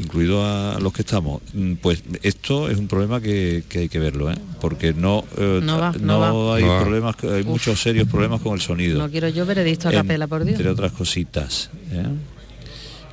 incluido 0.00 0.44
a 0.46 0.78
los 0.78 0.92
que 0.92 1.02
estamos, 1.02 1.42
Mm, 1.54 1.72
pues 1.82 2.04
esto 2.22 2.70
es 2.70 2.78
un 2.78 2.86
problema 2.86 3.20
que, 3.20 3.64
que 3.68 3.80
hay 3.80 3.88
que 3.88 3.98
verlo, 3.98 4.30
¿eh? 4.30 4.36
porque 4.60 4.92
no, 4.94 5.24
eh, 5.36 5.58
No 5.60 5.76
va, 5.80 5.92
no 5.98 6.20
va. 6.20 6.54
hay 6.56 6.62
No 6.62 6.68
va. 6.68 6.80
problemas, 6.82 7.16
hay 7.24 7.40
Uf. 7.40 7.46
muchos 7.46 7.80
serios 7.82 8.06
problemas 8.06 8.40
con 8.40 8.54
el 8.54 8.60
sonido 8.60 8.96
No 9.00 9.10
quiero 9.10 9.28
yo 9.28 9.44
veredicto 9.44 9.88
a 9.88 9.90
en- 9.92 9.96
capela, 9.98 10.28
por 10.28 10.44
Dios. 10.44 10.54
Entre 10.56 10.70
otras 10.70 10.92
cositas. 10.92 11.70
¿eh? 11.90 12.04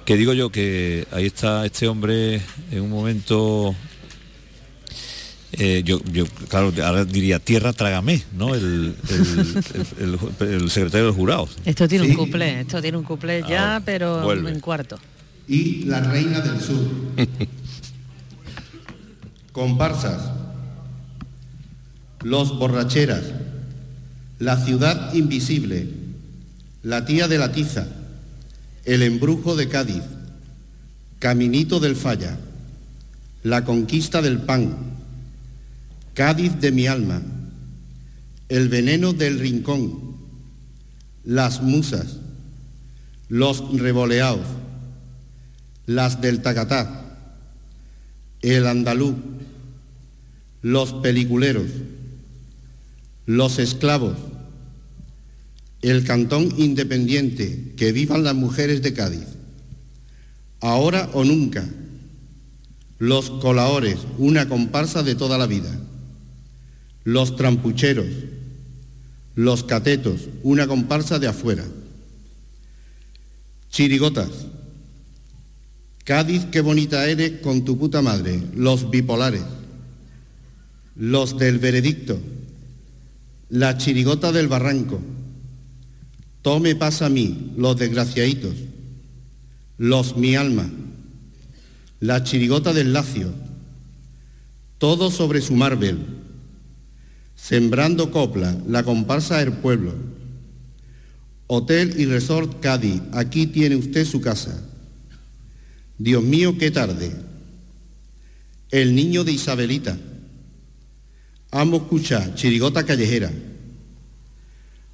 Que 0.06 0.16
digo 0.16 0.34
yo 0.34 0.52
que 0.52 1.08
ahí 1.12 1.26
está 1.26 1.66
este 1.66 1.88
hombre 1.88 2.40
en 2.72 2.82
un 2.82 2.92
momento. 2.92 3.74
Eh, 5.58 5.82
yo, 5.86 6.00
yo, 6.12 6.26
claro, 6.50 6.72
ahora 6.84 7.06
diría 7.06 7.40
tierra 7.40 7.74
trágame, 7.74 8.24
¿no? 8.36 8.54
El, 8.56 8.96
el- 9.10 9.64
el- 10.00 10.20
el- 10.40 10.54
el 10.54 10.70
secretario 10.72 11.08
del 11.08 11.16
jurado. 11.16 11.48
Esto 11.66 11.88
tiene 11.88 12.06
Sí. 12.06 12.12
un 12.12 12.18
cuplé, 12.18 12.62
esto 12.62 12.82
tiene 12.82 12.98
un 12.98 13.04
cuplé 13.04 13.42
ya, 13.48 13.74
Ahora, 13.76 13.86
pero 13.86 14.24
vuelve. 14.24 14.52
en 14.52 14.60
cuarto. 14.60 14.98
y 15.48 15.84
La 15.86 16.00
Reina 16.02 16.40
del 16.42 16.60
Sur. 16.62 16.86
Comparsas. 19.52 20.32
Los 22.24 22.58
Borracheras. 22.58 23.24
La 24.40 24.58
Ciudad 24.58 25.14
Invisible. 25.14 25.88
La 26.84 27.06
Tía 27.06 27.28
de 27.28 27.38
la 27.38 27.52
Tiza. 27.52 27.88
El 28.84 29.02
Embrujo 29.04 29.56
de 29.56 29.70
Cádiz. 29.70 30.04
Caminito 31.20 31.80
del 31.80 31.96
Falla. 31.96 32.38
La 33.44 33.64
Conquista 33.64 34.22
del 34.22 34.40
Pan. 34.40 34.95
Cádiz 36.16 36.62
de 36.62 36.72
mi 36.72 36.88
alma. 36.88 37.22
El 38.48 38.70
veneno 38.70 39.12
del 39.12 39.38
rincón. 39.38 40.16
Las 41.26 41.62
musas. 41.62 42.20
Los 43.28 43.78
revoleados. 43.78 44.48
Las 45.86 46.22
del 46.22 46.42
Tacatá. 46.42 47.18
El 48.42 48.66
andaluz. 48.66 49.16
Los 50.62 50.94
peliculeros. 50.94 51.68
Los 53.26 53.60
esclavos. 53.60 54.16
El 55.82 56.06
cantón 56.06 56.54
independiente. 56.58 57.74
Que 57.76 57.92
vivan 57.92 58.24
las 58.24 58.36
mujeres 58.36 58.82
de 58.82 58.94
Cádiz. 58.94 59.28
Ahora 60.62 61.10
o 61.12 61.26
nunca. 61.26 61.68
Los 63.00 63.30
colaores, 63.30 63.98
una 64.18 64.48
comparsa 64.48 65.04
de 65.04 65.16
toda 65.16 65.38
la 65.38 65.48
vida. 65.48 65.78
Los 67.06 67.36
trampucheros. 67.36 68.08
Los 69.36 69.64
catetos, 69.64 70.22
una 70.42 70.66
comparsa 70.66 71.20
de 71.20 71.28
afuera. 71.28 71.64
Chirigotas. 73.70 74.30
Cádiz, 76.04 76.46
qué 76.52 76.62
bonita 76.62 77.08
eres 77.08 77.42
con 77.42 77.64
tu 77.64 77.78
puta 77.78 78.02
madre. 78.02 78.42
Los 78.56 78.90
bipolares. 78.90 79.44
Los 80.96 81.38
del 81.38 81.60
veredicto. 81.60 82.20
La 83.50 83.78
chirigota 83.78 84.32
del 84.32 84.48
barranco. 84.48 85.00
Tome 86.42 86.76
pasa 86.76 87.06
a 87.06 87.10
mí, 87.10 87.54
los 87.56 87.78
desgraciaditos. 87.78 88.56
Los 89.78 90.18
mi 90.18 90.36
alma. 90.36 90.68
La 92.00 92.24
chirigota 92.24 92.74
del 92.74 92.94
lacio. 92.94 93.32
Todo 94.80 95.12
sobre 95.12 95.42
su 95.42 95.54
Marvel. 95.54 96.25
Sembrando 97.36 98.12
copla, 98.12 98.58
la 98.68 98.84
comparsa 98.84 99.38
del 99.38 99.54
pueblo. 99.54 99.94
Hotel 101.48 101.94
y 102.00 102.06
Resort 102.06 102.60
Cádiz, 102.60 103.02
aquí 103.12 103.48
tiene 103.48 103.76
usted 103.76 104.06
su 104.06 104.22
casa. 104.22 104.64
Dios 105.98 106.24
mío, 106.24 106.58
qué 106.58 106.72
tarde. 106.72 107.12
El 108.72 108.96
niño 108.96 109.24
de 109.24 109.34
Isabelita. 109.34 109.98
Amo 111.52 111.78
escuchar, 111.78 112.36
chirigota 112.36 112.86
callejera. 112.86 113.32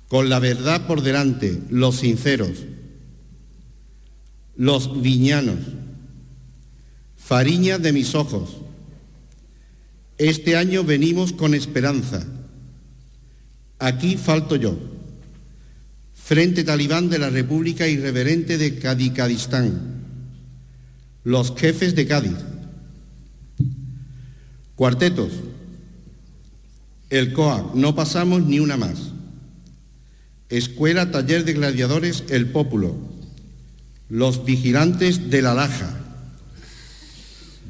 Con 0.08 0.30
la 0.30 0.40
verdad 0.40 0.86
por 0.88 1.02
delante, 1.02 1.62
los 1.70 1.98
sinceros. 1.98 2.66
Los 4.58 5.02
viñanos. 5.02 5.60
Fariña 7.16 7.78
de 7.78 7.94
mis 7.94 8.14
ojos. 8.14 8.58
Este 10.22 10.56
año 10.56 10.84
venimos 10.84 11.34
con 11.34 11.56
esperanza. 11.56 12.24
Aquí 13.80 14.18
falto 14.18 14.56
yo. 14.56 14.78
Frente 16.14 16.64
Talibán 16.64 17.10
de 17.10 17.18
la 17.18 17.32
República 17.32 17.88
Irreverente 17.88 18.60
de 18.60 18.78
Cadicadistán. 18.78 19.82
Los 21.24 21.56
jefes 21.58 21.96
de 21.96 22.06
Cádiz. 22.06 22.38
Cuartetos. 24.76 25.32
El 27.10 27.34
COA, 27.34 27.72
no 27.74 27.96
pasamos 27.96 28.46
ni 28.46 28.60
una 28.60 28.78
más. 28.78 29.14
Escuela 30.50 31.10
Taller 31.10 31.46
de 31.46 31.54
Gladiadores 31.54 32.26
El 32.30 32.52
Pópulo. 32.52 32.96
Los 34.08 34.46
vigilantes 34.46 35.32
de 35.32 35.42
la 35.42 35.56
Laja. 35.56 36.01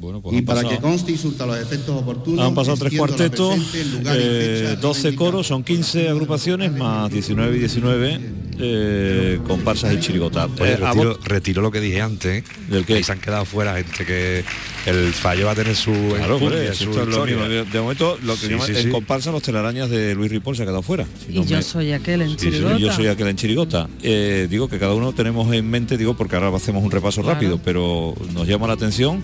Bueno, 0.02 0.20
pues 0.20 0.36
y 0.36 0.42
para 0.42 0.62
pasado- 0.62 0.76
que 0.76 0.82
conste 0.82 1.12
y 1.12 1.16
surta 1.16 1.46
los 1.46 1.56
efectos 1.56 1.94
oportunos, 2.02 2.44
Han 2.44 2.56
pasado 2.56 2.76
tres 2.76 2.98
cuartetos, 2.98 3.56
eh, 3.72 4.64
fecha 4.66 4.76
12 4.80 5.14
coros, 5.14 5.46
son 5.46 5.62
15 5.62 6.08
agrupaciones 6.08 6.72
más 6.72 7.08
19 7.08 7.56
y 7.56 7.60
19 7.60 8.20
eh, 8.58 9.38
comparsas 9.46 9.94
y 9.94 10.00
chirigotas. 10.00 10.50
Eh, 10.58 10.76
retiro, 10.76 11.18
retiro 11.24 11.62
lo 11.62 11.70
que 11.70 11.80
dije 11.80 12.00
antes. 12.00 12.42
¿Del 12.68 12.84
qué? 12.84 12.94
Ahí 12.94 13.04
se 13.04 13.12
han 13.12 13.20
quedado 13.20 13.44
fuera 13.44 13.76
gente 13.76 14.04
que 14.04 14.44
el 14.86 15.12
fallo 15.12 15.46
va 15.46 15.52
a 15.52 15.54
tener 15.54 15.76
su 15.76 15.92
Claro, 15.92 16.34
enjundia, 16.36 16.46
hombre, 16.58 16.74
su 16.74 16.84
esto 16.84 16.90
es 16.90 16.96
lo 17.06 17.10
historia. 17.12 17.36
mismo. 17.36 17.48
De, 17.48 17.64
de 17.64 17.80
momento, 17.80 18.18
lo 18.22 18.34
que 18.34 18.40
Sí, 18.40 18.48
llaman 18.48 18.66
sí, 18.66 18.72
en 18.76 18.82
sí. 18.84 18.88
comparsa 18.90 19.30
los 19.30 19.42
telarañas 19.42 19.90
de 19.90 20.14
Luis 20.14 20.30
Ripoll 20.30 20.56
se 20.56 20.62
ha 20.62 20.66
quedado 20.66 20.82
fuera. 20.82 21.06
Si 21.26 21.32
Y 21.32 21.38
no 21.40 21.44
yo 21.44 21.56
me- 21.56 21.62
soy 21.62 21.92
aquel 21.92 22.22
en 22.22 22.30
Sí, 22.30 22.36
sí, 22.38 22.50
chirigota. 22.50 22.76
yo 22.78 22.92
soy 22.92 23.06
aquel 23.06 23.28
en 23.28 23.36
chirigota. 23.36 23.88
Eh, 24.02 24.46
digo 24.50 24.68
que 24.68 24.78
cada 24.78 24.94
uno 24.94 25.12
tenemos 25.12 25.52
en 25.54 25.68
mente, 25.70 25.96
digo, 25.96 26.14
porque 26.16 26.36
ahora 26.36 26.54
hacemos 26.56 26.82
un 26.82 26.90
repaso 26.90 27.20
Claro. 27.22 27.34
rápido, 27.34 27.60
pero 27.64 28.14
nos 28.34 28.46
llama 28.48 28.66
la 28.66 28.72
atención, 28.74 29.22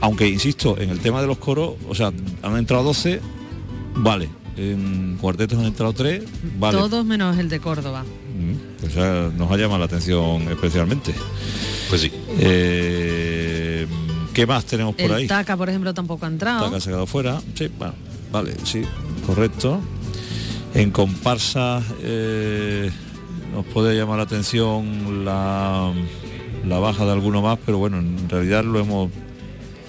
aunque 0.00 0.28
insisto, 0.28 0.76
en 0.78 0.90
el 0.90 1.00
tema 1.00 1.20
de 1.22 1.26
los 1.26 1.38
coros, 1.38 1.74
o 1.88 1.94
sea, 1.94 2.12
han 2.42 2.56
entrado 2.56 2.82
12, 2.84 3.20
vale. 3.96 4.28
En 4.56 5.16
cuartetos 5.20 5.56
han 5.58 5.66
entrado 5.66 5.92
3, 5.92 6.22
vale. 6.58 6.76
Todos 6.78 7.04
menos 7.06 7.38
el 7.38 7.48
de 7.48 7.60
Córdoba. 7.60 8.04
Mm, 8.04 8.86
O 8.86 8.90
sea, 8.90 9.30
nos 9.36 9.50
ha 9.50 9.56
llamado 9.56 9.78
la 9.78 9.84
atención 9.86 10.42
especialmente. 10.50 11.12
Pues 11.88 12.00
sí. 12.02 12.12
¿Qué 14.38 14.46
más 14.46 14.64
tenemos 14.66 14.94
por 14.94 15.06
el 15.06 15.14
ahí? 15.14 15.26
Taca, 15.26 15.56
por 15.56 15.68
ejemplo, 15.68 15.92
tampoco 15.92 16.24
ha 16.24 16.28
entrado. 16.28 16.66
Taca 16.66 16.80
se 16.80 16.90
ha 16.90 16.92
quedado 16.92 17.06
fuera. 17.06 17.40
Sí, 17.54 17.68
bueno, 17.76 17.94
vale, 18.30 18.54
sí, 18.62 18.82
correcto. 19.26 19.80
En 20.74 20.92
comparsa 20.92 21.82
eh, 22.02 22.88
nos 23.52 23.66
puede 23.66 23.96
llamar 23.96 24.18
la 24.18 24.22
atención 24.22 25.24
la, 25.24 25.92
la 26.64 26.78
baja 26.78 27.04
de 27.04 27.10
alguno 27.10 27.42
más, 27.42 27.58
pero 27.66 27.78
bueno, 27.78 27.98
en 27.98 28.28
realidad 28.28 28.62
lo 28.64 28.78
hemos... 28.78 29.10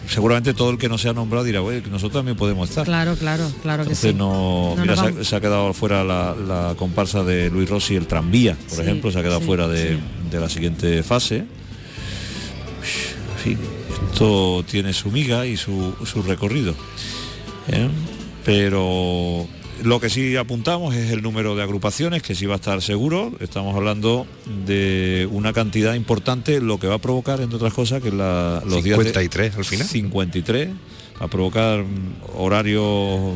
Seguramente 0.07 0.55
todo 0.55 0.71
el 0.71 0.79
que 0.79 0.89
no 0.89 0.97
se 0.97 1.09
ha 1.09 1.13
nombrado 1.13 1.45
dirá, 1.45 1.61
"Oye, 1.61 1.83
que 1.83 1.91
nosotros 1.91 2.13
también 2.21 2.35
podemos 2.35 2.67
estar. 2.69 2.85
Claro, 2.85 3.13
claro, 3.17 3.43
claro 3.61 3.83
que 3.83 3.89
Entonces 3.91 4.11
sí. 4.13 4.17
no, 4.17 4.73
No 4.75 4.81
mira, 4.81 4.95
se 4.95 5.21
ha, 5.21 5.23
se 5.23 5.35
ha 5.35 5.41
quedado 5.41 5.71
fuera 5.75 6.03
la, 6.03 6.33
la 6.35 6.73
comparsa 6.75 7.23
de 7.23 7.51
Luis 7.51 7.69
Rossi, 7.69 7.95
el 7.95 8.07
tranvía, 8.07 8.55
por 8.69 8.77
Sí, 8.77 8.81
ejemplo, 8.81 9.11
se 9.11 9.19
ha 9.19 9.21
quedado 9.21 9.41
sí, 9.41 9.45
fuera 9.45 9.67
de, 9.67 9.99
la 10.31 10.49
siguiente 10.49 11.03
fase. 11.03 11.37
En 11.37 11.47
fin, 13.43 13.59
esto 14.11 14.63
tiene 14.69 14.93
su 14.93 15.11
miga 15.11 15.45
y 15.45 15.57
su, 15.57 15.93
su 16.05 16.21
recorrido. 16.21 16.73
¿eh? 17.67 17.87
Pero 18.45 19.47
lo 19.83 19.99
que 19.99 20.09
sí 20.09 20.35
apuntamos 20.35 20.95
es 20.95 21.11
el 21.11 21.21
número 21.21 21.55
de 21.55 21.63
agrupaciones, 21.63 22.21
que 22.23 22.35
sí 22.35 22.45
va 22.45 22.55
a 22.55 22.57
estar 22.57 22.81
seguro. 22.81 23.31
Estamos 23.39 23.75
hablando 23.75 24.25
de 24.65 25.27
una 25.31 25.53
cantidad 25.53 25.93
importante, 25.93 26.59
lo 26.61 26.79
que 26.79 26.87
va 26.87 26.95
a 26.95 26.99
provocar, 26.99 27.39
entre 27.41 27.57
otras 27.57 27.73
cosas, 27.73 28.01
que 28.01 28.11
la- 28.11 28.61
los 28.65 28.83
días 28.83 28.97
de- 28.97 29.05
53 29.05 29.55
al 29.55 29.65
final. 29.65 29.87
53 29.87 30.69
va 31.21 31.25
a 31.25 31.29
provocar 31.29 31.83
mm, 31.83 32.13
horarios 32.37 33.35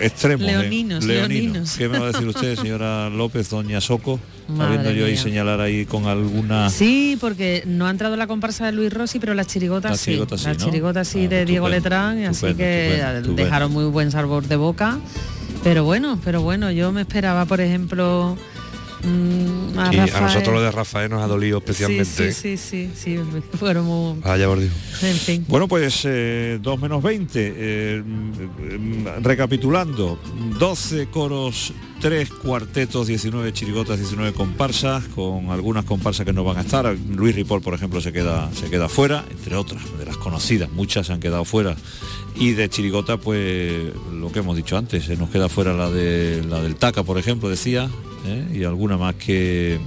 extremos. 0.00 0.46
¿eh? 0.46 0.52
Leoninos, 0.52 1.04
leoninos. 1.04 1.76
¿Qué 1.76 1.88
me 1.88 1.98
va 1.98 2.06
a 2.08 2.12
decir 2.12 2.26
usted, 2.28 2.56
señora 2.56 3.08
López, 3.10 3.48
doña 3.50 3.80
Soco? 3.80 4.20
Viendo 4.48 4.90
yo 4.92 5.06
ahí 5.06 5.16
señalar 5.16 5.60
ahí 5.60 5.86
con 5.86 6.06
alguna... 6.06 6.70
Sí, 6.70 7.16
porque 7.20 7.62
no 7.66 7.86
ha 7.86 7.90
entrado 7.90 8.16
la 8.16 8.26
comparsa 8.26 8.66
de 8.66 8.72
Luis 8.72 8.92
Rossi, 8.92 9.18
pero 9.18 9.34
las 9.34 9.46
chirigotas 9.48 9.90
Las 9.92 10.00
sí. 10.00 10.16
las 10.16 10.42
¿no? 10.44 10.54
chirigotas 10.54 11.08
sí 11.08 11.24
Ah, 11.24 11.28
de 11.28 11.44
Diego 11.44 11.68
Letrán, 11.68 12.24
así 12.24 12.54
que 12.54 13.02
dejaron 13.34 13.72
muy 13.72 13.86
buen 13.86 14.10
sabor 14.10 14.46
de 14.46 14.56
boca. 14.56 14.98
Pero 15.64 15.82
bueno, 15.84 16.20
pero 16.24 16.42
bueno, 16.42 16.70
yo 16.70 16.92
me 16.92 17.00
esperaba, 17.00 17.44
por 17.44 17.60
ejemplo, 17.60 18.36
mm, 19.02 19.78
a, 19.78 19.94
Y 19.94 19.98
a 19.98 20.06
Rafael. 20.06 20.24
nosotros 20.24 20.54
lo 20.54 20.62
de 20.62 20.70
Rafael 20.70 21.10
nos 21.10 21.22
ha 21.22 21.26
dolido 21.26 21.58
especialmente. 21.58 22.32
Sí, 22.32 22.56
sí, 22.56 22.56
sí, 22.56 22.90
sí, 22.94 23.18
sí, 23.18 23.56
fueron 23.58 23.84
muy... 23.86 24.20
Vaya 24.20 24.46
por 24.46 24.60
Dios. 24.60 24.72
En 25.02 25.16
fin. 25.16 25.44
Bueno, 25.48 25.68
pues 25.68 26.02
eh, 26.04 26.58
2 26.62 26.80
menos 26.80 27.02
20. 27.02 27.54
eh, 27.56 28.02
mm, 28.04 29.22
recapitulando, 29.22 30.18
12 30.58 31.06
coros, 31.08 31.72
3 32.00 32.28
cuartetos, 32.30 33.06
19 33.06 33.52
chirigotas, 33.52 33.98
19 33.98 34.32
comparsas, 34.32 35.04
con 35.08 35.50
algunas 35.50 35.84
comparsas 35.84 36.24
que 36.26 36.32
no 36.32 36.44
van 36.44 36.58
a 36.58 36.60
estar. 36.62 36.96
Luis 37.14 37.34
Ripoll, 37.34 37.62
por 37.62 37.74
ejemplo, 37.74 38.00
se 38.00 38.12
queda, 38.12 38.50
se 38.54 38.68
queda 38.70 38.88
fuera, 38.88 39.24
entre 39.30 39.56
otras, 39.56 39.82
de 39.98 40.04
las 40.06 40.16
conocidas, 40.16 40.70
muchas 40.72 41.06
se 41.06 41.12
han 41.12 41.20
quedado 41.20 41.44
fuera. 41.44 41.76
Y 42.38 42.52
de 42.52 42.68
chirigota, 42.68 43.16
pues 43.16 43.72
lo 44.12 44.30
que 44.30 44.40
hemos 44.40 44.56
dicho 44.56 44.76
antes, 44.76 45.04
se 45.04 45.16
nos 45.16 45.30
queda 45.30 45.48
fuera 45.48 45.72
la 45.72 45.90
de 45.90 46.44
la 46.48 46.60
del 46.60 46.76
Taca, 46.76 47.02
por 47.02 47.16
ejemplo, 47.18 47.48
decía, 47.48 47.88
¿eh? 48.26 48.44
y 48.54 48.64
alguna 48.64 48.96
más 48.96 49.14
que, 49.14 49.78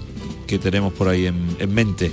que 0.48 0.58
tenemos 0.60 0.94
por 0.94 1.08
ahí 1.08 1.28
en, 1.28 1.36
en 1.60 1.74
mente. 1.74 2.12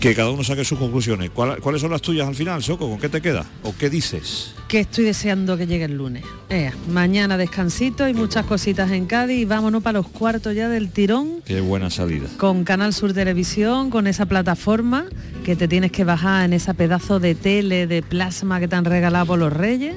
que 0.00 0.14
cada 0.14 0.30
uno 0.30 0.44
saque 0.44 0.64
sus 0.64 0.78
conclusiones. 0.78 1.30
¿Cuál- 1.30 1.58
¿Cuáles 1.60 1.80
son 1.80 1.90
las 1.90 2.02
tuyas 2.02 2.28
al 2.28 2.34
final, 2.34 2.62
Soco? 2.62 2.88
¿Con 2.88 2.98
qué 2.98 3.08
te 3.08 3.20
queda? 3.22 3.46
¿O 3.62 3.74
qué 3.76 3.88
dices? 3.88 4.52
Que 4.68 4.80
estoy 4.80 5.04
deseando 5.04 5.56
que 5.56 5.66
llegue 5.66 5.84
el 5.86 5.96
lunes. 5.96 6.22
Ea, 6.50 6.74
mañana 6.90 7.36
descansito 7.38 8.06
y 8.06 8.12
muchas 8.12 8.44
cositas 8.44 8.90
en 8.90 9.06
Cádiz 9.06 9.38
y 9.38 9.44
vámonos 9.46 9.82
para 9.82 9.98
los 10.00 10.08
cuartos 10.08 10.54
ya 10.54 10.68
del 10.68 10.90
tirón 10.90 11.40
Qué 11.46 11.60
buena 11.60 11.88
salida. 11.90 12.26
con 12.36 12.64
Canal 12.64 12.92
Sur 12.92 13.14
Televisión, 13.14 13.88
con 13.90 14.06
esa 14.06 14.26
plataforma 14.26 15.06
que 15.44 15.56
te 15.56 15.66
tienes 15.66 15.92
que 15.92 16.04
bajar 16.04 16.44
en 16.44 16.52
esa 16.52 16.74
pedazo 16.74 17.18
de 17.18 17.34
tele 17.34 17.86
de 17.86 18.02
plasma 18.02 18.60
que 18.60 18.68
te 18.68 18.76
han 18.76 18.84
regalado 18.84 19.26
por 19.26 19.38
los 19.38 19.52
Reyes. 19.52 19.94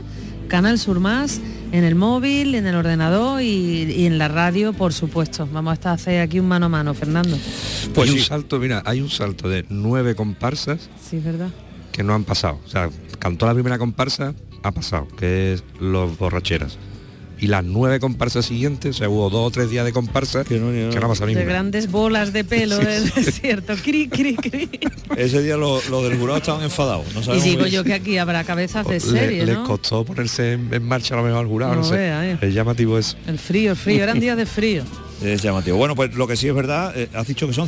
Canal 0.49 0.77
Sur 0.79 0.99
Más, 0.99 1.39
en 1.71 1.83
el 1.85 1.95
móvil, 1.95 2.55
en 2.55 2.65
el 2.67 2.75
ordenador 2.75 3.41
y, 3.41 3.83
y 3.83 4.05
en 4.05 4.17
la 4.17 4.27
radio, 4.27 4.73
por 4.73 4.91
supuesto. 4.91 5.47
Vamos 5.53 5.71
a 5.71 5.73
estar 5.75 5.91
a 5.91 5.95
hacer 5.95 6.19
aquí 6.21 6.39
un 6.39 6.47
mano 6.47 6.65
a 6.65 6.69
mano, 6.69 6.93
Fernando. 6.93 7.37
Pues 7.93 8.09
hay 8.09 8.17
un 8.17 8.21
salto, 8.23 8.59
mira, 8.59 8.81
hay 8.85 8.99
un 8.99 9.09
salto 9.09 9.47
de 9.47 9.65
nueve 9.69 10.15
comparsas 10.15 10.89
Sí, 11.01 11.19
¿verdad? 11.19 11.49
que 11.91 12.03
no 12.03 12.13
han 12.13 12.23
pasado. 12.23 12.59
O 12.65 12.69
sea, 12.69 12.89
cantó 13.19 13.45
la 13.45 13.53
primera 13.53 13.77
comparsa, 13.77 14.33
ha 14.63 14.71
pasado, 14.71 15.07
que 15.17 15.53
es 15.53 15.63
Los 15.79 16.17
Borracheras. 16.17 16.77
Y 17.41 17.47
las 17.47 17.63
nueve 17.63 17.99
comparsas 17.99 18.45
siguientes, 18.45 18.95
o 18.95 18.99
sea, 18.99 19.09
hubo 19.09 19.29
dos 19.29 19.47
o 19.47 19.51
tres 19.51 19.69
días 19.69 19.85
de 19.85 19.93
comparsa 19.93 20.43
que 20.43 20.59
no, 20.59 20.67
ha 20.69 21.07
pasado 21.07 21.27
De 21.27 21.33
ninguna. 21.35 21.49
grandes 21.53 21.89
bolas 21.89 22.33
de 22.33 22.43
pelo 22.43 22.77
del 22.77 23.09
desierto. 23.11 23.75
Cri, 23.81 24.09
cri, 24.09 24.35
cri. 24.35 24.69
Ese 25.17 25.41
día 25.41 25.55
los 25.55 25.89
lo 25.89 26.03
del 26.03 26.17
jurado 26.17 26.39
estaban 26.39 26.63
enfadados. 26.63 27.05
No 27.15 27.35
Y 27.35 27.39
digo 27.41 27.65
yo 27.65 27.83
que 27.83 27.93
aquí 27.93 28.17
habrá 28.17 28.43
cabezas 28.43 28.85
de 28.87 28.95
Le- 28.95 28.99
serie, 28.99 29.45
les 29.45 29.55
¿no? 29.55 29.63
costó 29.63 30.03
ponerse 30.03 30.53
en, 30.53 30.73
en 30.73 30.83
marcha 30.83 31.13
a 31.15 31.17
lo 31.17 31.23
mejor 31.23 31.39
al 31.39 31.47
jurado, 31.47 31.75
no, 31.75 31.79
No 31.81 31.85
sé. 31.85 31.95
vea, 31.95 32.31
eh. 32.31 32.37
Es 32.41 32.53
llamativo 32.53 32.97
eso. 32.97 33.15
El 33.25 33.39
frío, 33.39 33.71
el 33.71 33.77
frío. 33.77 34.03
Eran 34.03 34.19
días 34.19 34.35
de 34.37 34.45
frío. 34.45 34.83
Es 35.23 35.41
llamativo. 35.41 35.77
Bueno, 35.77 35.95
pues 35.95 36.13
lo 36.15 36.27
que 36.27 36.35
sí 36.35 36.47
es 36.47 36.53
verdad, 36.55 36.91
eh, 36.97 37.09
has 37.13 37.27
dicho 37.27 37.47
que 37.47 37.53
son 37.53 37.67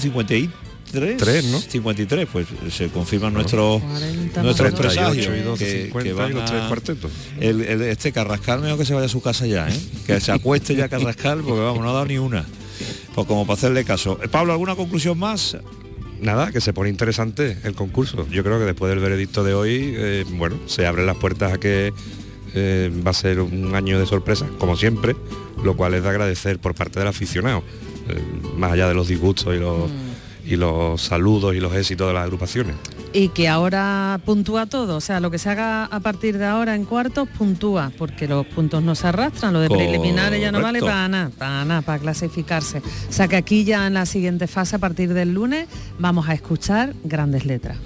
53. 0.92 1.18
Tres, 1.18 1.46
¿no? 1.46 1.60
53, 1.60 2.28
pues 2.32 2.48
se 2.72 2.90
confirman 2.90 3.34
nuestros 3.34 3.82
40 3.82 4.44
nuestros 4.44 4.72
más 4.72 4.80
38 4.80 4.82
presagios 4.82 5.38
y 5.38 5.42
12, 5.42 5.66
que, 5.66 5.82
50 5.86 6.26
que 6.26 6.32
y 6.32 6.34
los 6.36 6.46
tres 6.46 6.62
cuartetos. 6.68 7.12
El, 7.40 7.62
el- 7.62 7.82
este 7.84 8.12
Carrascal 8.12 8.62
mejor 8.62 8.78
que 8.80 8.86
se 8.86 8.94
vaya 8.94 9.06
a 9.06 9.10
su 9.10 9.22
casa 9.22 9.46
ya, 9.48 9.70
¿eh? 9.70 9.80
que 10.06 10.20
se 10.20 10.32
acueste 10.32 10.76
ya 10.76 10.90
Carrascal 10.90 11.42
porque 11.42 11.62
vamos, 11.62 11.82
no 11.82 11.90
ha 11.90 11.94
dado 11.94 12.06
ni 12.06 12.18
una. 12.18 12.46
Pues 13.16 13.28
como 13.28 13.46
para 13.46 13.58
hacerle 13.58 13.84
caso. 13.86 14.20
Eh, 14.24 14.28
Pablo, 14.28 14.54
¿alguna 14.54 14.76
conclusión 14.76 15.18
más? 15.18 15.58
Nada, 16.22 16.52
que 16.52 16.62
se 16.62 16.72
pone 16.72 16.90
interesante 16.90 17.58
el 17.64 17.74
concurso. 17.74 18.28
Yo 18.30 18.44
creo 18.44 18.60
que 18.60 18.66
después 18.66 18.90
del 18.92 19.00
veredicto 19.00 19.44
de 19.44 19.54
hoy, 19.54 19.94
eh, 19.98 20.26
bueno, 20.34 20.58
se 20.68 20.86
abren 20.86 21.06
las 21.08 21.18
puertas 21.18 21.52
a 21.54 21.58
que 21.58 21.94
eh, 22.54 22.92
va 23.06 23.12
a 23.12 23.14
ser 23.14 23.40
un 23.40 23.74
año 23.76 23.98
de 24.00 24.06
sorpresa, 24.06 24.46
como 24.60 24.76
siempre, 24.78 25.16
lo 25.64 25.76
cual 25.76 25.94
es 25.96 26.04
de 26.04 26.10
agradecer 26.10 26.60
por 26.60 26.76
parte 26.76 27.00
del 27.00 27.08
aficionado, 27.08 27.64
eh, 28.10 28.20
más 28.58 28.72
allá 28.72 28.88
de 28.88 28.94
los 28.94 29.08
disgustos 29.08 29.56
y 29.56 29.60
los, 29.60 29.90
y 30.52 30.58
los 30.58 31.02
saludos 31.02 31.56
y 31.56 31.60
los 31.60 31.74
éxitos 31.74 32.08
de 32.08 32.14
las 32.14 32.24
agrupaciones. 32.24 32.76
Y 33.14 33.30
que 33.30 33.48
ahora 33.48 34.20
puntúa 34.26 34.66
todo, 34.66 34.98
o 34.98 35.02
sea, 35.02 35.20
lo 35.20 35.32
que 35.32 35.38
se 35.38 35.50
haga 35.50 35.86
a 35.86 36.00
partir 36.00 36.38
de 36.38 36.46
ahora 36.46 36.76
en 36.76 36.86
cuartos 36.86 37.28
puntúa, 37.30 37.92
porque 37.98 38.28
los 38.28 38.46
puntos 38.46 38.84
no 38.84 38.96
se 38.96 39.08
arrastran, 39.08 39.54
lo 39.54 39.60
de 39.60 39.70
preliminares 39.70 40.42
ya 40.42 40.52
no 40.52 40.62
vale 40.62 40.80
para 40.80 41.08
nada, 41.08 41.32
para 41.38 41.66
nada, 41.66 41.82
para 41.82 42.00
clasificarse. 42.00 42.80
O 42.80 43.12
sea 43.12 43.28
que 43.28 43.36
aquí 43.36 43.64
ya 43.64 43.88
en 43.88 43.94
la 43.94 44.06
siguiente 44.06 44.48
fase, 44.48 44.76
a 44.76 44.80
partir 44.80 45.14
del 45.14 45.34
lunes, 45.34 45.68
vamos 46.00 46.28
a 46.30 46.34
escuchar 46.34 46.94
grandes 47.04 47.46
letras. 47.46 47.78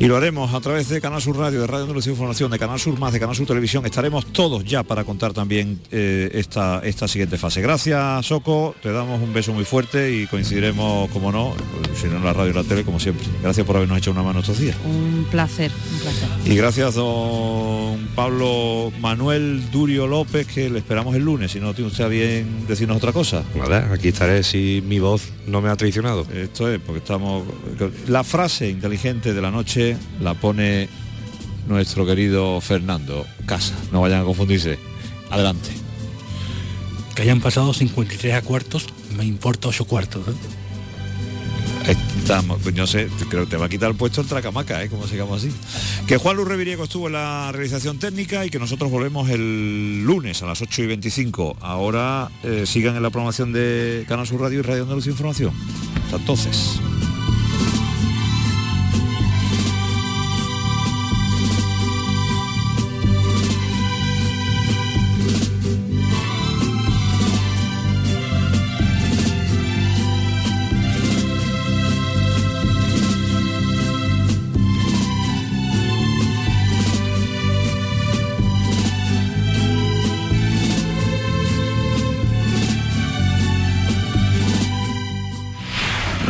Y 0.00 0.06
lo 0.06 0.16
haremos 0.16 0.54
a 0.54 0.60
través 0.60 0.88
de 0.90 1.00
Canal 1.00 1.20
Sur 1.20 1.36
Radio, 1.38 1.60
de 1.60 1.66
Radio 1.66 1.82
Andalucía 1.82 2.12
Información, 2.12 2.52
de 2.52 2.58
Canal 2.60 2.78
Sur 2.78 2.96
Más, 3.00 3.12
de 3.12 3.18
Canal 3.18 3.34
Sur 3.34 3.48
Televisión. 3.48 3.84
Estaremos 3.84 4.26
todos 4.26 4.64
ya 4.64 4.84
para 4.84 5.02
contar 5.02 5.32
también 5.32 5.80
eh, 5.90 6.30
esta, 6.34 6.80
esta 6.84 7.08
siguiente 7.08 7.36
fase. 7.36 7.60
Gracias, 7.60 8.26
Soco. 8.26 8.76
Te 8.80 8.92
damos 8.92 9.20
un 9.20 9.34
beso 9.34 9.52
muy 9.52 9.64
fuerte 9.64 10.14
y 10.14 10.28
coincidiremos, 10.28 11.10
como 11.10 11.32
no, 11.32 11.52
si 12.00 12.06
no 12.06 12.18
en 12.18 12.24
la 12.24 12.32
radio 12.32 12.52
y 12.52 12.54
la 12.54 12.62
tele, 12.62 12.84
como 12.84 13.00
siempre. 13.00 13.26
Gracias 13.42 13.66
por 13.66 13.74
habernos 13.74 13.98
hecho 13.98 14.12
una 14.12 14.22
mano 14.22 14.38
estos 14.38 14.60
días. 14.60 14.76
Un 14.84 15.26
placer, 15.32 15.72
un 15.92 15.98
placer. 15.98 16.28
Y 16.44 16.54
gracias, 16.54 16.94
don 16.94 18.06
Pablo 18.14 18.92
Manuel 19.00 19.68
Durio 19.72 20.06
López, 20.06 20.46
que 20.46 20.70
le 20.70 20.78
esperamos 20.78 21.16
el 21.16 21.24
lunes, 21.24 21.50
si 21.50 21.58
no 21.58 21.74
tiene 21.74 21.90
usted 21.90 22.04
a 22.04 22.08
bien 22.08 22.68
decirnos 22.68 22.98
otra 22.98 23.12
cosa. 23.12 23.42
Nada, 23.56 23.92
aquí 23.92 24.08
estaré 24.08 24.44
si 24.44 24.80
mi 24.86 25.00
voz 25.00 25.30
no 25.48 25.60
me 25.60 25.70
ha 25.70 25.76
traicionado. 25.76 26.24
Esto 26.32 26.72
es, 26.72 26.78
porque 26.78 26.98
estamos... 26.98 27.42
La 28.06 28.22
frase 28.22 28.68
inteligente 28.70 29.34
de 29.34 29.42
la 29.42 29.50
noche 29.50 29.87
la 30.20 30.34
pone 30.34 30.88
nuestro 31.68 32.06
querido 32.06 32.60
Fernando 32.60 33.26
Casa. 33.46 33.74
No 33.92 34.00
vayan 34.00 34.22
a 34.22 34.24
confundirse. 34.24 34.78
Adelante. 35.30 35.70
Que 37.14 37.22
hayan 37.22 37.40
pasado 37.40 37.74
53 37.74 38.34
a 38.34 38.42
cuartos, 38.42 38.86
me 39.16 39.24
importa 39.24 39.68
8 39.68 39.84
cuartos. 39.84 40.26
¿eh? 40.28 40.32
Estamos, 41.88 42.60
pues 42.62 42.74
no 42.74 42.86
sé, 42.86 43.08
creo 43.30 43.44
que 43.44 43.50
te 43.50 43.56
va 43.56 43.66
a 43.66 43.68
quitar 43.68 43.90
el 43.90 43.96
puesto 43.96 44.20
el 44.20 44.26
Tracamaca, 44.26 44.82
¿eh? 44.82 44.90
como 44.90 45.06
se 45.06 45.16
llama 45.16 45.36
así. 45.36 45.50
Que 46.06 46.18
Juan 46.18 46.36
Luis 46.36 46.48
Reviriego 46.48 46.84
estuvo 46.84 47.06
en 47.06 47.14
la 47.14 47.50
realización 47.50 47.98
técnica 47.98 48.44
y 48.44 48.50
que 48.50 48.58
nosotros 48.58 48.90
volvemos 48.90 49.30
el 49.30 50.04
lunes 50.04 50.42
a 50.42 50.46
las 50.46 50.60
8 50.60 50.82
y 50.82 50.86
25. 50.86 51.56
Ahora 51.60 52.30
eh, 52.42 52.64
sigan 52.66 52.96
en 52.96 53.02
la 53.02 53.10
programación 53.10 53.52
de 53.52 54.04
Canal 54.06 54.26
Sur 54.26 54.42
Radio 54.42 54.58
y 54.58 54.62
Radio 54.62 54.82
Andalucía 54.82 55.12
Información. 55.12 55.54
Hasta 56.04 56.16
entonces. 56.16 56.78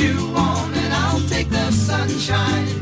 you 0.00 0.32
on, 0.34 0.72
and 0.74 0.94
I'll 0.94 1.20
take 1.28 1.50
the 1.50 1.70
sunshine. 1.70 2.81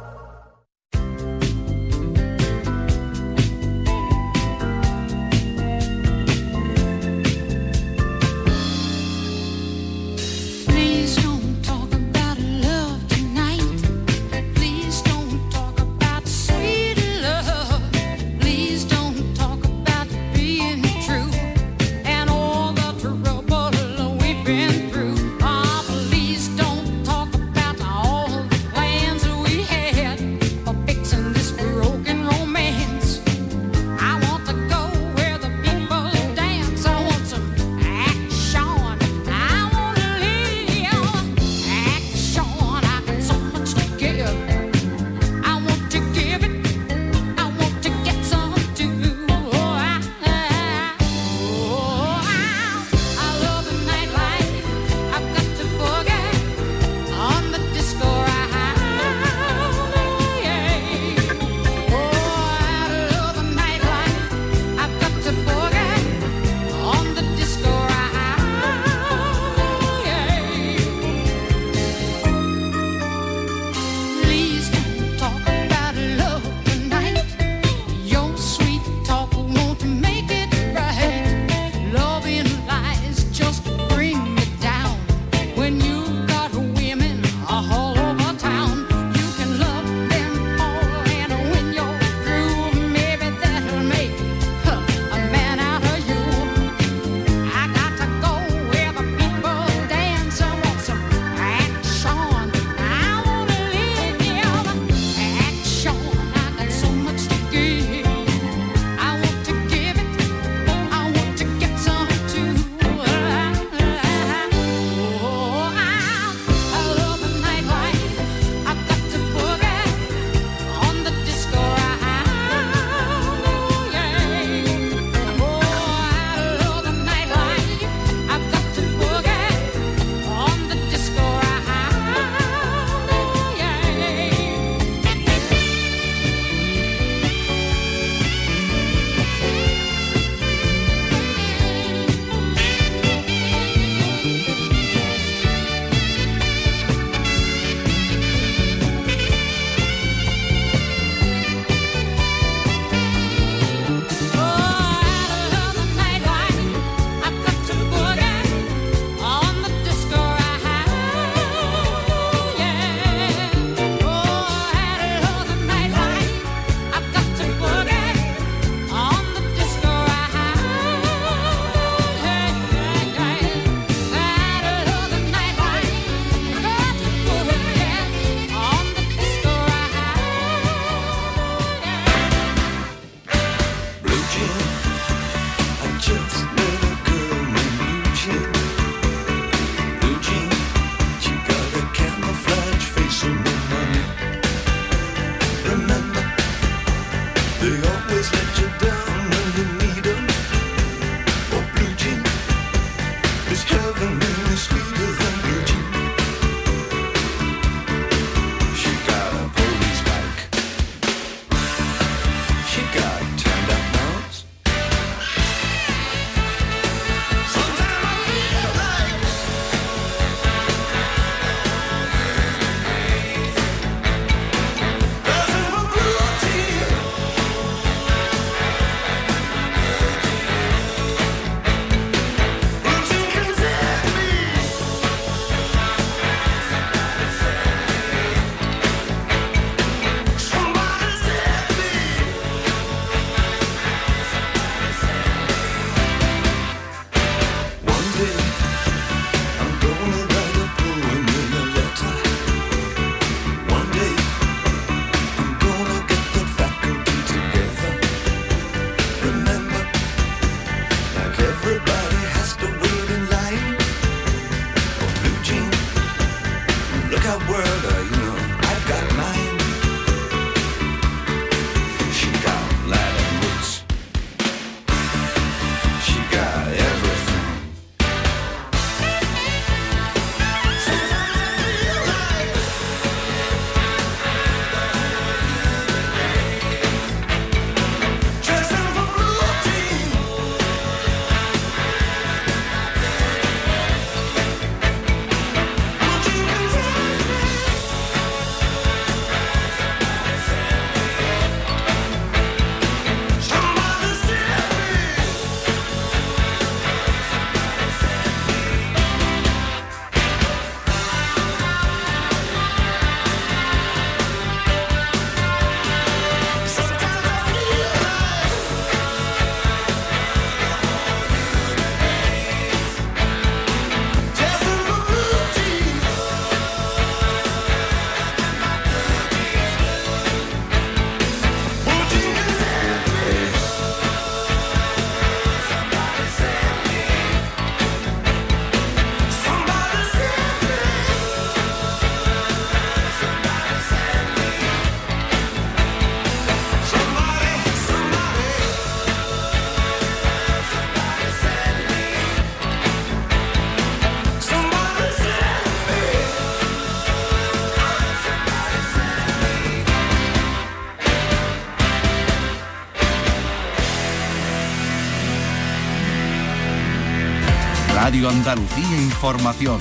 Información. 369.21 369.79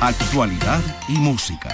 Actualidad 0.00 0.80
y 1.08 1.18
música. 1.18 1.73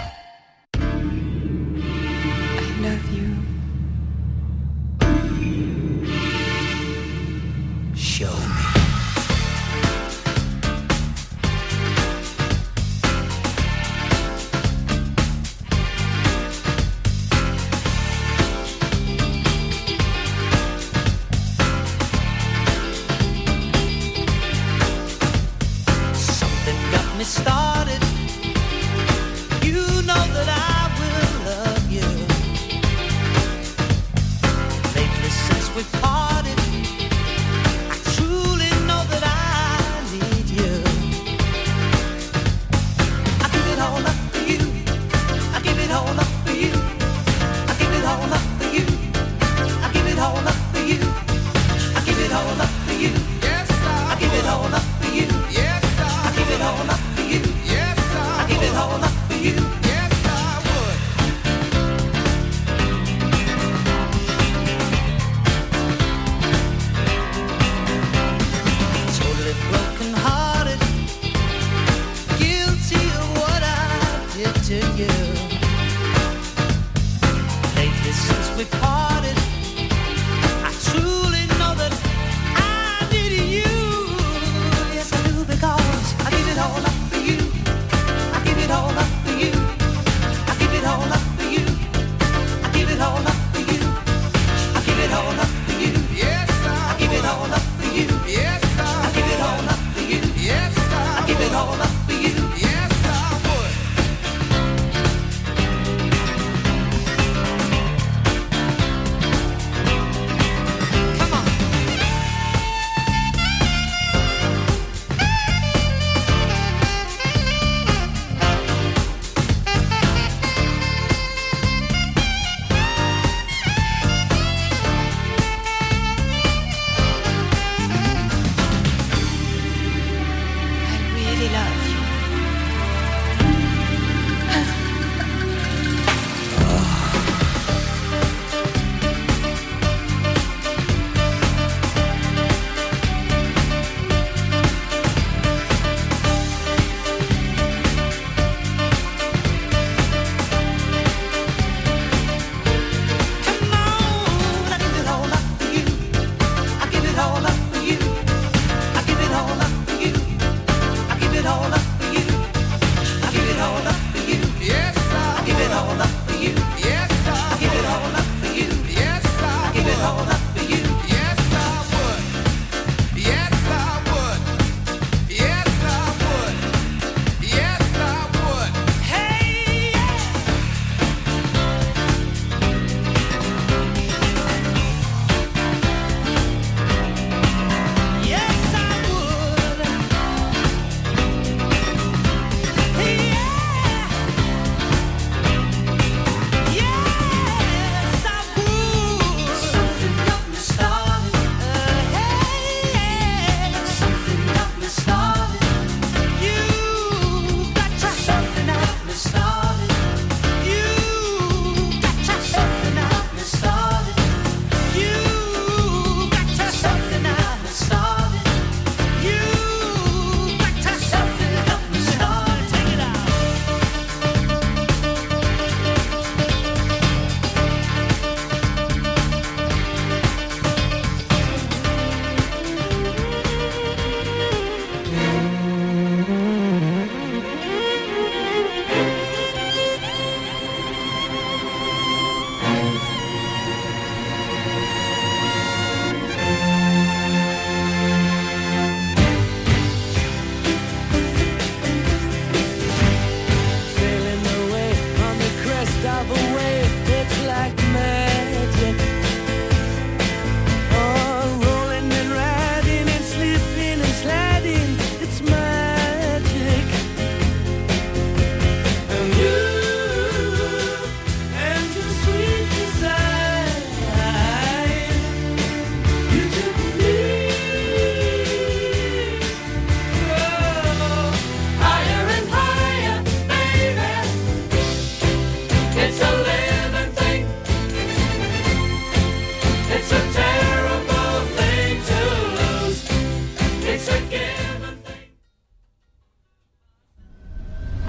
To 74.70 74.76
you. 74.96 75.29